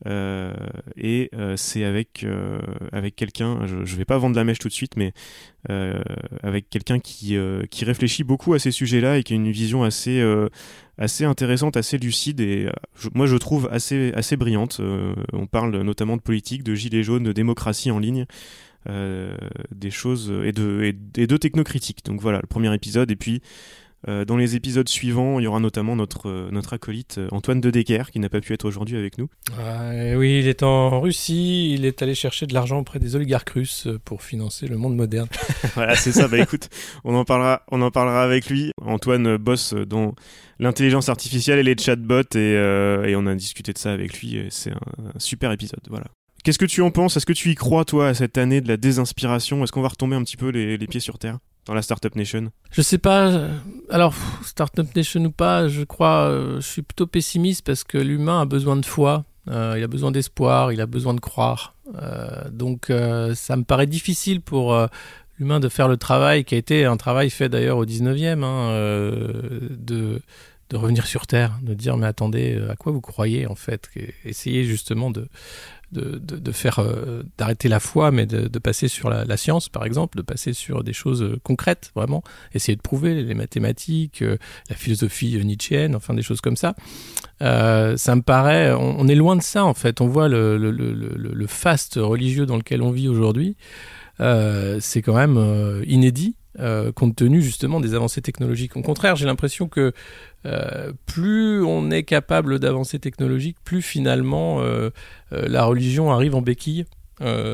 Euh, 0.08 0.54
et 0.98 1.30
euh, 1.36 1.56
c'est 1.58 1.84
avec, 1.84 2.24
euh, 2.24 2.60
avec 2.92 3.16
quelqu'un, 3.16 3.66
je, 3.68 3.86
je 3.86 3.96
vais 3.96 4.06
pas 4.06 4.18
vendre 4.18 4.36
la 4.36 4.44
mèche 4.44 4.60
tout 4.60 4.68
de 4.68 4.74
suite, 4.74 4.98
mais 4.98 5.14
avec 6.42 6.70
quelqu'un 6.72 7.00
qui, 7.00 7.38
qui 7.70 7.86
réfléchit 7.86 8.24
beaucoup 8.24 8.56
à 8.56 8.60
ces 8.60 8.72
sujets-là 8.72 9.20
et 9.20 9.24
qui 9.24 9.34
a 9.34 9.36
une 9.36 9.52
vision 9.52 9.84
assez, 9.84 10.20
assez 10.98 11.24
intéressante, 11.24 11.78
assez 11.78 12.00
lucide 12.00 12.40
et 12.40 12.68
moi 13.14 13.28
je 13.28 13.36
trouve 13.38 13.70
assez, 13.72 14.12
assez 14.16 14.38
brillante. 14.38 14.82
On 15.34 15.46
parle 15.46 15.80
notamment 15.84 16.18
de 16.18 16.22
politique, 16.22 16.64
de 16.64 16.74
gilets 16.74 17.04
jaunes, 17.04 17.24
de 17.24 17.32
démocratie 17.32 17.92
en 17.92 18.00
ligne 18.00 18.26
des 18.88 19.92
choses 19.92 20.34
et 20.44 20.52
de, 20.52 20.82
et, 20.82 21.22
et 21.22 21.28
de 21.28 21.38
technocritique. 21.38 22.04
Donc 22.06 22.20
voilà, 22.20 22.40
le 22.42 22.48
premier 22.48 22.74
épisode. 22.74 23.12
Et 23.12 23.16
puis, 23.16 23.44
euh, 24.08 24.26
dans 24.26 24.38
les 24.38 24.56
épisodes 24.56 24.88
suivants, 24.90 25.40
il 25.40 25.44
y 25.44 25.48
aura 25.48 25.60
notamment 25.60 25.96
notre, 25.96 26.28
euh, 26.28 26.50
notre 26.52 26.74
acolyte 26.74 27.20
euh, 27.20 27.28
Antoine 27.32 27.62
de 27.62 27.70
Decker, 27.70 28.10
qui 28.12 28.20
n'a 28.20 28.30
pas 28.30 28.42
pu 28.42 28.54
être 28.54 28.66
aujourd'hui 28.66 28.98
avec 28.98 29.18
nous. 29.18 29.30
Oui, 30.16 30.40
il 30.40 30.48
est 30.48 30.64
en 30.64 31.00
Russie, 31.02 31.74
il 31.74 31.86
est 31.86 32.02
allé 32.02 32.16
chercher 32.16 32.48
de 32.48 32.54
l'argent 32.54 32.80
auprès 32.80 33.00
des 33.00 33.16
oligarques 33.16 33.52
russes 33.52 33.88
pour 34.04 34.24
financer 34.24 34.68
le 34.68 34.78
monde 34.78 34.96
moderne. 34.96 35.28
voilà, 35.76 35.96
c'est 35.96 36.12
ça. 36.12 36.28
Bah 36.28 36.40
écoute, 36.40 36.70
on 37.04 37.14
en 37.16 37.26
parlera, 37.26 37.64
on 37.72 37.82
en 37.82 37.92
parlera 37.92 38.24
avec 38.24 38.50
lui. 38.50 38.72
Antoine 38.82 39.38
bosse 39.38 39.74
dans 39.74 40.16
l'intelligence 40.60 41.10
artificielle 41.10 41.60
et 41.60 41.64
les 41.64 41.78
chatbots, 41.78 42.36
et, 42.36 42.54
et 43.08 43.16
on 43.16 43.28
a 43.28 43.36
discuté 43.36 43.74
de 43.74 43.78
ça 43.78 43.92
avec 43.92 44.20
lui. 44.20 44.48
C'est 44.50 44.72
un, 44.72 45.14
un 45.16 45.20
super 45.20 45.52
épisode. 45.52 45.82
Voilà. 45.90 46.06
Qu'est-ce 46.44 46.60
que 46.60 46.66
tu 46.66 46.82
en 46.82 46.90
penses? 46.90 47.18
Est-ce 47.18 47.26
que 47.26 47.34
tu 47.34 47.52
y 47.52 47.56
crois, 47.56 47.86
toi, 47.86 48.08
à 48.08 48.14
cette 48.16 48.38
année 48.38 48.62
de 48.62 48.68
la 48.68 48.78
désinspiration? 48.78 49.64
Est-ce 49.64 49.72
qu'on 49.72 49.82
va 49.82 49.90
retomber 49.90 50.16
un 50.16 50.24
petit 50.24 50.38
peu 50.38 50.50
les, 50.50 50.78
les 50.78 50.88
pieds 50.88 51.00
sur 51.00 51.20
terre? 51.20 51.38
Dans 51.66 51.74
la 51.74 51.82
Startup 51.82 52.16
Nation 52.16 52.52
Je 52.72 52.82
sais 52.82 52.98
pas, 52.98 53.28
euh, 53.28 53.58
alors, 53.90 54.14
Startup 54.44 54.88
Nation 54.96 55.24
ou 55.26 55.32
pas, 55.32 55.68
je 55.68 55.84
crois, 55.84 56.26
euh, 56.26 56.56
je 56.56 56.68
suis 56.68 56.82
plutôt 56.82 57.08
pessimiste 57.08 57.66
parce 57.66 57.84
que 57.84 57.98
l'humain 57.98 58.42
a 58.42 58.46
besoin 58.46 58.76
de 58.76 58.86
foi, 58.86 59.26
euh, 59.50 59.76
il 59.78 59.84
a 59.84 59.88
besoin 59.88 60.12
d'espoir, 60.12 60.72
il 60.72 60.82
a 60.82 60.86
besoin 60.86 61.14
de 61.14 61.20
croire. 61.20 61.76
Donc, 62.52 62.90
ça 63.34 63.58
me 63.58 63.64
paraît 63.64 63.86
difficile 63.86 64.40
pour 64.40 64.74
l'humain 65.38 65.60
de 65.60 65.68
faire 65.68 65.90
le 65.90 65.98
travail 65.98 66.46
qui 66.46 66.56
a 66.56 66.58
été 66.58 66.86
un 66.86 66.96
travail 66.96 67.30
fait 67.30 67.50
d'ailleurs 67.50 67.78
au 67.78 67.86
19e, 67.86 68.44
hein, 68.44 68.72
de, 69.72 70.22
de 70.70 70.78
revenir 70.78 71.06
sur 71.06 71.28
Terre, 71.28 71.60
de 71.62 71.74
dire 71.74 71.98
mais 71.98 72.08
attendez, 72.08 72.58
à 72.70 72.78
quoi 72.78 72.94
vous 72.94 73.02
croyez 73.02 73.46
en 73.46 73.56
fait? 73.56 73.90
Essayez 74.24 74.64
justement 74.64 75.12
de, 75.12 75.28
de, 75.92 76.18
de, 76.18 76.38
de 76.38 76.52
faire 76.52 76.80
euh, 76.80 77.24
d'arrêter 77.38 77.68
la 77.68 77.80
foi, 77.80 78.12
mais 78.12 78.26
de, 78.26 78.48
de 78.48 78.60
passer 78.60 78.88
sur 78.88 79.10
la, 79.10 79.26
la 79.26 79.38
science, 79.38 79.70
par 79.70 79.86
exemple, 79.86 80.18
de 80.18 80.22
passer 80.22 80.54
sur 80.54 80.84
des 80.84 80.94
choses 80.94 81.22
euh, 81.22 81.40
concrètes, 81.44 81.92
vraiment, 81.96 82.24
essayer 82.54 82.76
de 82.76 82.82
prouver 82.82 83.24
les 83.24 83.34
mathématiques, 83.34 84.22
euh, 84.22 84.38
la 84.70 84.76
philosophie 84.76 85.38
euh, 85.38 85.44
nietzschéenne, 85.44 85.96
enfin 85.96 86.14
des 86.14 86.22
choses 86.22 86.42
comme 86.42 86.56
ça. 86.56 86.76
Euh, 87.42 87.98
ça 87.98 88.16
me 88.16 88.22
paraît, 88.22 88.74
on, 88.74 89.08
est 89.08 89.16
loin 89.16 89.36
de 89.36 89.42
ça 89.42 89.66
en 89.66 89.74
fait. 89.74 90.02
On 90.02 90.08
voit 90.08 90.28
le, 90.28 90.58
le, 90.58 90.72
le, 90.72 90.94
le, 90.94 91.48
faste 91.48 91.96
religieux 91.96 92.46
dans 92.46 92.58
lequel 92.58 92.82
on 92.82 92.92
vit 92.92 93.08
aujourd'hui. 93.08 93.58
Euh, 94.20 94.78
c'est 94.80 95.02
quand 95.02 95.16
même 95.16 95.84
inédit. 95.88 96.36
Euh, 96.60 96.92
compte 96.92 97.16
tenu 97.16 97.42
justement 97.42 97.80
des 97.80 97.94
avancées 97.94 98.22
technologiques. 98.22 98.76
Au 98.76 98.82
contraire, 98.82 99.16
j'ai 99.16 99.26
l'impression 99.26 99.70
que 99.70 99.94
euh, 100.46 100.92
plus 101.06 101.64
on 101.64 101.90
est 101.92 102.04
capable 102.04 102.60
d'avancer 102.60 103.00
technologiques, 103.00 103.58
plus 103.64 103.82
finalement 103.82 104.62
euh, 104.62 104.90
la 105.32 105.64
religion 105.64 106.12
arrive 106.12 106.36
en 106.36 106.42
béquille 106.42 106.86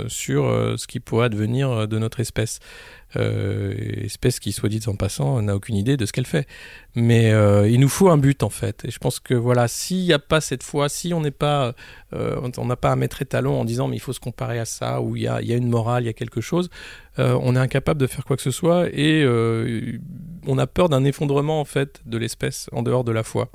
sur 0.08 0.46
ce 0.78 0.88
qui 0.88 1.02
pourrait 1.02 1.26
advenir 1.26 1.90
de 1.90 2.00
notre 2.00 2.22
espèce. 2.22 2.60
Euh, 3.16 3.74
espèce 4.04 4.40
qui, 4.40 4.52
soit 4.52 4.68
dit 4.68 4.82
en 4.88 4.96
passant, 4.96 5.42
n'a 5.42 5.56
aucune 5.56 5.76
idée 5.76 5.96
de 5.96 6.06
ce 6.06 6.12
qu'elle 6.12 6.26
fait. 6.26 6.46
Mais 6.96 7.32
euh, 7.32 7.70
il 7.70 7.80
nous 7.80 7.90
faut 7.90 8.10
un 8.10 8.18
but 8.18 8.44
en 8.44 8.50
fait. 8.50 8.84
Et 8.86 8.92
je 8.92 9.00
pense 9.00 9.20
que 9.20 9.34
voilà, 9.34 9.68
s'il 9.68 10.04
n'y 10.04 10.14
a 10.14 10.20
pas 10.20 10.42
cette 10.42 10.64
foi, 10.64 10.90
si 10.90 11.14
on 11.14 11.22
n'est 11.22 11.32
pas, 11.32 11.74
euh, 12.14 12.50
on 12.58 12.66
n'a 12.66 12.76
pas 12.76 12.92
à 12.92 12.96
mettre 12.96 13.22
étalon 13.22 13.60
en 13.60 13.66
disant 13.66 13.88
mais 13.88 13.96
il 13.96 14.02
faut 14.02 14.14
se 14.14 14.20
comparer 14.20 14.60
à 14.60 14.66
ça, 14.66 15.02
ou 15.02 15.16
il 15.16 15.24
y 15.24 15.28
a, 15.28 15.42
y 15.42 15.54
a 15.54 15.56
une 15.56 15.70
morale, 15.70 16.04
il 16.04 16.08
y 16.08 16.10
a 16.10 16.14
quelque 16.14 16.42
chose, 16.42 16.70
on 17.20 17.56
est 17.56 17.60
incapable 17.60 18.00
de 18.00 18.06
faire 18.06 18.26
quoi 18.26 18.36
que 18.36 18.44
ce 18.44 18.52
soit 18.52 18.90
et 18.94 19.26
on 20.46 20.58
a 20.60 20.68
peur 20.68 20.88
d'un 20.88 21.04
effondrement 21.04 21.60
en 21.60 21.66
fait 21.66 22.02
de 22.06 22.16
l'espèce 22.16 22.70
en 22.74 22.84
dehors 22.84 23.04
de 23.04 23.12
la 23.12 23.24
foi. 23.24 23.50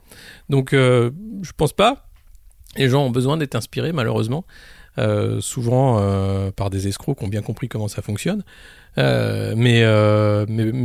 Donc 0.49 0.73
je 0.73 1.53
pense 1.57 1.73
pas. 1.73 2.09
Les 2.77 2.88
gens 2.88 3.05
ont 3.05 3.11
besoin 3.11 3.37
d'être 3.37 3.55
inspirés 3.55 3.93
malheureusement. 3.93 4.45
Euh, 4.99 5.41
souvent 5.41 6.01
euh, 6.01 6.51
par 6.51 6.69
des 6.69 6.87
escrocs 6.87 7.19
qui 7.19 7.25
ont 7.25 7.29
bien 7.29 7.41
compris 7.41 7.69
comment 7.69 7.89
ça 7.89 8.03
fonctionne. 8.03 8.45
Euh, 8.99 9.55
mais 9.57 9.81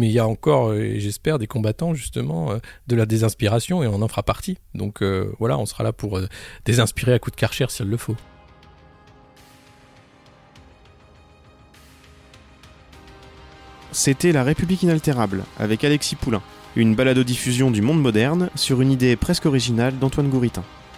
il 0.08 0.12
y 0.12 0.20
a 0.20 0.28
encore, 0.28 0.74
j'espère, 0.74 1.40
des 1.40 1.48
combattants 1.48 1.94
justement 1.94 2.58
de 2.88 2.96
la 2.96 3.06
désinspiration 3.06 3.84
et 3.84 3.88
on 3.88 4.02
en 4.02 4.08
fera 4.08 4.24
partie. 4.24 4.58
Donc 4.74 5.04
voilà, 5.40 5.58
on 5.58 5.66
sera 5.66 5.84
là 5.84 5.92
pour 5.92 6.20
désinspirer 6.66 7.14
à 7.14 7.20
coup 7.20 7.32
de 7.32 7.36
karcher 7.36 7.66
si 7.70 7.82
elle 7.82 7.90
le 7.90 7.98
faut. 7.98 8.16
C'était 13.92 14.32
La 14.32 14.44
République 14.44 14.84
inaltérable 14.84 15.44
avec 15.58 15.84
Alexis 15.84 16.16
Poulain, 16.16 16.44
une 16.76 16.94
balado-diffusion 16.94 17.72
du 17.72 17.82
monde 17.82 18.02
moderne 18.02 18.50
sur 18.56 18.82
une 18.82 18.92
idée 18.92 19.16
presque 19.16 19.48
originale 19.48 19.98
d'Antoine 19.98 20.30
Gouritin. 20.30 20.64